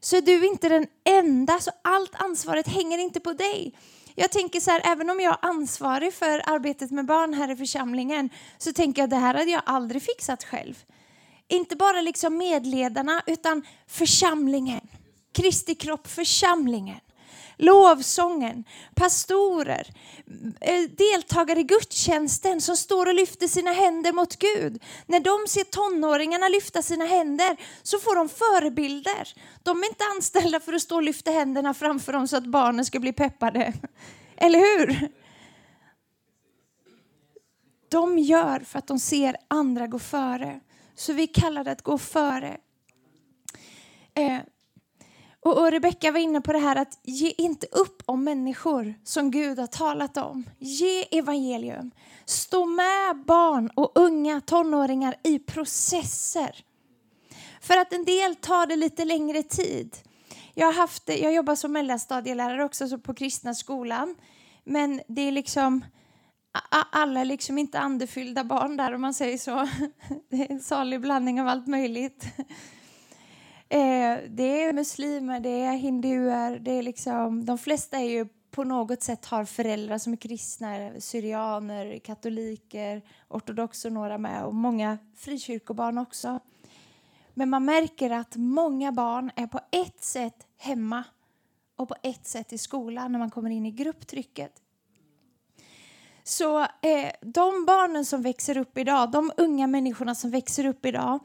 så 0.00 0.16
är 0.16 0.22
du 0.22 0.46
inte 0.46 0.68
den 0.68 0.86
enda, 1.04 1.58
så 1.60 1.70
allt 1.82 2.14
ansvaret 2.14 2.68
hänger 2.68 2.98
inte 2.98 3.20
på 3.20 3.32
dig. 3.32 3.74
Jag 4.14 4.32
tänker 4.32 4.60
så 4.60 4.70
här, 4.70 4.82
även 4.84 5.10
om 5.10 5.20
jag 5.20 5.32
är 5.32 5.48
ansvarig 5.48 6.14
för 6.14 6.42
arbetet 6.54 6.90
med 6.90 7.06
barn 7.06 7.34
här 7.34 7.50
i 7.50 7.56
församlingen 7.56 8.30
så 8.58 8.72
tänker 8.72 9.02
jag 9.02 9.06
att 9.06 9.10
det 9.10 9.16
här 9.16 9.34
hade 9.34 9.50
jag 9.50 9.62
aldrig 9.66 10.02
fixat 10.02 10.44
själv. 10.44 10.84
Inte 11.48 11.76
bara 11.76 12.00
liksom 12.00 12.36
medledarna 12.36 13.22
utan 13.26 13.62
församlingen. 13.86 14.80
Kristi 15.32 15.74
kropp, 15.74 16.06
församlingen 16.06 17.00
lovsången, 17.56 18.64
pastorer, 18.94 19.88
eh, 20.60 20.82
deltagare 20.82 21.60
i 21.60 21.62
gudstjänsten 21.62 22.60
som 22.60 22.76
står 22.76 23.06
och 23.06 23.14
lyfter 23.14 23.46
sina 23.48 23.72
händer 23.72 24.12
mot 24.12 24.36
Gud. 24.36 24.82
När 25.06 25.20
de 25.20 25.48
ser 25.48 25.64
tonåringarna 25.64 26.48
lyfta 26.48 26.82
sina 26.82 27.04
händer 27.04 27.56
så 27.82 27.98
får 27.98 28.16
de 28.16 28.28
förebilder. 28.28 29.34
De 29.62 29.82
är 29.82 29.88
inte 29.88 30.04
anställda 30.16 30.60
för 30.60 30.72
att 30.72 30.82
stå 30.82 30.96
och 30.96 31.02
lyfta 31.02 31.30
händerna 31.30 31.74
framför 31.74 32.12
dem 32.12 32.28
så 32.28 32.36
att 32.36 32.46
barnen 32.46 32.84
ska 32.84 33.00
bli 33.00 33.12
peppade. 33.12 33.72
Eller 34.36 34.58
hur? 34.58 35.08
De 37.88 38.18
gör 38.18 38.60
för 38.60 38.78
att 38.78 38.86
de 38.86 38.98
ser 38.98 39.36
andra 39.48 39.86
gå 39.86 39.98
före. 39.98 40.60
Så 40.94 41.12
vi 41.12 41.26
kallar 41.26 41.64
det 41.64 41.72
att 41.72 41.82
gå 41.82 41.98
före. 41.98 42.56
Eh, 44.14 44.38
och, 45.44 45.58
och 45.58 45.70
Rebecka 45.70 46.12
var 46.12 46.18
inne 46.18 46.40
på 46.40 46.52
det 46.52 46.58
här 46.58 46.76
att 46.76 46.98
ge 47.02 47.30
inte 47.38 47.66
upp 47.66 48.02
om 48.06 48.24
människor 48.24 48.94
som 49.04 49.30
Gud 49.30 49.58
har 49.58 49.66
talat 49.66 50.16
om. 50.16 50.50
Ge 50.58 51.18
evangelium. 51.18 51.90
Stå 52.24 52.66
med 52.66 53.24
barn 53.26 53.70
och 53.74 53.92
unga 53.94 54.40
tonåringar 54.40 55.14
i 55.22 55.38
processer. 55.38 56.64
För 57.60 57.76
att 57.76 57.92
en 57.92 58.04
del 58.04 58.36
tar 58.36 58.66
det 58.66 58.76
lite 58.76 59.04
längre 59.04 59.42
tid. 59.42 59.96
Jag, 60.54 60.66
har 60.66 60.72
haft, 60.72 61.08
jag 61.08 61.34
jobbar 61.34 61.54
som 61.54 61.72
mellanstadielärare 61.72 62.64
också 62.64 62.98
på 62.98 63.14
kristna 63.14 63.54
skolan. 63.54 64.16
Men 64.64 65.00
det 65.08 65.20
är 65.20 65.32
liksom 65.32 65.84
alla 66.92 67.20
är 67.20 67.24
liksom 67.24 67.58
inte 67.58 67.78
andefyllda 67.78 68.44
barn 68.44 68.76
där 68.76 68.94
om 68.94 69.00
man 69.00 69.14
säger 69.14 69.38
så. 69.38 69.68
Det 70.30 70.36
är 70.36 70.52
en 70.52 70.60
salig 70.60 71.00
blandning 71.00 71.40
av 71.40 71.48
allt 71.48 71.66
möjligt. 71.66 72.26
Eh, 73.68 74.18
det 74.28 74.62
är 74.62 74.72
muslimer, 74.72 75.40
det 75.40 75.62
är 75.62 75.76
hinduer, 75.76 76.58
det 76.58 76.70
är 76.70 76.82
liksom, 76.82 77.44
de 77.44 77.58
flesta 77.58 77.98
är 77.98 78.10
ju 78.10 78.26
på 78.50 78.64
något 78.64 79.02
sätt 79.02 79.24
har 79.24 79.44
föräldrar 79.44 79.98
som 79.98 80.12
är 80.12 80.16
kristna, 80.16 80.90
syrianer, 80.98 81.98
katoliker, 81.98 83.02
ortodoxer 83.28 83.90
några 83.90 84.18
med 84.18 84.44
och 84.44 84.54
många 84.54 84.98
frikyrkobarn 85.16 85.98
också. 85.98 86.40
Men 87.34 87.50
man 87.50 87.64
märker 87.64 88.10
att 88.10 88.36
många 88.36 88.92
barn 88.92 89.30
är 89.36 89.46
på 89.46 89.60
ett 89.70 90.04
sätt 90.04 90.46
hemma 90.58 91.04
och 91.76 91.88
på 91.88 91.94
ett 92.02 92.26
sätt 92.26 92.52
i 92.52 92.58
skolan 92.58 93.12
när 93.12 93.18
man 93.18 93.30
kommer 93.30 93.50
in 93.50 93.66
i 93.66 93.70
grupptrycket. 93.70 94.52
Så 96.22 96.60
eh, 96.60 97.12
de 97.20 97.64
barnen 97.66 98.04
som 98.04 98.22
växer 98.22 98.56
upp 98.56 98.78
idag, 98.78 99.10
de 99.10 99.32
unga 99.36 99.66
människorna 99.66 100.14
som 100.14 100.30
växer 100.30 100.66
upp 100.66 100.86
idag, 100.86 101.18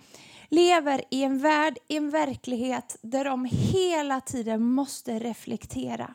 lever 0.49 1.01
i 1.11 1.23
en 1.23 1.39
värld, 1.39 1.77
i 1.87 1.97
en 1.97 2.09
verklighet 2.09 2.97
där 3.01 3.25
de 3.25 3.45
hela 3.45 4.21
tiden 4.21 4.63
måste 4.63 5.19
reflektera. 5.19 6.13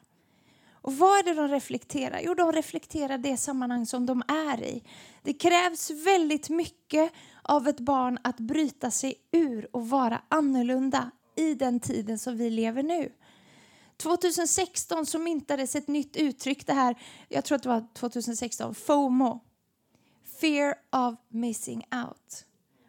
Och 0.73 0.97
vad 0.97 1.19
är 1.19 1.23
det 1.23 1.35
de 1.35 1.49
reflekterar? 1.49 2.21
Jo, 2.25 2.35
de 2.35 2.53
reflekterar 2.53 3.19
det 3.19 3.37
sammanhang 3.37 3.87
som 3.87 4.07
de 4.07 4.23
är 4.29 4.63
i. 4.63 4.83
Det 5.23 5.33
krävs 5.33 5.91
väldigt 5.91 6.49
mycket 6.49 7.13
av 7.43 7.69
ett 7.69 7.81
barn 7.81 8.19
att 8.25 8.41
bryta 8.41 8.91
sig 8.91 9.15
ur 9.33 9.69
och 9.77 9.89
vara 9.89 10.23
annorlunda 10.29 11.11
i 11.37 11.55
den 11.55 11.81
tiden 11.81 12.19
som 12.19 12.37
vi 12.37 12.51
lever 12.51 12.83
nu. 12.83 13.13
2016 13.97 15.07
så 15.07 15.19
myntades 15.19 15.77
ett 15.77 15.89
nytt 15.89 16.17
uttryck, 16.17 16.67
det 16.67 16.73
här, 16.73 16.99
jag 17.29 17.45
tror 17.45 17.57
att 17.57 17.63
det 17.63 17.69
var 17.69 17.87
2016, 17.95 18.75
FOMO. 18.75 19.41
Fear 20.41 20.75
of 20.93 21.15
missing 21.29 21.87
out. 22.07 22.45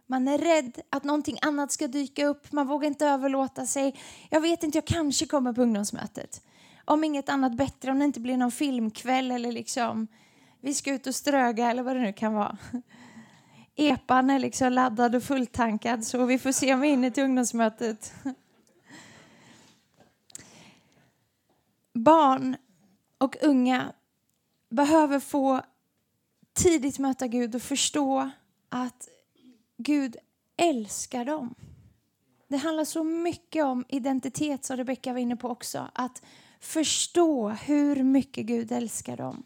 Man 0.07 0.27
är 0.27 0.37
rädd 0.37 0.81
att 0.89 1.03
någonting 1.03 1.37
annat 1.41 1.71
ska 1.71 1.87
dyka 1.87 2.25
upp. 2.25 2.51
Man 2.51 2.67
vågar 2.67 2.87
inte 2.87 3.07
överlåta 3.07 3.65
sig. 3.65 3.99
Jag 4.29 4.41
vet 4.41 4.63
inte, 4.63 4.77
jag 4.77 4.85
kanske 4.85 5.25
kommer 5.25 5.53
på 5.53 5.61
ungdomsmötet. 5.61 6.41
Om 6.85 7.03
inget 7.03 7.29
annat 7.29 7.57
bättre, 7.57 7.91
om 7.91 7.99
det 7.99 8.05
inte 8.05 8.19
blir 8.19 8.37
någon 8.37 8.51
filmkväll 8.51 9.31
eller 9.31 9.51
liksom 9.51 10.07
vi 10.61 10.73
ska 10.73 10.93
ut 10.93 11.07
och 11.07 11.15
ströga 11.15 11.71
eller 11.71 11.83
vad 11.83 11.95
det 11.95 12.01
nu 12.01 12.13
kan 12.13 12.33
vara. 12.33 12.57
Epan 13.75 14.29
är 14.29 14.39
liksom 14.39 14.71
laddad 14.71 15.15
och 15.15 15.23
fulltankad 15.23 16.05
så 16.05 16.25
vi 16.25 16.39
får 16.39 16.51
se 16.51 16.73
om 16.73 16.79
vi 16.79 16.87
hinner 16.87 17.09
till 17.09 17.23
ungdomsmötet. 17.23 18.13
Barn 21.93 22.55
och 23.17 23.37
unga 23.41 23.93
behöver 24.69 25.19
få 25.19 25.61
tidigt 26.53 26.99
möta 26.99 27.27
Gud 27.27 27.55
och 27.55 27.61
förstå 27.61 28.29
att 28.69 29.07
Gud 29.77 30.15
älskar 30.57 31.25
dem. 31.25 31.55
Det 32.47 32.57
handlar 32.57 32.85
så 32.85 33.03
mycket 33.03 33.65
om 33.65 33.85
identitet, 33.87 34.65
som 34.65 34.77
Rebecka 34.77 35.13
var 35.13 35.19
inne 35.19 35.35
på 35.35 35.49
också. 35.49 35.89
Att 35.93 36.21
förstå 36.59 37.49
hur 37.49 38.03
mycket 38.03 38.45
Gud 38.45 38.71
älskar 38.71 39.17
dem. 39.17 39.43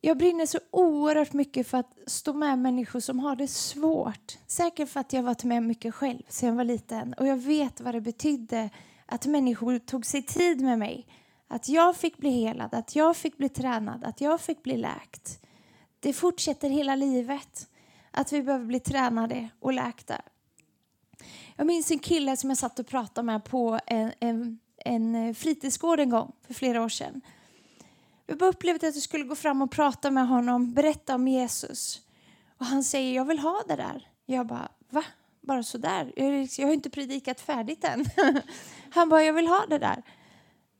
Jag 0.00 0.18
brinner 0.18 0.46
så 0.46 0.58
oerhört 0.70 1.32
mycket 1.32 1.66
för 1.66 1.78
att 1.78 1.98
stå 2.06 2.32
med 2.32 2.58
människor 2.58 3.00
som 3.00 3.18
har 3.18 3.36
det 3.36 3.48
svårt. 3.48 4.38
Säkert 4.46 4.88
för 4.88 5.00
att 5.00 5.12
jag 5.12 5.22
varit 5.22 5.44
med 5.44 5.62
mycket 5.62 5.94
själv 5.94 6.22
sedan 6.28 6.48
jag 6.48 6.56
var 6.56 6.64
liten. 6.64 7.14
Och 7.14 7.26
jag 7.26 7.36
vet 7.36 7.80
vad 7.80 7.94
det 7.94 8.00
betydde 8.00 8.70
att 9.06 9.26
människor 9.26 9.78
tog 9.78 10.06
sig 10.06 10.22
tid 10.22 10.60
med 10.60 10.78
mig. 10.78 11.06
Att 11.48 11.68
jag 11.68 11.96
fick 11.96 12.16
bli 12.16 12.30
helad, 12.30 12.74
att 12.74 12.96
jag 12.96 13.16
fick 13.16 13.36
bli 13.36 13.48
tränad, 13.48 14.04
att 14.04 14.20
jag 14.20 14.40
fick 14.40 14.62
bli 14.62 14.76
läkt. 14.76 15.40
Det 16.00 16.12
fortsätter 16.12 16.68
hela 16.68 16.94
livet 16.94 17.68
att 18.12 18.32
vi 18.32 18.42
behöver 18.42 18.64
bli 18.64 18.80
tränade 18.80 19.48
och 19.60 19.72
läkta. 19.72 20.20
Jag 21.56 21.66
minns 21.66 21.90
en 21.90 21.98
kille 21.98 22.36
som 22.36 22.50
jag 22.50 22.58
satt 22.58 22.78
och 22.78 22.86
pratade 22.86 23.26
med 23.26 23.44
på 23.44 23.78
en, 23.86 24.12
en, 24.20 24.58
en 24.84 25.34
fritidsgård 25.34 26.00
en 26.00 26.10
gång 26.10 26.32
för 26.46 26.54
flera 26.54 26.82
år 26.82 26.88
sedan. 26.88 27.20
Jag 28.26 28.38
bara 28.38 28.50
upplevde 28.50 28.88
att 28.88 28.94
jag 28.94 29.02
skulle 29.02 29.24
gå 29.24 29.34
fram 29.34 29.62
och 29.62 29.70
prata 29.70 30.10
med 30.10 30.28
honom, 30.28 30.74
berätta 30.74 31.14
om 31.14 31.28
Jesus. 31.28 32.00
Och 32.58 32.66
han 32.66 32.84
säger, 32.84 33.14
jag 33.14 33.24
vill 33.24 33.38
ha 33.38 33.62
det 33.68 33.76
där. 33.76 34.08
Jag 34.26 34.46
bara, 34.46 34.68
va? 34.90 35.04
Bara 35.40 35.62
sådär? 35.62 36.12
Jag, 36.16 36.32
liksom, 36.32 36.62
jag 36.62 36.68
har 36.68 36.74
inte 36.74 36.90
predikat 36.90 37.40
färdigt 37.40 37.84
än. 37.84 38.06
Han 38.90 39.08
bara, 39.08 39.22
jag 39.22 39.32
vill 39.32 39.46
ha 39.46 39.66
det 39.68 39.78
där. 39.78 40.02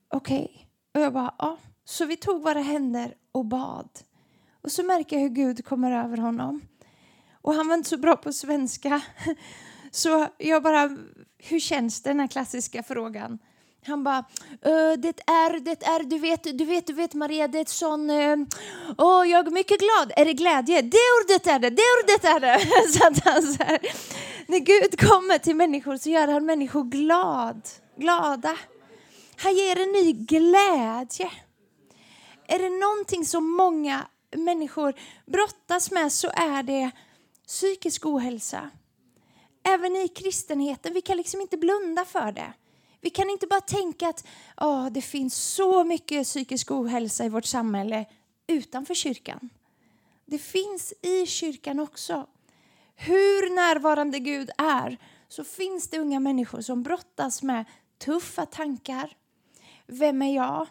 Okej. 0.08 0.44
Okay. 0.44 0.66
Och 0.94 1.00
jag 1.00 1.12
bara, 1.12 1.34
ja. 1.38 1.56
Så 1.84 2.06
vi 2.06 2.16
tog 2.16 2.42
våra 2.42 2.60
händer 2.60 3.14
och 3.32 3.44
bad. 3.44 3.88
Och 4.62 4.72
så 4.72 4.82
märker 4.82 5.16
jag 5.16 5.22
hur 5.22 5.28
Gud 5.28 5.64
kommer 5.64 5.92
över 5.92 6.16
honom. 6.16 6.60
Och 7.42 7.54
han 7.54 7.68
var 7.68 7.74
inte 7.74 7.88
så 7.88 7.96
bra 7.96 8.16
på 8.16 8.32
svenska. 8.32 9.00
Så 9.90 10.28
jag 10.38 10.62
bara, 10.62 10.90
hur 11.38 11.60
känns 11.60 12.02
det, 12.02 12.10
den 12.10 12.20
här 12.20 12.26
klassiska 12.26 12.82
frågan? 12.82 13.38
Han 13.86 14.04
bara, 14.04 14.24
det 14.98 15.20
är, 15.26 15.60
det 15.60 15.82
är, 15.82 16.02
du 16.02 16.18
vet, 16.18 16.58
du 16.58 16.64
vet, 16.64 16.86
du 16.86 16.92
vet 16.92 17.14
Maria, 17.14 17.48
det 17.48 17.58
är 17.58 17.62
ett 17.62 17.68
sån, 17.68 18.10
eh, 18.10 18.36
åh 18.98 19.20
oh, 19.22 19.28
jag 19.28 19.46
är 19.46 19.50
mycket 19.50 19.80
glad, 19.80 20.12
är 20.16 20.24
det 20.24 20.32
glädje? 20.32 20.82
Det 20.82 20.98
ordet 21.24 21.46
är 21.46 21.58
det, 21.58 21.70
det 21.70 21.82
ordet 22.02 22.24
är 22.24 22.40
det. 22.40 22.60
Så 22.92 23.06
att 23.06 23.24
han 23.24 23.42
så 23.42 23.62
här, 23.64 23.78
när 24.46 24.58
Gud 24.58 25.00
kommer 25.00 25.38
till 25.38 25.56
människor 25.56 25.96
så 25.96 26.10
gör 26.10 26.28
han 26.28 26.46
människor 26.46 26.84
glad, 26.84 27.68
glada. 27.96 28.56
Han 29.36 29.56
ger 29.56 29.80
en 29.80 29.92
ny 29.92 30.12
glädje. 30.12 31.30
Är 32.46 32.58
det 32.58 32.70
någonting 32.70 33.26
som 33.26 33.52
många 33.52 34.06
människor 34.36 34.94
brottas 35.26 35.90
med 35.90 36.12
så 36.12 36.30
är 36.34 36.62
det 36.62 36.90
psykisk 37.46 38.06
ohälsa. 38.06 38.70
Även 39.62 39.96
i 39.96 40.08
kristenheten, 40.08 40.94
vi 40.94 41.00
kan 41.00 41.16
liksom 41.16 41.40
inte 41.40 41.56
blunda 41.56 42.04
för 42.04 42.32
det. 42.32 42.52
Vi 43.00 43.10
kan 43.10 43.30
inte 43.30 43.46
bara 43.46 43.60
tänka 43.60 44.08
att 44.08 44.26
oh, 44.56 44.90
det 44.90 45.02
finns 45.02 45.36
så 45.36 45.84
mycket 45.84 46.24
psykisk 46.24 46.70
ohälsa 46.70 47.24
i 47.24 47.28
vårt 47.28 47.44
samhälle 47.44 48.06
utanför 48.46 48.94
kyrkan. 48.94 49.50
Det 50.26 50.38
finns 50.38 50.92
i 51.02 51.26
kyrkan 51.26 51.80
också. 51.80 52.26
Hur 52.94 53.54
närvarande 53.54 54.18
Gud 54.18 54.50
är 54.58 54.98
så 55.28 55.44
finns 55.44 55.88
det 55.88 55.98
unga 55.98 56.20
människor 56.20 56.60
som 56.60 56.82
brottas 56.82 57.42
med 57.42 57.64
tuffa 57.98 58.46
tankar. 58.46 59.16
Vem 59.86 60.22
är 60.22 60.34
jag? 60.34 60.66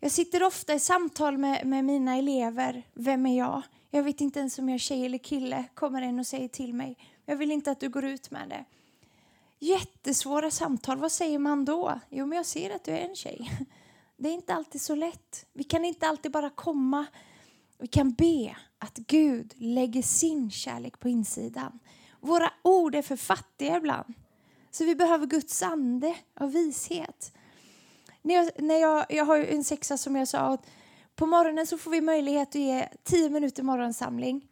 Jag 0.00 0.10
sitter 0.10 0.42
ofta 0.42 0.74
i 0.74 0.80
samtal 0.80 1.38
med, 1.38 1.66
med 1.66 1.84
mina 1.84 2.16
elever. 2.16 2.82
Vem 2.94 3.26
är 3.26 3.38
jag? 3.38 3.62
Jag 3.94 4.02
vet 4.02 4.20
inte 4.20 4.40
ens 4.40 4.58
om 4.58 4.68
jag 4.68 4.74
är 4.74 4.78
tjej 4.78 5.06
eller 5.06 5.18
kille, 5.18 5.64
kommer 5.74 6.02
en 6.02 6.18
och 6.18 6.26
säger 6.26 6.48
till 6.48 6.74
mig. 6.74 6.98
Jag 7.26 7.36
vill 7.36 7.50
inte 7.50 7.70
att 7.70 7.80
du 7.80 7.88
går 7.88 8.04
ut 8.04 8.30
med 8.30 8.48
det. 8.48 8.64
Jättesvåra 9.58 10.50
samtal, 10.50 10.98
vad 10.98 11.12
säger 11.12 11.38
man 11.38 11.64
då? 11.64 12.00
Jo, 12.10 12.26
men 12.26 12.36
jag 12.36 12.46
ser 12.46 12.74
att 12.74 12.84
du 12.84 12.90
är 12.90 13.08
en 13.08 13.14
tjej. 13.16 13.50
Det 14.16 14.28
är 14.28 14.32
inte 14.32 14.54
alltid 14.54 14.80
så 14.80 14.94
lätt. 14.94 15.46
Vi 15.52 15.64
kan 15.64 15.84
inte 15.84 16.08
alltid 16.08 16.32
bara 16.32 16.50
komma. 16.50 17.06
Vi 17.78 17.86
kan 17.86 18.12
be 18.12 18.56
att 18.78 18.96
Gud 18.96 19.54
lägger 19.56 20.02
sin 20.02 20.50
kärlek 20.50 21.00
på 21.00 21.08
insidan. 21.08 21.78
Våra 22.20 22.52
ord 22.62 22.94
är 22.94 23.02
för 23.02 23.16
fattiga 23.16 23.76
ibland. 23.76 24.14
Så 24.70 24.84
vi 24.84 24.94
behöver 24.94 25.26
Guds 25.26 25.62
ande 25.62 26.16
av 26.34 26.52
vishet. 26.52 27.32
När 28.22 28.34
jag, 28.34 28.50
när 28.58 28.80
jag, 28.80 29.06
jag 29.08 29.24
har 29.24 29.36
ju 29.36 29.46
en 29.46 29.64
sexa 29.64 29.98
som 29.98 30.16
jag 30.16 30.28
sa. 30.28 30.58
På 31.16 31.26
morgonen 31.26 31.66
så 31.66 31.78
får 31.78 31.90
vi 31.90 32.00
möjlighet 32.00 32.48
att 32.48 32.54
ge 32.54 32.88
tio 33.04 33.30
minuter 33.30 33.62
morgonsamling. 33.62 34.48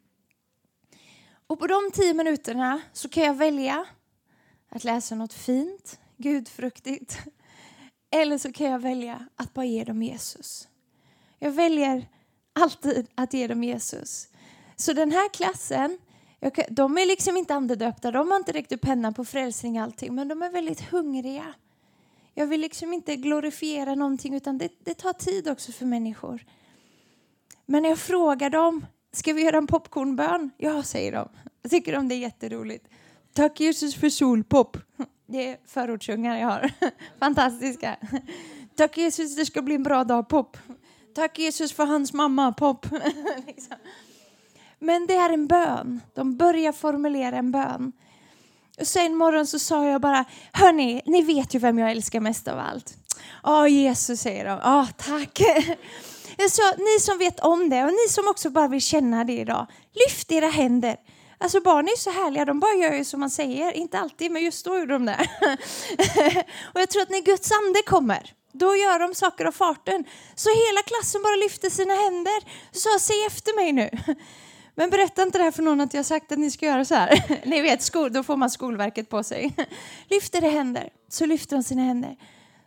Och 1.47 1.59
på 1.59 1.67
de 1.67 1.91
tio 1.93 2.15
minuterna 2.15 2.81
så 2.93 3.09
kan 3.09 3.23
jag 3.23 3.35
välja 3.35 3.85
att 4.69 4.85
läsa 4.85 5.15
något 5.15 5.33
fint, 5.33 5.99
gudfruktigt. 6.17 7.19
Eller 8.11 8.39
så 8.39 8.53
kan 8.53 8.71
jag 8.71 8.79
välja 8.79 9.27
att 9.37 9.55
bara 9.55 9.65
ge 9.65 9.85
dem 9.85 10.03
Jesus. 10.03 10.69
Jag 11.39 11.51
väljer 11.51 12.09
alltid 12.53 13.07
att 13.15 13.35
ge 13.35 13.47
dem 13.47 13.65
Jesus. 13.65 14.29
Så 14.77 14.93
den 14.93 15.13
här 15.13 15.29
klassen, 15.29 15.99
de 16.71 16.99
är 16.99 17.07
liksom 17.07 17.37
inte 17.37 17.55
andedöpta, 17.55 18.11
de 18.11 18.31
har 18.31 18.37
inte 18.37 18.53
räckt 18.53 18.73
upp 18.73 18.81
pennan 18.81 19.15
på 19.15 19.25
frälsning 19.25 19.77
och 19.77 19.83
allting, 19.83 20.15
men 20.15 20.29
de 20.29 20.43
är 20.43 20.51
väldigt 20.51 20.81
hungriga. 20.81 21.55
Jag 22.35 22.47
vill 22.47 22.61
liksom 22.61 22.93
inte 22.93 23.17
glorifiera 23.17 23.95
någonting, 23.95 24.35
utan 24.35 24.59
det, 24.59 24.69
det 24.79 24.95
tar 24.95 25.13
tid 25.13 25.49
också 25.49 25.73
för 25.73 25.87
människor. 25.87 26.45
Men 27.67 27.83
när 27.83 27.89
jag 27.89 27.99
frågar 27.99 28.51
dem, 28.51 28.87
ska 29.13 29.33
vi 29.33 29.43
göra 29.43 29.57
en 29.57 29.67
popcornbön? 29.67 30.51
Ja, 30.57 30.83
säger 30.83 31.13
de. 31.13 31.29
Jag 31.63 31.71
tycker 31.71 31.93
de 31.93 32.09
det 32.09 32.15
är 32.15 32.19
jätteroligt. 32.19 32.89
Tack 33.33 33.61
Jesus 33.61 33.95
för 33.95 34.09
solpop. 34.09 34.77
Det 35.27 35.49
är 35.49 35.57
förortsungar 35.67 36.39
jag 36.39 36.47
har. 36.47 36.73
Fantastiska. 37.19 37.97
Tack 38.75 38.97
Jesus, 38.97 39.37
det 39.37 39.47
ska 39.47 39.63
bli 39.63 39.75
en 39.75 39.83
bra 39.83 40.05
dag, 40.05 40.29
pop. 40.29 40.57
Tack 41.15 41.39
Jesus 41.39 41.73
för 41.73 41.87
hans 41.87 42.13
mamma, 42.13 42.53
pop. 42.53 42.87
liksom. 43.47 43.77
Men 44.79 45.07
det 45.07 45.15
är 45.15 45.31
en 45.31 45.47
bön. 45.47 46.01
De 46.15 46.37
börjar 46.37 46.73
formulera 46.73 47.37
en 47.37 47.53
bön. 47.53 47.93
Och 48.81 48.87
sen 48.87 49.17
morgon 49.17 49.47
så 49.47 49.59
sa 49.59 49.87
jag 49.87 50.01
bara, 50.01 50.25
hörni, 50.53 51.03
ni 51.07 51.23
vet 51.23 51.55
ju 51.55 51.59
vem 51.59 51.79
jag 51.79 51.91
älskar 51.91 52.21
mest 52.21 52.49
av 52.49 52.59
allt. 52.59 52.95
Ja, 53.43 53.69
Jesus 53.69 54.21
säger 54.21 54.45
de. 54.45 54.61
Ja, 54.63 54.89
tack. 54.97 55.43
Så 56.51 56.63
ni 56.79 57.01
som 57.01 57.19
vet 57.19 57.41
om 57.41 57.69
det 57.71 57.85
och 57.85 57.93
ni 57.93 58.09
som 58.13 58.29
också 58.29 58.51
bara 58.51 58.69
vill 58.69 58.81
känna 58.81 59.25
det 59.25 59.33
idag, 59.33 59.67
lyft 59.95 60.33
era 60.33 60.49
händer. 60.49 60.97
Alltså 61.39 61.61
barn 61.61 61.89
är 61.89 61.97
så 61.97 62.11
härliga, 62.11 62.45
de 62.45 62.61
bara 62.61 62.75
gör 62.75 62.95
ju 62.95 63.05
som 63.05 63.21
man 63.21 63.31
säger. 63.31 63.73
Inte 63.73 63.99
alltid, 63.99 64.31
men 64.33 64.43
just 64.43 64.65
då 64.65 64.79
gjorde 64.79 64.93
de 64.93 65.07
det. 65.07 65.29
och 66.75 66.81
jag 66.81 66.91
tror 66.91 67.03
att 67.03 67.11
när 67.11 67.21
Guds 67.21 67.53
ande 67.53 67.83
kommer, 67.87 68.33
då 68.53 68.77
gör 68.77 68.99
de 68.99 69.15
saker 69.15 69.45
av 69.45 69.53
farten. 69.53 70.05
Så 70.35 70.49
hela 70.49 70.83
klassen 70.83 71.23
bara 71.23 71.37
lyfter 71.37 71.71
sina 71.71 71.95
händer. 71.95 72.41
Så 72.73 72.81
sa, 72.81 72.99
säg 72.99 73.25
efter 73.27 73.57
mig 73.57 73.73
nu. 73.73 73.91
Men 74.75 74.91
berätta 74.91 75.23
inte 75.23 75.39
det 75.39 75.45
här 75.45 75.51
för 75.51 75.63
någon 75.63 75.81
att 75.81 75.95
jag 75.95 76.07
sagt 76.07 76.33
att 76.33 76.39
ni 76.39 76.51
ska 76.51 76.67
göra 76.67 76.85
så 76.85 76.95
här. 76.95 77.41
Ni 77.47 77.61
vet, 77.61 77.83
skol, 77.83 78.13
då 78.13 78.23
får 78.23 78.37
man 78.37 78.51
Skolverket 78.51 79.09
på 79.09 79.23
sig. 79.23 79.55
Lyfter 80.11 80.41
det 80.41 80.49
händer, 80.49 80.91
så 81.09 81.27
lyfter 81.27 81.57
de 81.57 81.63
sina 81.63 81.83
händer. 81.83 82.17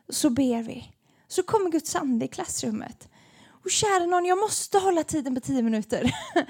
Så 0.10 0.30
ber 0.30 0.64
vi. 0.64 0.92
Så 1.28 1.44
kommer 1.44 1.70
Guds 1.70 1.96
ande 1.96 2.26
i 2.26 2.28
klassrummet. 2.28 3.10
Och 3.48 3.72
kära 3.72 4.06
någon, 4.06 4.26
jag 4.26 4.38
måste 4.38 4.78
hålla 4.78 5.04
tiden 5.04 5.36
på 5.36 5.42
tio 5.42 5.62
minuter. 5.62 6.12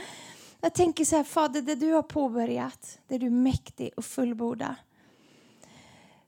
Jag 0.62 0.74
tänker 0.74 1.06
så 1.06 1.16
här, 1.16 1.24
Fader, 1.24 1.62
det 1.62 1.76
du 1.76 1.92
har 1.92 2.04
påbörjat, 2.04 3.00
det 3.08 3.16
är 3.16 3.20
du 3.20 3.30
mäktig 3.30 3.92
och 3.98 4.06
fullborda. 4.06 4.76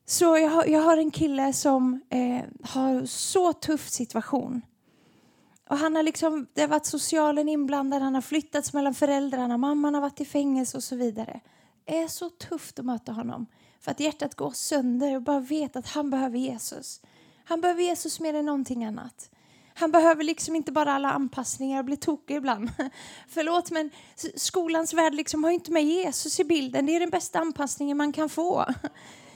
Så 0.06 0.38
jag 0.38 0.50
har, 0.50 0.66
jag 0.66 0.82
har 0.82 0.98
en 0.98 1.12
kille 1.12 1.54
som 1.54 2.02
eh, 2.10 2.44
har 2.64 3.06
så 3.06 3.54
tuff 3.54 3.90
situation. 3.90 4.62
Och 5.70 5.78
han 5.78 5.96
har 5.96 6.04
liksom, 6.04 6.48
det 6.54 6.62
har 6.62 6.68
varit 6.68 6.86
socialen 6.86 7.50
inblandad, 7.50 8.02
han 8.02 8.16
har 8.16 8.22
flyttats 8.22 8.74
mellan 8.74 8.94
föräldrarna, 8.94 9.58
mamman 9.58 9.94
har 9.94 10.02
varit 10.02 10.22
i 10.22 10.26
fängelse 10.26 10.78
och 10.78 10.84
så 10.84 10.96
vidare. 10.96 11.40
Det 11.86 11.98
är 11.98 12.08
så 12.08 12.30
tufft 12.30 12.80
att 12.80 12.86
möta 12.86 13.12
honom. 13.12 13.46
För 13.80 13.92
att 13.92 14.00
hjärtat 14.00 14.36
går 14.36 14.52
sönder 14.52 15.16
och 15.16 15.22
bara 15.22 15.40
vet 15.40 15.76
att 15.76 15.88
han 15.88 16.10
behöver 16.10 16.38
Jesus. 16.38 17.02
Han 17.44 17.62
behöver 17.62 17.84
Jesus 17.84 18.20
mer 18.20 18.34
än 18.34 18.46
någonting 18.46 18.86
annat. 18.86 19.30
Han 19.74 19.92
behöver 19.92 20.24
liksom 20.24 20.56
inte 20.56 20.72
bara 20.72 20.94
alla 20.94 21.12
anpassningar 21.12 21.80
och 21.80 21.86
bli 21.86 21.98
tokig 21.98 22.36
ibland. 22.36 22.70
Förlåt, 23.28 23.72
men 23.72 23.90
skolans 24.36 24.94
värld 24.94 25.14
liksom 25.14 25.44
har 25.44 25.52
inte 25.52 25.72
med 25.72 25.84
Jesus 25.84 26.40
i 26.40 26.44
bilden. 26.44 26.86
Det 26.86 26.96
är 26.96 27.00
den 27.00 27.10
bästa 27.10 27.40
anpassningen 27.40 27.98
man 27.98 28.14
kan 28.14 28.30
få. 28.30 28.66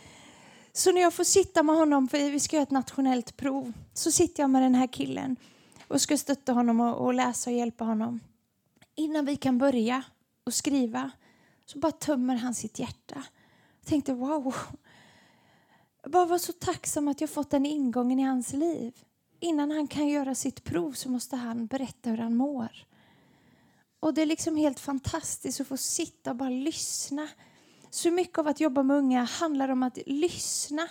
Så 0.74 0.92
när 0.92 1.02
jag 1.02 1.14
får 1.14 1.24
sitta 1.24 1.64
med 1.64 1.76
honom, 1.76 2.08
för 2.08 2.32
vi 2.32 2.40
ska 2.40 2.56
göra 2.56 2.64
ett 2.64 2.72
nationellt 2.72 3.38
prov, 3.38 3.74
så 3.94 4.12
sitter 4.12 4.44
jag 4.44 4.50
med 4.50 4.62
den 4.62 4.76
här 4.76 4.88
killen 4.88 5.36
och 5.92 6.02
ska 6.02 6.18
stötta 6.18 6.54
honom 6.54 6.80
och, 6.80 7.06
och 7.06 7.14
läsa 7.14 7.50
och 7.50 7.56
hjälpa 7.56 7.84
honom. 7.84 8.20
Innan 8.96 9.26
vi 9.26 9.36
kan 9.36 9.58
börja 9.58 10.04
och 10.44 10.54
skriva 10.54 11.12
så 11.66 11.80
bara 11.80 11.92
tömmer 11.92 12.36
han 12.36 12.54
sitt 12.54 12.80
hjärta. 12.80 13.24
Jag 13.80 13.86
tänkte 13.86 14.14
wow. 14.14 14.56
Jag 16.02 16.12
bara 16.12 16.26
var 16.26 16.38
så 16.38 16.54
tacksam 16.54 17.08
att 17.08 17.22
jag 17.22 17.30
fått 17.30 17.50
den 17.50 17.66
ingången 17.66 18.20
i 18.20 18.24
hans 18.24 18.54
liv 18.54 18.94
innan 19.40 19.72
han 19.72 19.88
kan 19.88 20.08
göra 20.08 20.36
sitt 20.36 20.64
prov 20.64 20.92
så 20.92 21.10
måste 21.10 21.36
han 21.36 21.68
berätta 21.68 22.10
hur 22.10 22.18
han 22.18 22.36
mår. 22.36 22.86
Och 24.00 24.14
det 24.14 24.22
är 24.22 24.26
liksom 24.26 24.58
helt 24.58 24.80
fantastiskt 24.80 25.62
att 25.62 25.68
få 25.68 25.78
sitta 25.78 26.30
och 26.30 26.36
bara 26.36 26.50
lyssna. 26.50 27.28
Så 27.90 28.12
mycket 28.12 28.38
av 28.38 28.48
att 28.48 28.60
jobba 28.60 28.84
med 28.84 28.98
unga 28.98 29.24
handlar 29.24 29.70
om 29.70 29.84
att 29.84 29.98
lyssna, 30.06 30.88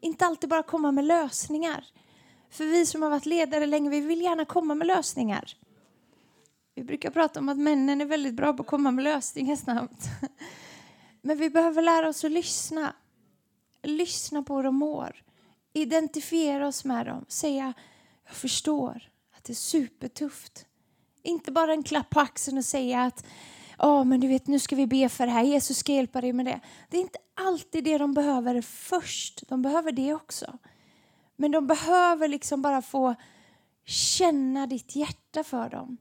inte 0.00 0.26
alltid 0.26 0.50
bara 0.50 0.62
komma 0.62 0.92
med 0.92 1.04
lösningar. 1.04 1.84
För 2.54 2.64
vi 2.64 2.86
som 2.86 3.02
har 3.02 3.10
varit 3.10 3.26
ledare 3.26 3.66
länge, 3.66 3.90
vi 3.90 4.00
vill 4.00 4.20
gärna 4.20 4.44
komma 4.44 4.74
med 4.74 4.86
lösningar. 4.86 5.56
Vi 6.74 6.84
brukar 6.84 7.10
prata 7.10 7.40
om 7.40 7.48
att 7.48 7.58
männen 7.58 8.00
är 8.00 8.04
väldigt 8.04 8.34
bra 8.34 8.52
på 8.52 8.62
att 8.62 8.68
komma 8.68 8.90
med 8.90 9.04
lösningar 9.04 9.56
snabbt. 9.56 10.04
Men 11.22 11.38
vi 11.38 11.50
behöver 11.50 11.82
lära 11.82 12.08
oss 12.08 12.24
att 12.24 12.30
lyssna. 12.30 12.94
Lyssna 13.82 14.42
på 14.42 14.56
hur 14.56 14.62
de 14.62 14.74
mår. 14.74 15.22
Identifiera 15.72 16.66
oss 16.66 16.84
med 16.84 17.06
dem. 17.06 17.24
Säga 17.28 17.72
jag 18.24 18.36
förstår 18.36 19.10
att 19.36 19.44
det 19.44 19.52
är 19.52 19.54
supertufft. 19.54 20.66
Inte 21.22 21.52
bara 21.52 21.72
en 21.72 21.82
klapp 21.82 22.10
på 22.10 22.20
axeln 22.20 22.58
och 22.58 22.64
säga 22.64 23.02
att 23.02 23.26
oh, 23.78 24.04
men 24.04 24.20
du 24.20 24.28
vet, 24.28 24.46
nu 24.46 24.58
ska 24.58 24.76
vi 24.76 24.86
be 24.86 25.08
för 25.08 25.26
det 25.26 25.32
här, 25.32 25.42
Jesus 25.42 25.78
ska 25.78 25.92
hjälpa 25.92 26.20
dig 26.20 26.32
med 26.32 26.46
det. 26.46 26.60
Det 26.90 26.96
är 26.96 27.00
inte 27.00 27.18
alltid 27.34 27.84
det 27.84 27.98
de 27.98 28.14
behöver 28.14 28.62
först. 28.62 29.48
De 29.48 29.62
behöver 29.62 29.92
det 29.92 30.14
också. 30.14 30.58
Men 31.36 31.50
de 31.50 31.66
behöver 31.66 32.28
liksom 32.28 32.62
bara 32.62 32.82
få 32.82 33.14
känna 33.84 34.66
ditt 34.66 34.96
hjärta 34.96 35.44
för 35.44 35.68
dem. 35.68 35.96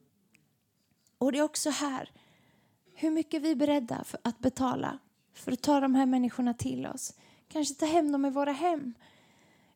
Och 1.18 1.32
det 1.32 1.40
är 1.40 1.44
också 1.44 1.70
här, 1.70 2.12
hur 2.94 3.12
mycket 3.12 3.42
vi 3.42 3.52
är 3.52 3.56
beredda 3.56 4.04
för 4.04 4.20
att 4.24 4.40
betala 4.40 5.00
för 5.34 5.52
att 5.52 5.62
ta 5.62 5.80
de 5.80 5.96
här 5.96 6.06
människorna 6.06 6.54
till 6.54 6.88
oss. 6.88 7.14
Kanske 7.48 7.76
ta 7.76 7.86
hem 7.86 8.12
dem 8.12 8.26
i 8.26 8.30
våra 8.30 8.52
hem 8.52 8.94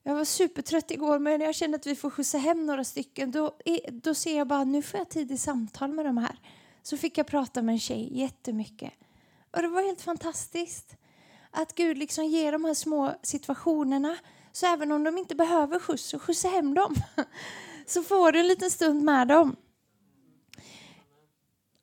jag 0.07 0.15
var 0.15 0.25
supertrött 0.25 0.91
igår 0.91 1.19
men 1.19 1.41
jag 1.41 1.55
kände 1.55 1.75
att 1.75 1.85
vi 1.85 1.95
får 1.95 2.09
skjutsa 2.09 2.37
hem 2.37 2.65
några 2.65 2.83
stycken. 2.83 3.31
Då, 3.31 3.51
då 3.91 4.13
ser 4.13 4.37
jag 4.37 4.47
bara 4.47 4.63
nu 4.63 4.81
får 4.81 4.97
jag 4.97 5.09
tid 5.09 5.31
i 5.31 5.37
samtal 5.37 5.91
med 5.91 6.05
de 6.05 6.17
här. 6.17 6.39
Så 6.83 6.97
fick 6.97 7.17
jag 7.17 7.27
prata 7.27 7.61
med 7.61 7.73
en 7.73 7.79
tjej 7.79 8.19
jättemycket. 8.19 8.93
Och 9.51 9.61
det 9.61 9.67
var 9.67 9.81
helt 9.81 10.01
fantastiskt. 10.01 10.95
Att 11.51 11.75
Gud 11.75 11.97
liksom 11.97 12.25
ger 12.25 12.51
de 12.51 12.65
här 12.65 12.73
små 12.73 13.15
situationerna. 13.21 14.17
Så 14.57 14.65
även 14.65 14.91
om 14.91 15.03
de 15.03 15.17
inte 15.17 15.35
behöver 15.35 15.79
skjuts 15.79 16.03
så 16.03 16.19
skjutsa 16.19 16.47
hem 16.47 16.73
dem. 16.73 16.95
Så 17.85 18.03
får 18.03 18.31
du 18.31 18.39
en 18.39 18.47
liten 18.47 18.71
stund 18.71 19.03
med 19.03 19.27
dem. 19.27 19.55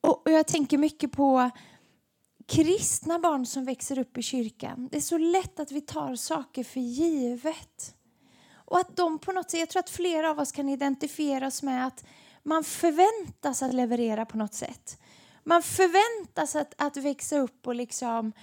Och 0.01 0.21
jag 0.25 0.47
tänker 0.47 0.77
mycket 0.77 1.11
på 1.11 1.49
kristna 2.45 3.19
barn 3.19 3.45
som 3.45 3.65
växer 3.65 3.99
upp 3.99 4.17
i 4.17 4.21
kyrkan. 4.21 4.87
Det 4.91 4.97
är 4.97 5.01
så 5.01 5.17
lätt 5.17 5.59
att 5.59 5.71
vi 5.71 5.81
tar 5.81 6.15
saker 6.15 6.63
för 6.63 6.79
givet. 6.79 7.95
Och 8.53 8.77
att 8.77 8.95
de 8.95 9.19
på 9.19 9.31
något 9.31 9.51
sätt, 9.51 9.59
jag 9.59 9.69
tror 9.69 9.79
att 9.79 9.89
flera 9.89 10.29
av 10.29 10.39
oss 10.39 10.51
kan 10.51 10.69
identifiera 10.69 11.47
oss 11.47 11.63
med 11.63 11.87
att 11.87 12.05
man 12.43 12.63
förväntas 12.63 13.63
att 13.63 13.73
leverera 13.73 14.25
på 14.25 14.37
något 14.37 14.53
sätt. 14.53 15.01
Man 15.43 15.63
förväntas 15.63 16.55
att, 16.55 16.73
att 16.77 16.97
växa 16.97 17.37
upp 17.37 17.67
och 17.67 17.75
liksom 17.75 18.33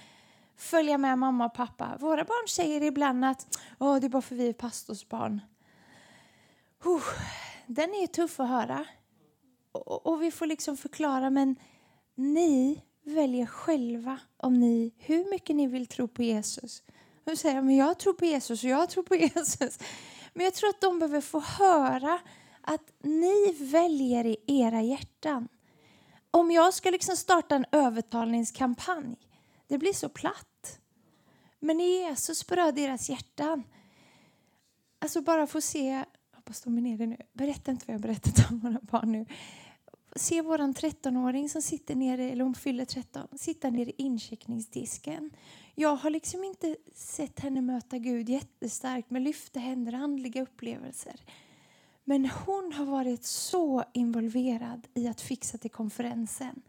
följa 0.57 0.97
med 0.97 1.19
mamma 1.19 1.45
och 1.45 1.53
pappa. 1.53 1.97
Våra 1.99 2.23
barn 2.23 2.47
säger 2.47 2.83
ibland 2.83 3.25
att 3.25 3.57
Åh, 3.79 3.99
det 3.99 4.07
är 4.07 4.09
bara 4.09 4.21
för 4.21 4.35
vi 4.35 4.49
är 4.49 4.53
pastorsbarn. 4.53 5.41
Oh, 6.83 7.03
den 7.67 7.89
är 7.89 8.07
tuff 8.07 8.39
att 8.39 8.49
höra. 8.49 8.85
Och, 9.71 10.07
och, 10.07 10.21
vi 10.21 10.31
får 10.31 10.45
liksom 10.45 10.77
förklara, 10.77 11.29
men 11.29 11.55
ni 12.15 12.81
väljer 13.03 13.45
själva 13.45 14.19
om 14.37 14.53
ni, 14.53 14.93
hur 14.97 15.29
mycket 15.29 15.55
ni 15.55 15.67
vill 15.67 15.87
tro 15.87 16.07
på 16.07 16.23
Jesus. 16.23 16.83
De 17.23 17.35
säger 17.35 17.61
men 17.61 17.75
jag 17.75 17.99
tror 17.99 18.13
på 18.13 18.25
Jesus 18.25 18.63
och 18.63 18.69
jag 18.69 18.89
tror 18.89 19.03
på 19.03 19.15
Jesus. 19.35 19.79
Men 20.33 20.43
jag 20.43 20.53
tror 20.53 20.69
att 20.69 20.81
de 20.81 20.99
behöver 20.99 21.21
få 21.21 21.39
höra 21.39 22.19
att 22.61 22.91
ni 23.03 23.55
väljer 23.59 24.25
i 24.25 24.37
era 24.47 24.81
hjärtan. 24.81 25.47
Om 26.31 26.51
jag 26.51 26.73
ska 26.73 26.89
liksom 26.89 27.17
starta 27.17 27.55
en 27.55 27.65
övertalningskampanj, 27.71 29.17
det 29.67 29.77
blir 29.77 29.93
så 29.93 30.09
platt. 30.09 30.79
Men 31.59 31.79
Jesus 31.79 32.47
berör 32.47 32.71
deras 32.71 33.09
hjärtan. 33.09 33.63
Alltså 34.99 35.21
bara 35.21 35.47
få 35.47 35.61
se, 35.61 36.05
hoppas 36.35 36.61
de 36.61 36.77
är 36.77 36.81
nere 36.81 37.05
nu, 37.05 37.17
berätta 37.33 37.71
inte 37.71 37.85
vad 37.87 37.93
jag 37.93 38.01
berättat 38.01 38.51
om 38.51 38.59
våra 38.59 38.79
barn 38.81 39.11
nu. 39.11 39.25
se 40.15 40.41
vår 40.41 40.57
13-åring 40.57 41.49
som 41.49 41.61
sitter 41.61 41.95
nere, 41.95 42.29
eller 42.29 42.43
hon 42.43 42.55
fyller 42.55 42.85
13, 42.85 43.27
sitta 43.35 43.69
nere 43.69 43.89
i 43.89 43.93
incheckningsdisken. 43.97 45.31
Jag 45.75 45.95
har 45.95 46.09
liksom 46.09 46.43
inte 46.43 46.77
sett 46.93 47.39
henne 47.39 47.61
möta 47.61 47.97
Gud 47.97 48.29
jättestarkt 48.29 49.09
med 49.09 49.21
lyfta 49.21 49.59
händer 49.59 49.93
andliga 49.93 50.41
upplevelser. 50.41 51.19
Men 52.03 52.25
hon 52.25 52.73
har 52.73 52.85
varit 52.85 53.23
så 53.25 53.83
involverad 53.93 54.87
i 54.93 55.07
att 55.07 55.21
fixa 55.21 55.57
till 55.57 55.71
konferensen. 55.71 56.61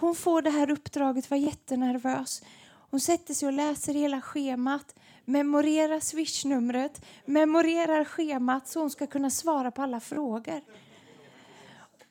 Hon 0.00 0.14
får 0.14 0.42
det 0.42 0.50
här 0.50 0.70
uppdraget, 0.70 1.30
var 1.30 1.36
jättenervös. 1.36 2.42
Hon 2.90 3.00
sätter 3.00 3.34
sig 3.34 3.46
och 3.46 3.52
läser 3.52 3.94
hela 3.94 4.20
schemat, 4.20 4.94
memorerar 5.24 6.00
swishnumret, 6.00 7.04
memorerar 7.24 8.04
schemat 8.04 8.68
så 8.68 8.80
hon 8.80 8.90
ska 8.90 9.06
kunna 9.06 9.30
svara 9.30 9.70
på 9.70 9.82
alla 9.82 10.00
frågor. 10.00 10.60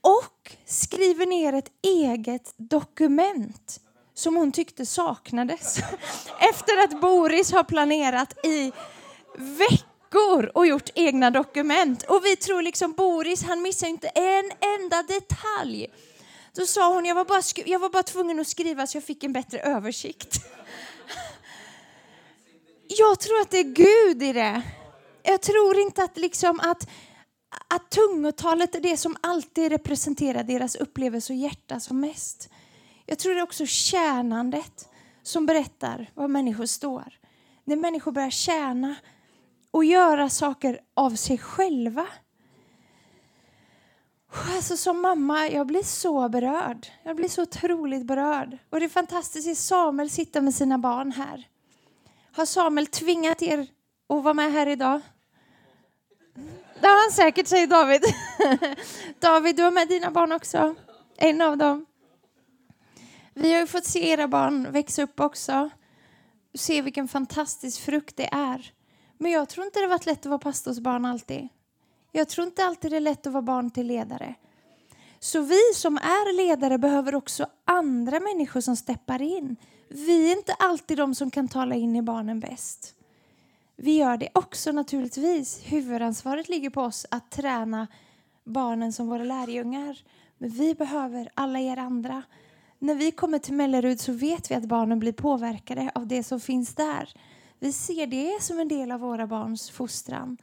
Och 0.01 0.55
skriver 0.65 1.25
ner 1.25 1.53
ett 1.53 1.71
eget 1.81 2.53
dokument 2.57 3.81
som 4.13 4.35
hon 4.35 4.51
tyckte 4.51 4.85
saknades. 4.85 5.77
Efter 6.39 6.83
att 6.83 7.01
Boris 7.01 7.51
har 7.51 7.63
planerat 7.63 8.45
i 8.45 8.71
veckor 9.35 10.51
och 10.53 10.67
gjort 10.67 10.89
egna 10.95 11.31
dokument. 11.31 12.03
Och 12.03 12.25
vi 12.25 12.35
tror 12.35 12.61
liksom 12.61 12.93
Boris, 12.93 13.43
han 13.43 13.61
missar 13.61 13.87
inte 13.87 14.07
en 14.07 14.51
enda 14.61 15.03
detalj. 15.03 15.87
Då 16.53 16.65
sa 16.65 16.93
hon, 16.93 17.05
jag 17.05 17.15
var, 17.15 17.25
bara, 17.25 17.41
jag 17.65 17.79
var 17.79 17.89
bara 17.89 18.03
tvungen 18.03 18.39
att 18.39 18.47
skriva 18.47 18.87
så 18.87 18.97
jag 18.97 19.03
fick 19.03 19.23
en 19.23 19.33
bättre 19.33 19.59
översikt. 19.59 20.39
Jag 22.87 23.19
tror 23.19 23.41
att 23.41 23.49
det 23.49 23.57
är 23.57 23.63
Gud 23.63 24.23
i 24.23 24.33
det. 24.33 24.61
Jag 25.23 25.41
tror 25.41 25.79
inte 25.79 26.03
att, 26.03 26.17
liksom 26.17 26.59
att, 26.59 26.89
att 27.67 27.89
tungotalet 27.89 28.75
är 28.75 28.79
det 28.79 28.97
som 28.97 29.17
alltid 29.21 29.71
representerar 29.71 30.43
deras 30.43 30.75
upplevelse 30.75 31.33
och 31.33 31.39
hjärta 31.39 31.79
som 31.79 31.99
mest. 31.99 32.49
Jag 33.05 33.19
tror 33.19 33.33
det 33.33 33.39
är 33.39 33.43
också 33.43 33.65
tjänandet 33.65 34.89
som 35.23 35.45
berättar 35.45 36.11
var 36.13 36.27
människor 36.27 36.65
står. 36.65 37.19
När 37.63 37.75
människor 37.75 38.11
börjar 38.11 38.29
tjäna 38.29 38.95
och 39.71 39.85
göra 39.85 40.29
saker 40.29 40.79
av 40.93 41.15
sig 41.15 41.37
själva. 41.37 42.07
Alltså 44.31 44.77
som 44.77 45.01
mamma, 45.01 45.47
jag 45.47 45.67
blir 45.67 45.83
så 45.83 46.29
berörd. 46.29 46.87
Jag 47.03 47.15
blir 47.15 47.29
så 47.29 47.41
otroligt 47.41 48.05
berörd. 48.05 48.57
Och 48.69 48.79
det 48.79 48.85
är 48.85 48.89
fantastiskt 48.89 49.47
att 49.47 49.57
se 49.57 49.61
Samuel 49.63 50.09
sitta 50.09 50.41
med 50.41 50.55
sina 50.55 50.77
barn 50.77 51.11
här. 51.11 51.47
Har 52.31 52.45
Samuel 52.45 52.87
tvingat 52.87 53.41
er 53.41 53.67
att 54.09 54.23
vara 54.23 54.33
med 54.33 54.51
här 54.51 54.67
idag? 54.67 55.01
Det 56.81 56.87
har 56.87 57.03
han 57.03 57.11
säkert, 57.11 57.47
säger 57.47 57.67
David. 57.67 58.01
David, 59.19 59.55
du 59.55 59.63
har 59.63 59.71
med 59.71 59.87
dina 59.87 60.11
barn 60.11 60.31
också. 60.31 60.75
En 61.17 61.41
av 61.41 61.57
dem. 61.57 61.85
Vi 63.33 63.53
har 63.53 63.59
ju 63.59 63.67
fått 63.67 63.85
se 63.85 64.09
era 64.09 64.27
barn 64.27 64.71
växa 64.71 65.03
upp 65.03 65.19
också. 65.19 65.69
Se 66.53 66.81
vilken 66.81 67.07
fantastisk 67.07 67.81
frukt 67.81 68.17
det 68.17 68.29
är. 68.31 68.73
Men 69.17 69.31
jag 69.31 69.49
tror 69.49 69.65
inte 69.65 69.79
det 69.79 69.87
varit 69.87 70.05
lätt 70.05 70.19
att 70.19 70.25
vara 70.25 70.39
pastorsbarn 70.39 71.05
alltid. 71.05 71.49
Jag 72.11 72.29
tror 72.29 72.47
inte 72.47 72.65
alltid 72.65 72.91
det 72.91 72.97
är 72.97 73.01
lätt 73.01 73.27
att 73.27 73.33
vara 73.33 73.41
barn 73.41 73.71
till 73.71 73.87
ledare. 73.87 74.35
Så 75.19 75.41
vi 75.41 75.59
som 75.75 75.97
är 75.97 76.33
ledare 76.37 76.77
behöver 76.77 77.15
också 77.15 77.47
andra 77.65 78.19
människor 78.19 78.61
som 78.61 78.75
steppar 78.75 79.21
in. 79.21 79.55
Vi 79.89 80.31
är 80.31 80.37
inte 80.37 80.53
alltid 80.53 80.97
de 80.97 81.15
som 81.15 81.31
kan 81.31 81.47
tala 81.47 81.75
in 81.75 81.95
i 81.95 82.01
barnen 82.01 82.39
bäst. 82.39 82.95
Vi 83.75 83.97
gör 83.97 84.17
det 84.17 84.29
också 84.33 84.71
naturligtvis. 84.71 85.61
Huvudansvaret 85.63 86.49
ligger 86.49 86.69
på 86.69 86.81
oss 86.81 87.05
att 87.11 87.31
träna 87.31 87.87
barnen 88.43 88.93
som 88.93 89.07
våra 89.07 89.23
lärjungar. 89.23 89.97
Men 90.37 90.49
vi 90.49 90.75
behöver 90.75 91.29
alla 91.33 91.59
er 91.59 91.77
andra 91.77 92.23
när 92.79 92.95
vi 92.95 93.11
kommer 93.11 93.39
till 93.39 93.53
Mellerud 93.53 93.99
så 93.99 94.11
vet 94.11 94.51
vi 94.51 94.55
att 94.55 94.65
barnen 94.65 94.99
blir 94.99 95.13
påverkade 95.13 95.91
av 95.95 96.07
det 96.07 96.23
som 96.23 96.39
finns 96.39 96.75
där. 96.75 97.13
Vi 97.59 97.73
ser 97.73 98.07
det 98.07 98.43
som 98.43 98.59
en 98.59 98.67
del 98.67 98.91
av 98.91 98.99
våra 98.99 99.27
barns 99.27 99.69
fostran. 99.69 100.37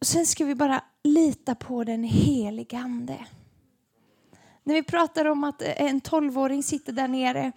Sen 0.00 0.26
ska 0.26 0.44
vi 0.44 0.54
bara 0.54 0.84
lita 1.04 1.54
på 1.54 1.84
den 1.84 2.04
helige 2.04 2.78
Ande. 2.78 3.26
När 4.64 4.74
vi 4.74 4.82
pratar 4.82 5.24
om 5.24 5.44
att 5.44 5.62
en 5.62 6.00
tolvåring 6.00 6.62
sitter 6.62 6.92
där 6.92 7.08
nere 7.08 7.52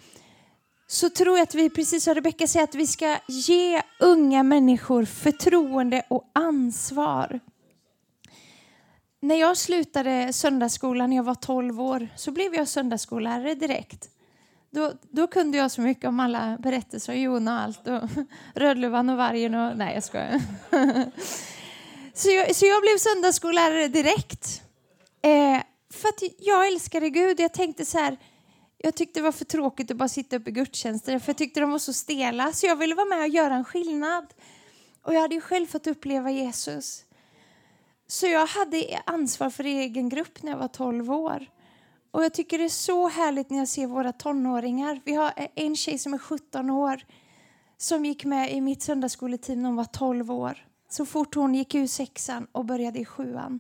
så 0.87 1.09
tror 1.09 1.37
jag 1.37 1.43
att 1.43 1.55
vi, 1.55 1.69
precis 1.69 2.03
som 2.03 2.15
Rebecka 2.15 2.47
säger, 2.47 2.63
att 2.63 2.75
vi 2.75 2.87
ska 2.87 3.17
ge 3.27 3.81
unga 3.99 4.43
människor 4.43 5.05
förtroende 5.05 6.03
och 6.07 6.31
ansvar. 6.33 7.39
När 9.19 9.35
jag 9.35 9.57
slutade 9.57 10.33
söndagsskolan 10.33 11.09
när 11.09 11.17
jag 11.17 11.23
var 11.23 11.35
12 11.35 11.81
år 11.81 12.07
så 12.15 12.31
blev 12.31 12.55
jag 12.55 12.67
söndagsskollärare 12.67 13.55
direkt. 13.55 14.09
Då, 14.71 14.93
då 15.01 15.27
kunde 15.27 15.57
jag 15.57 15.71
så 15.71 15.81
mycket 15.81 16.05
om 16.05 16.19
alla 16.19 16.57
berättelser 16.59 17.13
om 17.13 17.19
Jona 17.19 17.55
och 17.55 17.61
allt 17.61 17.87
och 17.87 18.09
Rödluvan 18.55 19.09
och 19.09 19.17
vargen 19.17 19.55
och 19.55 19.77
nej 19.77 19.93
jag 19.93 20.03
skojar. 20.03 20.41
så, 22.20 22.30
jag, 22.30 22.55
så 22.55 22.65
jag 22.65 22.82
blev 22.82 22.97
söndagsskollärare 22.97 23.88
direkt. 23.88 24.61
Eh, 25.22 25.61
för 25.93 26.09
att 26.09 26.24
jag 26.38 26.67
älskade 26.67 27.09
Gud. 27.09 27.39
Jag 27.39 27.53
tänkte 27.53 27.86
så 27.86 27.97
här, 27.97 28.17
jag 28.78 28.95
tyckte 28.95 29.20
det 29.20 29.24
var 29.24 29.32
för 29.32 29.45
tråkigt 29.45 29.91
att 29.91 29.97
bara 29.97 30.09
sitta 30.09 30.36
uppe 30.36 30.49
i 30.49 30.53
gudstjänster 30.53 31.20
för 31.20 31.30
jag 31.30 31.38
tyckte 31.38 31.59
de 31.59 31.72
var 31.72 31.80
så 31.80 31.93
stela. 31.93 32.53
Så 32.53 32.65
jag 32.65 32.76
ville 32.76 32.95
vara 32.95 33.05
med 33.05 33.20
och 33.20 33.28
göra 33.28 33.55
en 33.55 33.65
skillnad. 33.65 34.34
Och 35.03 35.13
jag 35.13 35.22
hade 35.22 35.36
ju 35.36 35.41
själv 35.41 35.65
fått 35.65 35.88
uppleva 35.88 36.32
Jesus. 36.32 37.05
Så 38.07 38.28
jag 38.28 38.47
hade 38.47 39.01
ansvar 39.05 39.49
för 39.49 39.63
egen 39.63 40.09
grupp 40.09 40.43
när 40.43 40.51
jag 40.51 40.59
var 40.59 40.67
12 40.67 41.11
år. 41.11 41.45
Och 42.11 42.24
jag 42.24 42.34
tycker 42.34 42.57
det 42.57 42.65
är 42.65 42.70
så 42.70 43.07
härligt 43.07 43.49
när 43.49 43.57
jag 43.57 43.67
ser 43.67 43.88
våra 43.88 44.11
tonåringar. 44.11 45.01
Vi 45.05 45.13
har 45.13 45.34
en 45.55 45.76
tjej 45.76 45.97
som 45.97 46.13
är 46.13 46.17
17 46.17 46.70
år 46.70 47.01
som 47.78 48.05
gick 48.05 48.26
med 48.26 48.53
i 48.53 48.61
mitt 48.61 48.82
söndagsskoleteam 48.82 49.61
när 49.61 49.70
hon 49.70 49.76
var 49.76 49.86
12 49.86 50.32
år. 50.32 50.68
Så 50.89 51.05
fort 51.05 51.35
hon 51.35 51.55
gick 51.55 51.75
ur 51.75 51.87
sexan 51.87 52.47
och 52.51 52.65
började 52.65 52.99
i 52.99 53.05
sjuan. 53.05 53.59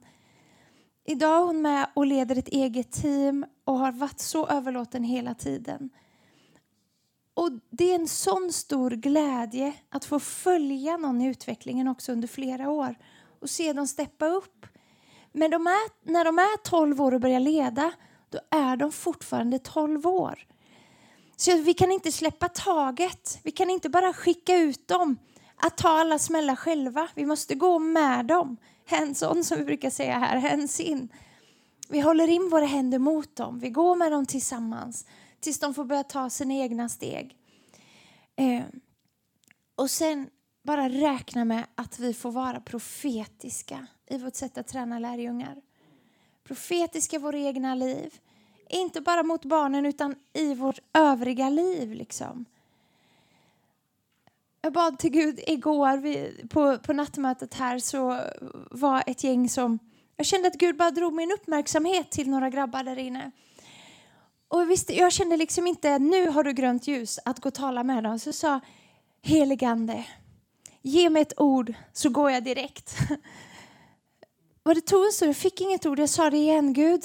Idag 1.05 1.41
är 1.41 1.45
hon 1.45 1.61
med 1.61 1.89
och 1.93 2.05
leder 2.05 2.37
ett 2.37 2.47
eget 2.47 2.91
team 2.91 3.45
och 3.63 3.79
har 3.79 3.91
varit 3.91 4.19
så 4.19 4.47
överlåten 4.47 5.03
hela 5.03 5.33
tiden. 5.35 5.89
Och 7.33 7.51
Det 7.69 7.91
är 7.91 7.95
en 7.95 8.07
sån 8.07 8.53
stor 8.53 8.91
glädje 8.91 9.73
att 9.89 10.05
få 10.05 10.19
följa 10.19 10.97
någon 10.97 11.21
i 11.21 11.27
utvecklingen 11.27 11.87
också 11.87 12.11
under 12.11 12.27
flera 12.27 12.69
år 12.69 12.95
och 13.39 13.49
se 13.49 13.73
dem 13.73 13.87
steppa 13.87 14.25
upp. 14.25 14.65
Men 15.31 15.51
de 15.51 15.67
är, 15.67 16.11
när 16.11 16.25
de 16.25 16.39
är 16.39 16.57
12 16.57 17.01
år 17.01 17.13
och 17.13 17.21
börjar 17.21 17.39
leda, 17.39 17.91
då 18.29 18.39
är 18.49 18.77
de 18.77 18.91
fortfarande 18.91 19.59
12 19.59 20.07
år. 20.07 20.47
Så 21.35 21.57
vi 21.57 21.73
kan 21.73 21.91
inte 21.91 22.11
släppa 22.11 22.49
taget. 22.49 23.39
Vi 23.43 23.51
kan 23.51 23.69
inte 23.69 23.89
bara 23.89 24.13
skicka 24.13 24.57
ut 24.57 24.87
dem 24.87 25.17
att 25.59 25.77
ta 25.77 25.89
alla 25.89 26.19
smällar 26.19 26.55
själva. 26.55 27.07
Vi 27.15 27.25
måste 27.25 27.55
gå 27.55 27.79
med 27.79 28.25
dem. 28.25 28.57
Hands-on 28.85 29.43
som 29.43 29.57
vi 29.57 29.65
brukar 29.65 29.89
säga 29.89 30.19
här, 30.19 30.49
hands 30.49 30.79
in. 30.79 31.09
Vi 31.89 31.99
håller 31.99 32.27
in 32.27 32.49
våra 32.49 32.65
händer 32.65 32.99
mot 32.99 33.35
dem. 33.35 33.59
Vi 33.59 33.69
går 33.69 33.95
med 33.95 34.11
dem 34.11 34.25
tillsammans 34.25 35.05
tills 35.39 35.59
de 35.59 35.73
får 35.73 35.85
börja 35.85 36.03
ta 36.03 36.29
sina 36.29 36.53
egna 36.53 36.89
steg. 36.89 37.37
Eh. 38.35 38.63
Och 39.75 39.89
sen 39.89 40.29
bara 40.63 40.89
räkna 40.89 41.45
med 41.45 41.63
att 41.75 41.99
vi 41.99 42.13
får 42.13 42.31
vara 42.31 42.59
profetiska 42.59 43.87
i 44.07 44.17
vårt 44.17 44.35
sätt 44.35 44.57
att 44.57 44.67
träna 44.67 44.99
lärjungar. 44.99 45.61
Profetiska 46.43 47.15
i 47.15 47.19
våra 47.19 47.37
egna 47.37 47.75
liv. 47.75 48.19
Inte 48.69 49.01
bara 49.01 49.23
mot 49.23 49.45
barnen 49.45 49.85
utan 49.85 50.15
i 50.33 50.53
vårt 50.53 50.79
övriga 50.93 51.49
liv. 51.49 51.93
Liksom. 51.93 52.45
Jag 54.61 54.73
bad 54.73 54.99
till 54.99 55.11
Gud 55.11 55.39
igår 55.47 55.97
vid, 55.97 56.49
på, 56.49 56.77
på 56.77 56.93
nattmötet 56.93 57.53
här 57.53 57.79
så 57.79 58.19
var 58.71 59.03
ett 59.07 59.23
gäng 59.23 59.49
som... 59.49 59.79
Jag 60.17 60.25
kände 60.25 60.47
att 60.47 60.57
Gud 60.57 60.77
bara 60.77 60.91
drog 60.91 61.13
min 61.13 61.31
uppmärksamhet 61.31 62.11
till 62.11 62.29
några 62.29 62.49
grabbar 62.49 62.83
där 62.83 62.99
inne. 62.99 63.31
Och 64.47 64.71
visst, 64.71 64.89
jag 64.89 65.11
kände 65.11 65.37
liksom 65.37 65.67
inte 65.67 65.99
nu 65.99 66.29
har 66.29 66.43
du 66.43 66.53
grönt 66.53 66.87
ljus 66.87 67.19
att 67.25 67.39
gå 67.39 67.47
och 67.47 67.53
tala 67.53 67.83
med 67.83 68.03
dem. 68.03 68.19
Så 68.19 68.33
sa 68.33 68.59
heligande, 69.21 70.05
Ge 70.81 71.09
mig 71.09 71.21
ett 71.21 71.39
ord 71.39 71.73
så 71.93 72.09
går 72.09 72.31
jag 72.31 72.43
direkt. 72.43 72.95
Och 74.63 74.75
det 74.75 74.81
tog 74.81 75.05
en 75.05 75.11
stund, 75.11 75.29
jag 75.29 75.35
fick 75.35 75.61
inget 75.61 75.85
ord. 75.85 75.99
Jag 75.99 76.09
sa 76.09 76.29
det 76.29 76.37
igen, 76.37 76.73
Gud. 76.73 77.03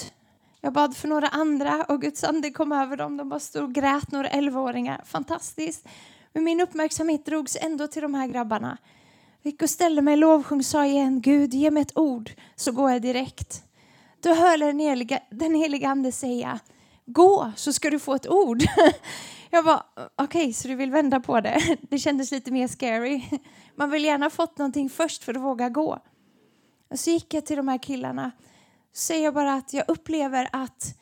Jag 0.61 0.73
bad 0.73 0.97
för 0.97 1.09
några 1.09 1.29
andra 1.29 1.85
och 1.85 2.01
Guds 2.01 2.25
ande 2.25 2.51
kom 2.51 2.73
över 2.73 2.97
dem. 2.97 3.17
De 3.17 3.29
bara 3.29 3.41
stod 3.41 3.65
och 3.65 3.73
grät, 3.73 4.13
några 4.13 4.29
elvaåringar. 4.29 5.03
Fantastiskt. 5.05 5.87
Men 6.35 6.45
min 6.45 6.61
uppmärksamhet 6.61 7.27
drogs 7.27 7.57
ändå 7.61 7.87
till 7.87 8.03
de 8.03 8.15
här 8.15 8.27
grabbarna. 8.27 8.79
Jag 9.43 9.51
gick 9.51 9.63
och 9.63 9.71
ställde 9.71 10.03
mig 10.03 10.15
i 10.15 10.17
lovsjung 10.17 10.63
sa 10.63 10.87
igen, 10.87 11.21
Gud 11.21 11.55
ge 11.55 11.71
mig 11.71 11.83
ett 11.83 11.99
ord 11.99 12.31
så 12.57 12.73
går 12.73 12.91
jag 12.91 13.03
direkt. 13.03 13.65
Då 14.21 14.35
hörde 14.35 14.67
den 14.67 14.79
heliga, 14.79 15.21
den 15.31 15.55
heliga 15.55 15.89
ande 15.89 16.13
säga, 16.13 16.61
gå 17.07 17.53
så 17.57 17.73
ska 17.73 17.91
du 17.91 17.99
få 17.99 18.15
ett 18.15 18.29
ord. 18.29 18.63
Jag 19.51 19.65
bara, 19.65 19.87
okej, 19.95 20.43
okay, 20.43 20.53
så 20.53 20.69
du 20.69 20.75
vill 20.75 20.91
vända 20.91 21.21
på 21.21 21.41
det? 21.41 21.77
Det 21.91 21.99
kändes 21.99 22.31
lite 22.31 22.51
mer 22.51 22.69
scary. 22.69 23.23
Man 23.75 23.91
vill 23.91 24.05
gärna 24.05 24.25
ha 24.25 24.31
fått 24.31 24.59
någonting 24.59 24.91
först 24.91 25.25
för 25.25 25.35
att 25.35 25.43
våga 25.43 25.69
gå. 25.69 25.99
Och 26.91 26.99
så 26.99 27.11
gick 27.11 27.35
jag 27.35 27.47
till 27.47 27.57
de 27.57 27.69
här 27.69 27.79
killarna. 27.79 28.31
Så 28.93 29.01
säger 29.01 29.25
jag 29.25 29.35
bara 29.35 29.55
att 29.55 29.73
jag 29.73 29.85
upplever 29.89 30.49
att 30.53 30.99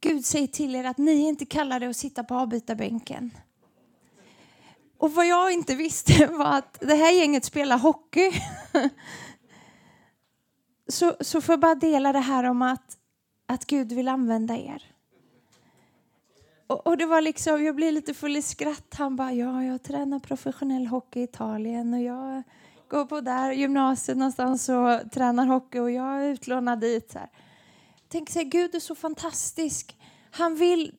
Gud 0.00 0.24
säger 0.24 0.46
till 0.46 0.74
er 0.74 0.84
att 0.84 0.98
ni 0.98 1.12
inte 1.12 1.46
kallar 1.46 1.80
det 1.80 1.86
att 1.86 1.96
sitta 1.96 2.24
på 2.24 2.34
avbytarbänken. 2.34 3.30
Och 5.04 5.12
vad 5.12 5.26
jag 5.26 5.52
inte 5.52 5.74
visste 5.74 6.26
var 6.32 6.58
att 6.58 6.80
det 6.80 6.94
här 6.94 7.12
gänget 7.12 7.44
spelar 7.44 7.78
hockey. 7.78 8.30
Så, 10.88 11.16
så 11.20 11.40
får 11.40 11.52
jag 11.52 11.60
bara 11.60 11.74
dela 11.74 12.12
det 12.12 12.20
här 12.20 12.44
om 12.44 12.62
att, 12.62 12.98
att 13.46 13.66
Gud 13.66 13.92
vill 13.92 14.08
använda 14.08 14.56
er. 14.56 14.82
Och, 16.66 16.86
och 16.86 16.96
det 16.96 17.06
var 17.06 17.20
liksom, 17.20 17.64
jag 17.64 17.76
blev 17.76 17.92
lite 17.92 18.14
full 18.14 18.36
i 18.36 18.42
skratt. 18.42 18.94
Han 18.98 19.16
bara, 19.16 19.32
ja, 19.32 19.64
jag 19.64 19.82
tränar 19.82 20.18
professionell 20.18 20.86
hockey 20.86 21.20
i 21.20 21.22
Italien 21.22 21.94
och 21.94 22.02
jag 22.02 22.42
går 22.88 23.04
på 23.04 23.20
där 23.20 23.52
gymnasiet 23.52 24.18
någonstans 24.18 24.68
och 24.68 25.12
tränar 25.12 25.46
hockey 25.46 25.78
och 25.78 25.90
jag 25.90 26.24
är 26.24 26.28
utlånad 26.28 26.80
dit. 26.80 27.12
Så 27.12 27.18
här. 27.18 27.28
Tänk 28.08 28.30
sig, 28.30 28.44
Gud 28.44 28.74
är 28.74 28.80
så 28.80 28.94
fantastisk. 28.94 29.96
Han 30.30 30.56
vill, 30.56 30.94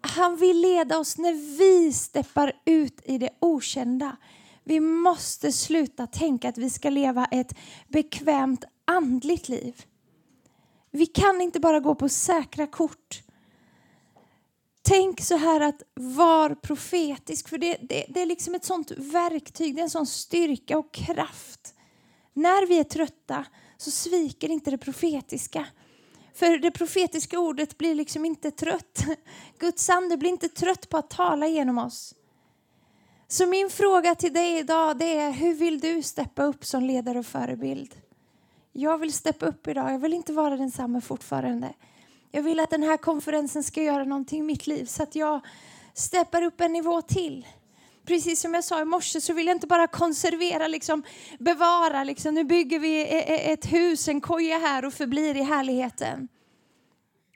han 0.00 0.36
vill 0.36 0.60
leda 0.60 0.98
oss 0.98 1.18
när 1.18 1.58
vi 1.58 1.92
steppar 1.92 2.52
ut 2.64 3.00
i 3.04 3.18
det 3.18 3.30
okända. 3.40 4.16
Vi 4.64 4.80
måste 4.80 5.52
sluta 5.52 6.06
tänka 6.06 6.48
att 6.48 6.58
vi 6.58 6.70
ska 6.70 6.90
leva 6.90 7.24
ett 7.24 7.54
bekvämt 7.88 8.64
andligt 8.84 9.48
liv. 9.48 9.84
Vi 10.90 11.06
kan 11.06 11.40
inte 11.40 11.60
bara 11.60 11.80
gå 11.80 11.94
på 11.94 12.08
säkra 12.08 12.66
kort. 12.66 13.22
Tänk 14.82 15.20
så 15.20 15.36
här 15.36 15.60
att 15.60 15.82
var 15.94 16.54
profetisk, 16.54 17.48
för 17.48 17.58
det, 17.58 17.76
det, 17.80 18.04
det, 18.08 18.22
är 18.22 18.26
liksom 18.26 18.54
ett 18.54 18.64
sånt 18.64 18.90
verktyg, 18.90 19.74
det 19.74 19.80
är 19.80 19.82
en 19.82 19.90
sån 19.90 20.06
styrka 20.06 20.78
och 20.78 20.92
kraft. 20.92 21.74
När 22.32 22.66
vi 22.66 22.78
är 22.78 22.84
trötta 22.84 23.44
så 23.76 23.90
sviker 23.90 24.48
inte 24.48 24.70
det 24.70 24.78
profetiska. 24.78 25.66
För 26.38 26.58
det 26.58 26.70
profetiska 26.70 27.38
ordet 27.38 27.78
blir 27.78 27.94
liksom 27.94 28.24
inte 28.24 28.50
trött. 28.50 29.04
Guds 29.58 29.90
ande 29.90 30.16
blir 30.16 30.30
inte 30.30 30.48
trött 30.48 30.88
på 30.88 30.96
att 30.96 31.10
tala 31.10 31.46
genom 31.46 31.78
oss. 31.78 32.14
Så 33.28 33.46
min 33.46 33.70
fråga 33.70 34.14
till 34.14 34.32
dig 34.32 34.58
idag 34.58 34.98
det 34.98 35.18
är 35.18 35.30
hur 35.30 35.54
vill 35.54 35.80
du 35.80 36.02
steppa 36.02 36.42
upp 36.42 36.64
som 36.64 36.84
ledare 36.84 37.18
och 37.18 37.26
förebild? 37.26 37.94
Jag 38.72 38.98
vill 38.98 39.12
steppa 39.12 39.46
upp 39.46 39.68
idag. 39.68 39.92
Jag 39.92 39.98
vill 39.98 40.14
inte 40.14 40.32
vara 40.32 40.56
densamma 40.56 41.00
fortfarande. 41.00 41.74
Jag 42.30 42.42
vill 42.42 42.60
att 42.60 42.70
den 42.70 42.82
här 42.82 42.96
konferensen 42.96 43.64
ska 43.64 43.82
göra 43.82 44.04
någonting 44.04 44.38
i 44.38 44.42
mitt 44.42 44.66
liv 44.66 44.84
så 44.84 45.02
att 45.02 45.14
jag 45.14 45.40
steppar 45.94 46.42
upp 46.42 46.60
en 46.60 46.72
nivå 46.72 47.02
till. 47.02 47.46
Precis 48.08 48.40
som 48.40 48.54
jag 48.54 48.64
sa 48.64 48.80
i 48.80 48.84
morse 48.84 49.20
så 49.20 49.32
vill 49.32 49.46
jag 49.46 49.56
inte 49.56 49.66
bara 49.66 49.86
konservera, 49.86 50.68
liksom, 50.68 51.02
bevara. 51.38 52.04
Liksom, 52.04 52.34
nu 52.34 52.44
bygger 52.44 52.78
vi 52.78 53.00
e-, 53.00 53.24
e-, 53.26 53.52
ett 53.52 53.72
hus, 53.72 54.08
en 54.08 54.20
koja 54.20 54.58
här 54.58 54.84
och 54.84 54.92
förblir 54.92 55.36
i 55.36 55.42
härligheten. 55.42 56.28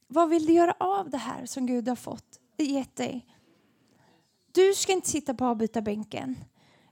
Vad 0.08 0.28
vill 0.28 0.46
du 0.46 0.52
göra 0.52 0.74
av 0.78 1.10
det 1.10 1.18
här 1.18 1.46
som 1.46 1.66
Gud 1.66 1.88
har 1.88 1.96
fått, 1.96 2.38
gett 2.58 2.96
dig? 2.96 3.26
Du 4.52 4.74
ska 4.74 4.92
inte 4.92 5.08
sitta 5.08 5.34
på 5.34 5.44
avbytarbänken. 5.44 6.36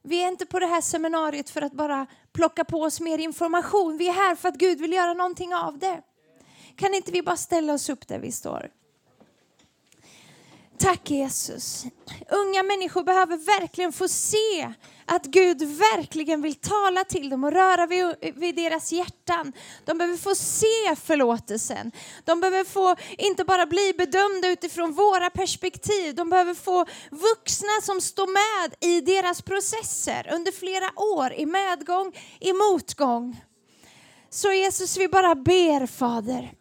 Vi 0.02 0.22
är 0.22 0.28
inte 0.28 0.46
på 0.46 0.58
det 0.58 0.66
här 0.66 0.80
seminariet 0.80 1.50
för 1.50 1.62
att 1.62 1.72
bara 1.72 2.06
plocka 2.32 2.64
på 2.64 2.82
oss 2.82 3.00
mer 3.00 3.18
information. 3.18 3.96
Vi 3.96 4.08
är 4.08 4.12
här 4.12 4.36
för 4.36 4.48
att 4.48 4.56
Gud 4.56 4.80
vill 4.80 4.92
göra 4.92 5.14
någonting 5.14 5.54
av 5.54 5.78
det. 5.78 6.02
Kan 6.76 6.94
inte 6.94 7.12
vi 7.12 7.22
bara 7.22 7.36
ställa 7.36 7.72
oss 7.72 7.88
upp 7.88 8.08
där 8.08 8.18
vi 8.18 8.32
står? 8.32 8.70
Tack 10.80 11.10
Jesus. 11.10 11.84
Unga 12.30 12.62
människor 12.62 13.02
behöver 13.02 13.36
verkligen 13.36 13.92
få 13.92 14.08
se 14.08 14.74
att 15.06 15.24
Gud 15.24 15.62
verkligen 15.62 16.42
vill 16.42 16.54
tala 16.54 17.04
till 17.04 17.30
dem 17.30 17.44
och 17.44 17.52
röra 17.52 17.86
vid, 17.86 18.34
vid, 18.34 18.54
deras 18.54 18.92
hjärtan. 18.92 19.52
De 19.84 19.98
behöver 19.98 20.16
få 20.16 20.34
se 20.34 20.96
förlåtelsen. 21.02 21.92
De 22.24 22.40
behöver 22.40 22.64
få 22.64 22.96
inte 23.18 23.44
bara 23.44 23.66
bli 23.66 23.92
bedömda 23.98 24.48
utifrån 24.48 24.92
våra 24.92 25.30
perspektiv. 25.30 26.14
De 26.14 26.30
behöver 26.30 26.54
få 26.54 26.86
vuxna 27.10 27.80
som 27.82 28.00
står 28.00 28.26
med 28.26 28.74
i 28.80 29.00
deras 29.00 29.42
processer 29.42 30.30
under 30.34 30.52
flera 30.52 30.90
år 30.96 31.32
i 31.32 31.46
medgång, 31.46 32.12
i 32.40 32.52
motgång. 32.52 33.44
Så 34.30 34.52
Jesus, 34.52 34.96
vi 34.96 35.08
bara 35.08 35.34
ber 35.34 35.86
Fader 35.86 36.59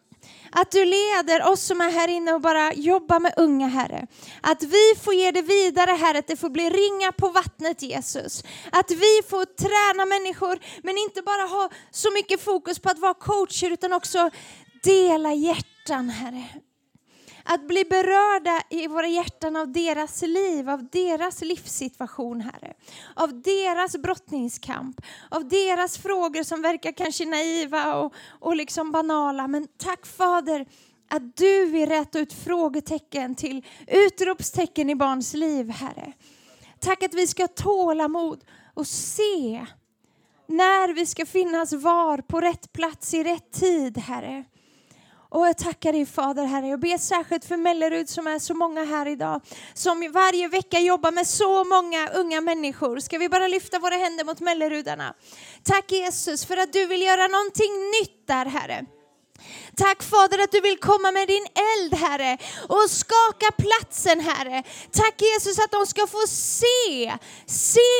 att 0.52 0.70
du 0.70 0.84
leder 0.84 1.50
oss 1.50 1.62
som 1.62 1.80
är 1.80 1.90
här 1.90 2.08
inne 2.08 2.32
och 2.32 2.40
bara 2.40 2.72
jobbar 2.74 3.20
med 3.20 3.34
unga, 3.36 3.68
Herre. 3.68 4.06
Att 4.40 4.62
vi 4.62 4.94
får 5.04 5.14
ge 5.14 5.30
det 5.30 5.42
vidare, 5.42 5.90
Herre, 5.90 6.18
att 6.18 6.26
det 6.26 6.36
får 6.36 6.50
bli 6.50 6.70
ringa 6.70 7.12
på 7.12 7.28
vattnet, 7.28 7.82
Jesus. 7.82 8.44
Att 8.72 8.90
vi 8.90 9.20
får 9.30 9.44
träna 9.44 10.06
människor, 10.06 10.58
men 10.82 10.98
inte 10.98 11.22
bara 11.22 11.42
ha 11.42 11.70
så 11.90 12.12
mycket 12.12 12.40
fokus 12.40 12.78
på 12.78 12.90
att 12.90 12.98
vara 12.98 13.14
coacher, 13.14 13.70
utan 13.70 13.92
också 13.92 14.30
dela 14.82 15.32
hjärtan, 15.32 16.10
Herre. 16.10 16.44
Att 17.44 17.68
bli 17.68 17.84
berörda 17.84 18.62
i 18.70 18.86
våra 18.86 19.06
hjärtan 19.06 19.56
av 19.56 19.72
deras 19.72 20.22
liv, 20.22 20.70
av 20.70 20.88
deras 20.88 21.42
livssituation, 21.42 22.40
Herre. 22.40 22.74
Av 23.14 23.42
deras 23.42 23.96
brottningskamp, 23.96 25.00
av 25.28 25.48
deras 25.48 25.98
frågor 25.98 26.42
som 26.42 26.62
verkar 26.62 26.92
kanske 26.92 27.24
naiva 27.24 27.94
och, 27.94 28.14
och 28.40 28.56
liksom 28.56 28.92
banala. 28.92 29.48
Men 29.48 29.68
tack 29.76 30.06
Fader 30.06 30.66
att 31.08 31.36
du 31.36 31.66
vill 31.66 31.88
rätta 31.88 32.18
ut 32.18 32.32
frågetecken 32.32 33.34
till 33.34 33.66
utropstecken 33.86 34.90
i 34.90 34.94
barns 34.94 35.34
liv, 35.34 35.70
Herre. 35.70 36.12
Tack 36.78 37.02
att 37.02 37.14
vi 37.14 37.26
ska 37.26 37.48
tåla 37.48 38.08
mod 38.08 38.44
och 38.74 38.86
se 38.86 39.66
när 40.46 40.94
vi 40.94 41.06
ska 41.06 41.26
finnas 41.26 41.72
var 41.72 42.18
på 42.18 42.40
rätt 42.40 42.72
plats 42.72 43.14
i 43.14 43.24
rätt 43.24 43.52
tid, 43.52 43.98
Herre. 43.98 44.44
Och 45.30 45.46
jag 45.46 45.58
tackar 45.58 45.92
dig 45.92 46.06
Fader 46.06 46.44
Herre. 46.44 46.66
Jag 46.66 46.80
ber 46.80 46.98
särskilt 46.98 47.44
för 47.44 47.56
Mellerud 47.56 48.08
som 48.08 48.26
är 48.26 48.38
så 48.38 48.54
många 48.54 48.84
här 48.84 49.08
idag. 49.08 49.40
Som 49.74 50.10
varje 50.12 50.48
vecka 50.48 50.78
jobbar 50.78 51.12
med 51.12 51.26
så 51.26 51.64
många 51.64 52.08
unga 52.08 52.40
människor. 52.40 52.98
Ska 52.98 53.18
vi 53.18 53.28
bara 53.28 53.48
lyfta 53.48 53.78
våra 53.78 53.94
händer 53.94 54.24
mot 54.24 54.40
Mellerudarna. 54.40 55.14
Tack 55.62 55.92
Jesus 55.92 56.44
för 56.44 56.56
att 56.56 56.72
du 56.72 56.86
vill 56.86 57.02
göra 57.02 57.26
någonting 57.26 57.72
nytt 58.00 58.26
där 58.26 58.46
Herre. 58.46 58.84
Tack 59.80 60.02
Fader 60.02 60.38
att 60.38 60.52
du 60.52 60.60
vill 60.60 60.78
komma 60.78 61.12
med 61.12 61.28
din 61.28 61.46
eld 61.70 61.94
Herre 61.94 62.38
och 62.68 62.90
skaka 62.90 63.50
platsen 63.58 64.20
Herre. 64.20 64.62
Tack 64.92 65.22
Jesus 65.22 65.58
att 65.58 65.70
de 65.70 65.86
ska 65.86 66.06
få 66.06 66.26
se, 66.26 67.12
se 67.46 67.90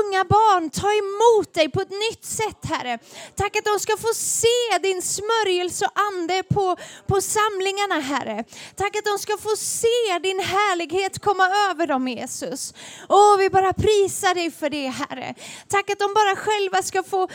unga 0.00 0.24
barn 0.24 0.70
ta 0.70 0.92
emot 0.92 1.54
dig 1.54 1.68
på 1.68 1.80
ett 1.80 1.90
nytt 1.90 2.24
sätt 2.24 2.64
Herre. 2.64 2.98
Tack 3.36 3.56
att 3.56 3.64
de 3.64 3.78
ska 3.80 3.96
få 3.96 4.14
se 4.14 4.78
din 4.82 5.02
smörjelse 5.02 5.84
och 5.84 6.00
ande 6.00 6.42
på, 6.42 6.76
på 7.06 7.20
samlingarna 7.20 8.00
Herre. 8.00 8.44
Tack 8.76 8.96
att 8.96 9.04
de 9.04 9.18
ska 9.18 9.36
få 9.36 9.56
se 9.56 10.18
din 10.22 10.40
härlighet 10.40 11.18
komma 11.18 11.46
över 11.70 11.86
dem 11.86 12.08
Jesus. 12.08 12.74
Och 13.08 13.40
vi 13.40 13.50
bara 13.50 13.72
prisar 13.72 14.34
dig 14.34 14.50
för 14.50 14.70
det 14.70 14.88
Herre. 14.88 15.34
Tack 15.68 15.90
att 15.90 15.98
de 15.98 16.14
bara 16.14 16.36
själva 16.36 16.82
ska 16.82 17.02
få, 17.02 17.28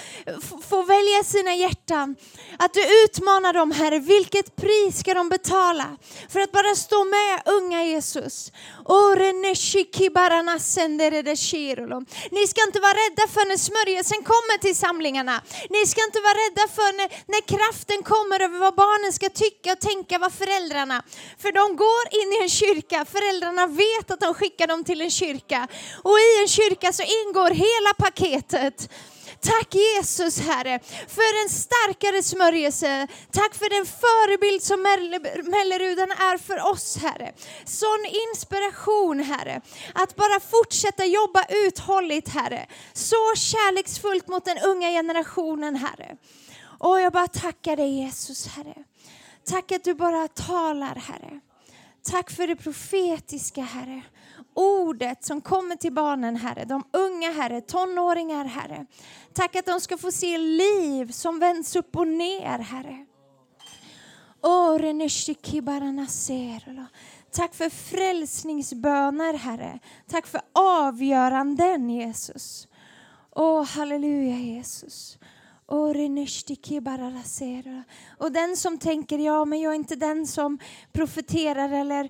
få, 0.50 0.58
få 0.70 0.82
välja 0.82 1.24
sina 1.24 1.56
hjärtan. 1.56 2.16
Att 2.60 2.74
du 2.74 3.04
utmanar 3.04 3.54
dem 3.54 3.67
Herre, 3.72 4.00
vilket 4.00 4.56
pris 4.56 5.00
ska 5.00 5.14
de 5.14 5.30
betala 5.30 5.98
för 6.30 6.40
att 6.40 6.52
bara 6.52 6.76
stå 6.76 7.04
med 7.04 7.42
unga 7.46 7.84
Jesus? 7.84 8.52
Ni 12.32 12.48
ska 12.48 12.64
inte 12.68 12.80
vara 12.80 12.94
rädda 12.94 13.28
för 13.34 13.48
när 13.48 13.58
smörjelsen 13.58 14.24
kommer 14.24 14.58
till 14.58 14.76
samlingarna. 14.76 15.42
Ni 15.70 15.86
ska 15.86 16.04
inte 16.04 16.20
vara 16.20 16.34
rädda 16.34 16.68
för 16.78 16.98
när, 16.98 17.08
när 17.34 17.42
kraften 17.54 18.04
kommer 18.04 18.40
över 18.40 18.60
vad 18.60 18.76
barnen 18.76 19.14
ska 19.14 19.30
tycka 19.30 19.72
och 19.72 19.80
tänka, 19.80 20.20
vad 20.20 20.34
föräldrarna. 20.34 21.04
För 21.38 21.52
de 21.52 21.76
går 21.76 22.04
in 22.22 22.34
i 22.34 22.38
en 22.44 22.50
kyrka, 22.50 23.06
föräldrarna 23.06 23.68
vet 23.68 24.12
att 24.12 24.20
de 24.20 24.34
skickar 24.34 24.68
dem 24.68 24.84
till 24.84 25.02
en 25.02 25.12
kyrka. 25.12 25.68
Och 26.04 26.18
i 26.20 26.42
en 26.42 26.48
kyrka 26.48 26.94
så 26.94 27.04
ingår 27.04 27.50
hela 27.50 27.94
paketet. 27.98 28.90
Tack 29.42 29.76
Jesus 29.76 30.40
Herre 30.40 30.80
för 31.08 31.44
en 31.44 31.50
starkare 31.50 32.24
smörjelse. 32.24 33.08
Tack 33.32 33.56
för 33.56 33.70
den 33.70 33.86
förebild 33.86 34.62
som 34.64 34.82
Mellerudan 35.52 36.12
är 36.12 36.38
för 36.38 36.72
oss 36.72 36.98
Herre. 36.98 37.34
Sån 37.66 38.06
inspiration 38.06 39.20
Herre. 39.20 39.62
Att 39.94 40.16
bara 40.16 40.40
fortsätta 40.40 41.06
jobba 41.06 41.46
uthålligt 41.50 42.30
Herre. 42.30 42.68
Så 42.94 43.36
kärleksfullt 43.36 44.28
mot 44.28 44.46
den 44.46 44.58
unga 44.58 44.90
generationen 44.90 45.76
Herre. 45.76 46.18
Och 46.80 47.02
jag 47.02 47.14
bara 47.14 47.28
tackar 47.28 47.76
dig 47.76 47.90
Jesus 47.90 48.48
Herre. 48.48 48.76
Tack 49.46 49.72
att 49.72 49.84
du 49.84 49.94
bara 49.94 50.28
talar 50.28 50.96
Herre. 50.96 51.40
Tack 52.04 52.32
för 52.32 52.48
det 52.48 52.56
profetiska 52.56 53.62
Herre 53.62 54.02
ordet 54.58 55.24
som 55.24 55.42
kommer 55.42 55.76
till 55.76 55.94
barnen, 55.94 56.36
Herre. 56.36 56.66
De 56.66 56.84
unga, 56.94 57.32
Herre, 57.32 57.62
tonåringar, 57.62 58.46
Herre. 58.46 58.86
Tack 59.34 59.56
att 59.56 59.66
de 59.66 59.82
ska 59.82 59.98
få 59.98 60.12
se 60.12 60.38
liv 60.38 61.12
som 61.12 61.40
vänds 61.40 61.76
upp 61.76 61.96
och 61.98 62.08
ner, 62.08 62.60
Herre. 62.60 63.06
Tack 67.32 67.56
för 67.56 67.70
frälsningsböner, 67.70 69.34
Herre. 69.34 69.80
Tack 70.08 70.28
för 70.28 70.42
avgöranden, 70.54 71.90
Jesus. 71.90 72.68
Åh, 73.36 73.66
halleluja, 73.66 74.38
Jesus. 74.38 75.18
Och 78.18 78.32
den 78.32 78.58
som 78.58 78.78
tänker, 78.78 79.18
ja 79.20 79.46
men 79.46 79.60
jag 79.60 79.72
är 79.72 79.76
inte 79.76 79.96
den 79.96 80.28
som 80.28 80.60
profeterar 80.92 81.72
eller, 81.72 82.10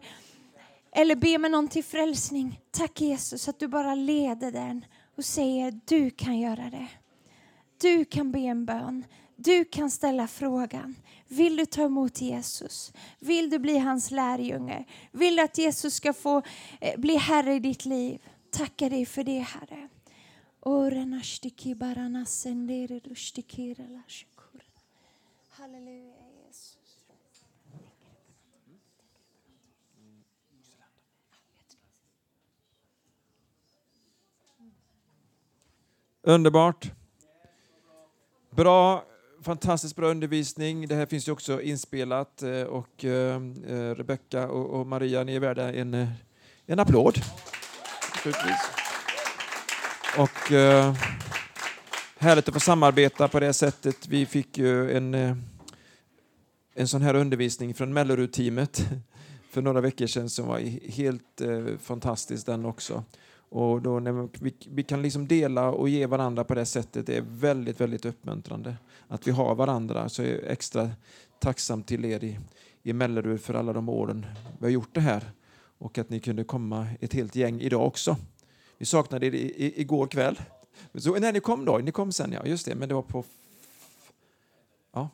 eller 0.98 1.16
be 1.16 1.38
med 1.38 1.52
någon 1.52 1.68
till 1.68 1.84
frälsning. 1.84 2.62
Tack 2.72 3.02
Jesus 3.02 3.48
att 3.48 3.60
du 3.60 3.68
bara 3.68 3.96
leder 3.96 4.52
den 4.52 4.86
och 5.16 5.26
säger, 5.26 5.80
du 5.86 6.10
kan 6.10 6.40
göra 6.40 6.70
det. 6.70 6.88
Du 7.82 8.06
kan 8.06 8.32
be 8.32 8.40
en 8.40 8.66
bön. 8.66 9.06
Du 9.36 9.66
kan 9.66 9.92
ställa 9.92 10.28
frågan. 10.28 10.96
Vill 11.28 11.56
du 11.56 11.66
ta 11.66 11.82
emot 11.82 12.22
Jesus? 12.22 12.94
Vill 13.20 13.50
du 13.50 13.60
bli 13.60 13.78
hans 13.78 14.12
lärjunge? 14.12 14.86
Vill 15.12 15.36
du 15.36 15.42
att 15.42 15.58
Jesus 15.58 15.94
ska 15.94 16.14
få 16.14 16.42
eh, 16.82 17.00
bli 17.00 17.16
Herre 17.16 17.56
i 17.56 17.60
ditt 17.60 17.86
liv? 17.86 18.22
Tacka 18.52 18.90
dig 18.90 19.06
för 19.06 19.24
det, 19.24 19.40
Herre. 19.40 19.90
Halleluja, 25.50 26.17
Underbart. 36.28 36.92
Bra, 38.50 39.04
fantastiskt 39.42 39.96
bra 39.96 40.08
undervisning. 40.08 40.88
Det 40.88 40.96
här 40.96 41.06
finns 41.06 41.28
ju 41.28 41.32
också 41.32 41.62
inspelat 41.62 42.44
eh, 42.44 42.62
och 42.62 43.06
eh, 43.06 43.42
Rebecka 43.96 44.48
och, 44.48 44.88
Maria, 44.88 45.24
ni 45.24 45.36
är 45.36 45.40
värda 45.40 45.74
en, 45.74 45.94
eh, 45.94 46.08
en 46.66 46.80
applåd. 46.80 47.20
Och 50.18 50.52
eh, 50.52 50.94
härligt 52.18 52.48
att 52.48 52.54
få 52.54 52.60
samarbeta 52.60 53.28
på 53.28 53.40
det 53.40 53.54
sättet. 53.54 54.08
Vi 54.08 54.26
fick 54.26 54.58
ju 54.58 54.98
en, 54.98 55.14
eh, 55.14 55.36
en 56.74 56.88
sån 56.88 57.02
här 57.02 57.14
undervisning 57.14 57.74
från 57.74 57.94
Mellerud-teamet 57.94 58.86
för 59.52 59.62
några 59.62 59.82
veckor 59.82 60.08
sedan 60.08 60.30
som 60.30 60.48
var 60.48 60.60
helt 60.92 61.42
eh, 61.42 61.78
fantastisk 61.82 62.46
den 62.46 62.66
också. 62.66 63.04
Och 63.50 63.82
då 63.82 64.00
när 64.00 64.30
vi, 64.44 64.54
vi, 64.68 64.84
kan 64.84 65.02
liksom 65.02 65.28
dela 65.28 65.72
och 65.72 65.90
ge 65.90 66.06
varandra 66.06 66.44
på 66.44 66.56
det 66.56 66.66
sättet. 66.66 67.06
Det 67.06 67.18
är 67.18 67.24
väldigt, 67.28 67.82
väldigt 67.82 68.06
uppmuntrande 68.06 68.78
att 69.08 69.28
vi 69.28 69.32
har 69.32 69.56
varandra. 69.56 70.10
Så 70.10 70.22
jag 70.22 70.32
är 70.32 70.50
extra 70.50 70.90
tacksam 71.40 71.84
till 71.84 72.06
er 72.06 72.24
i, 72.24 72.40
i 72.84 72.94
Mellerud 72.94 73.42
för 73.42 73.54
alla 73.54 73.74
de 73.74 73.90
åren 73.90 74.26
vi 74.60 74.66
har 74.66 74.72
gjort 74.72 74.94
det 74.94 75.02
här 75.02 75.32
och 75.78 75.98
att 75.98 76.10
ni 76.10 76.20
kunde 76.20 76.44
komma 76.44 76.88
ett 77.00 77.14
helt 77.14 77.36
gäng 77.36 77.62
idag 77.62 77.88
också. 77.88 78.18
Vi 78.78 78.86
saknade 78.86 79.26
er 79.26 79.32
i, 79.32 79.38
i, 79.38 79.82
igår 79.82 80.08
kväll. 80.08 80.42
Så, 80.94 81.20
nej, 81.20 81.34
ni 81.34 81.40
kom 81.40 81.66
då? 81.66 81.78
Ni 81.78 81.92
kom 81.92 82.12
sen, 82.12 82.32
ja. 82.32 82.46
Just 82.46 82.66
det, 82.66 82.76
men 82.76 82.90
det 82.90 82.96
var 82.96 83.02
på... 83.02 83.24
Ja, 84.94 85.10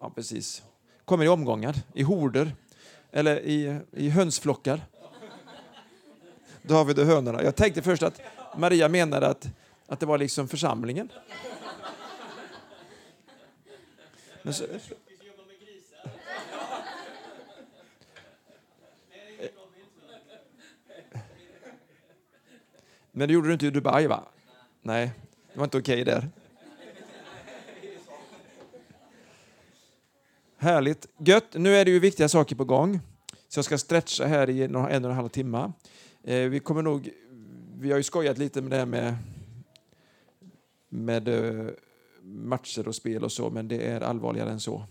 ja 0.00 0.10
precis. 0.10 0.62
Kommer 1.04 1.24
i 1.24 1.28
omgångar, 1.28 1.76
i 1.94 2.02
horder 2.02 2.52
eller 3.10 3.40
i, 3.40 3.78
i 3.92 4.08
hönsflockar. 4.08 4.80
David 6.70 6.98
och 6.98 7.06
hönorna. 7.06 7.42
Jag 7.42 7.56
tänkte 7.56 7.82
först 7.82 8.02
att 8.02 8.20
Maria 8.56 8.88
menade 8.88 9.26
att, 9.26 9.48
att 9.86 10.00
det 10.00 10.06
var 10.06 10.18
liksom 10.18 10.48
församlingen. 10.48 11.12
Men 14.42 14.54
så, 14.54 14.64
Men 23.12 23.28
det 23.28 23.34
gjorde 23.34 23.48
du 23.48 23.52
inte 23.52 23.66
i 23.66 23.70
Dubai, 23.70 24.06
va? 24.06 24.22
Nej, 24.82 25.10
det 25.52 25.58
var 25.58 25.64
inte 25.64 25.78
okej 25.78 26.02
okay 26.02 26.14
där. 26.14 26.28
Härligt. 30.58 31.06
Gött. 31.18 31.46
Nu 31.52 31.76
är 31.76 31.84
det 31.84 31.90
ju 31.90 31.98
viktiga 31.98 32.28
saker 32.28 32.56
på 32.56 32.64
gång. 32.64 33.00
Så 33.48 33.58
jag 33.58 33.64
ska 33.64 33.78
stretcha 33.78 34.26
här 34.26 34.50
i 34.50 34.62
en 34.62 34.76
och 34.76 34.90
en 34.90 35.04
halv 35.04 35.28
timme. 35.28 35.72
Eh, 36.24 36.48
vi 36.48 36.60
kommer 36.60 36.82
nog... 36.82 37.10
Vi 37.78 37.90
har 37.90 37.96
ju 37.96 38.02
skojat 38.02 38.38
lite 38.38 38.62
med 38.62 38.70
det 38.70 38.76
här 38.76 38.86
med, 38.86 39.16
med 40.88 41.28
eh, 41.28 41.70
matcher 42.22 42.88
och 42.88 42.94
spel 42.94 43.24
och 43.24 43.32
så, 43.32 43.50
men 43.50 43.68
det 43.68 43.86
är 43.86 44.00
allvarligare 44.00 44.50
än 44.50 44.60
så. 44.60 44.84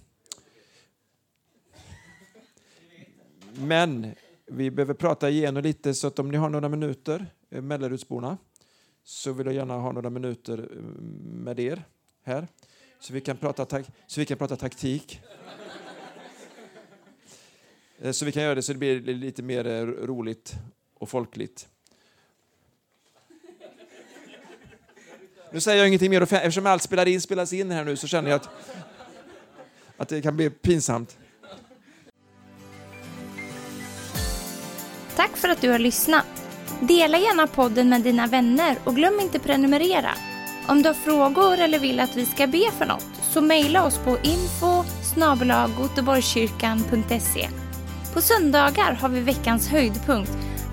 Men 3.53 4.15
vi 4.45 4.71
behöver 4.71 4.93
prata 4.93 5.29
igenom 5.29 5.63
lite, 5.63 5.93
så 5.93 6.07
att 6.07 6.19
om 6.19 6.31
ni 6.31 6.37
har 6.37 6.49
några 6.49 6.69
minuter, 6.69 7.25
eh, 7.49 7.61
Mellerudsborna, 7.61 8.37
så 9.03 9.33
vill 9.33 9.45
jag 9.45 9.55
gärna 9.55 9.77
ha 9.77 9.91
några 9.91 10.09
minuter 10.09 10.69
eh, 10.71 10.81
med 11.21 11.59
er 11.59 11.83
här, 12.23 12.47
så 12.99 13.13
vi 13.13 13.21
kan 13.21 13.37
prata, 13.37 13.83
så 14.07 14.19
vi 14.21 14.25
kan 14.25 14.37
prata 14.37 14.55
taktik. 14.55 15.21
Eh, 17.99 18.11
så 18.11 18.25
vi 18.25 18.31
kan 18.31 18.43
göra 18.43 18.55
det 18.55 18.61
så 18.61 18.73
det 18.73 18.79
blir 18.79 19.01
lite 19.01 19.43
mer 19.43 19.67
eh, 19.67 19.85
roligt 19.85 20.55
och 20.99 21.09
folkligt. 21.09 21.67
Nu 25.51 25.61
säger 25.61 25.77
jag 25.77 25.87
ingenting 25.87 26.09
mer 26.09 26.21
eftersom 26.21 26.65
allt 26.65 26.83
spelar 26.83 27.07
in, 27.07 27.21
spelas 27.21 27.53
in 27.53 27.71
här 27.71 27.83
nu 27.83 27.97
så 27.97 28.07
känner 28.07 28.29
jag 28.29 28.35
att, 28.35 28.49
att 29.97 30.09
det 30.09 30.21
kan 30.21 30.35
bli 30.35 30.49
pinsamt. 30.49 31.17
Tack 35.15 35.37
för 35.37 35.49
att 35.49 35.61
du 35.61 35.69
har 35.69 35.79
lyssnat. 35.79 36.25
Dela 36.81 37.17
gärna 37.17 37.47
podden 37.47 37.89
med 37.89 38.01
dina 38.01 38.27
vänner 38.27 38.77
och 38.83 38.95
glöm 38.95 39.19
inte 39.19 39.39
prenumerera. 39.39 40.11
Om 40.67 40.81
du 40.81 40.89
har 40.89 40.93
frågor 40.93 41.59
eller 41.59 41.79
vill 41.79 41.99
att 41.99 42.15
vi 42.15 42.25
ska 42.25 42.47
be 42.47 42.71
för 42.77 42.85
något 42.85 43.05
så 43.33 43.41
mejla 43.41 43.85
oss 43.85 43.97
på 43.97 44.17
info 44.23 44.83
På 48.13 48.21
söndagar 48.21 48.93
har 48.93 49.09
vi 49.09 49.19
veckans 49.19 49.67
höjdpunkt. 49.67 50.31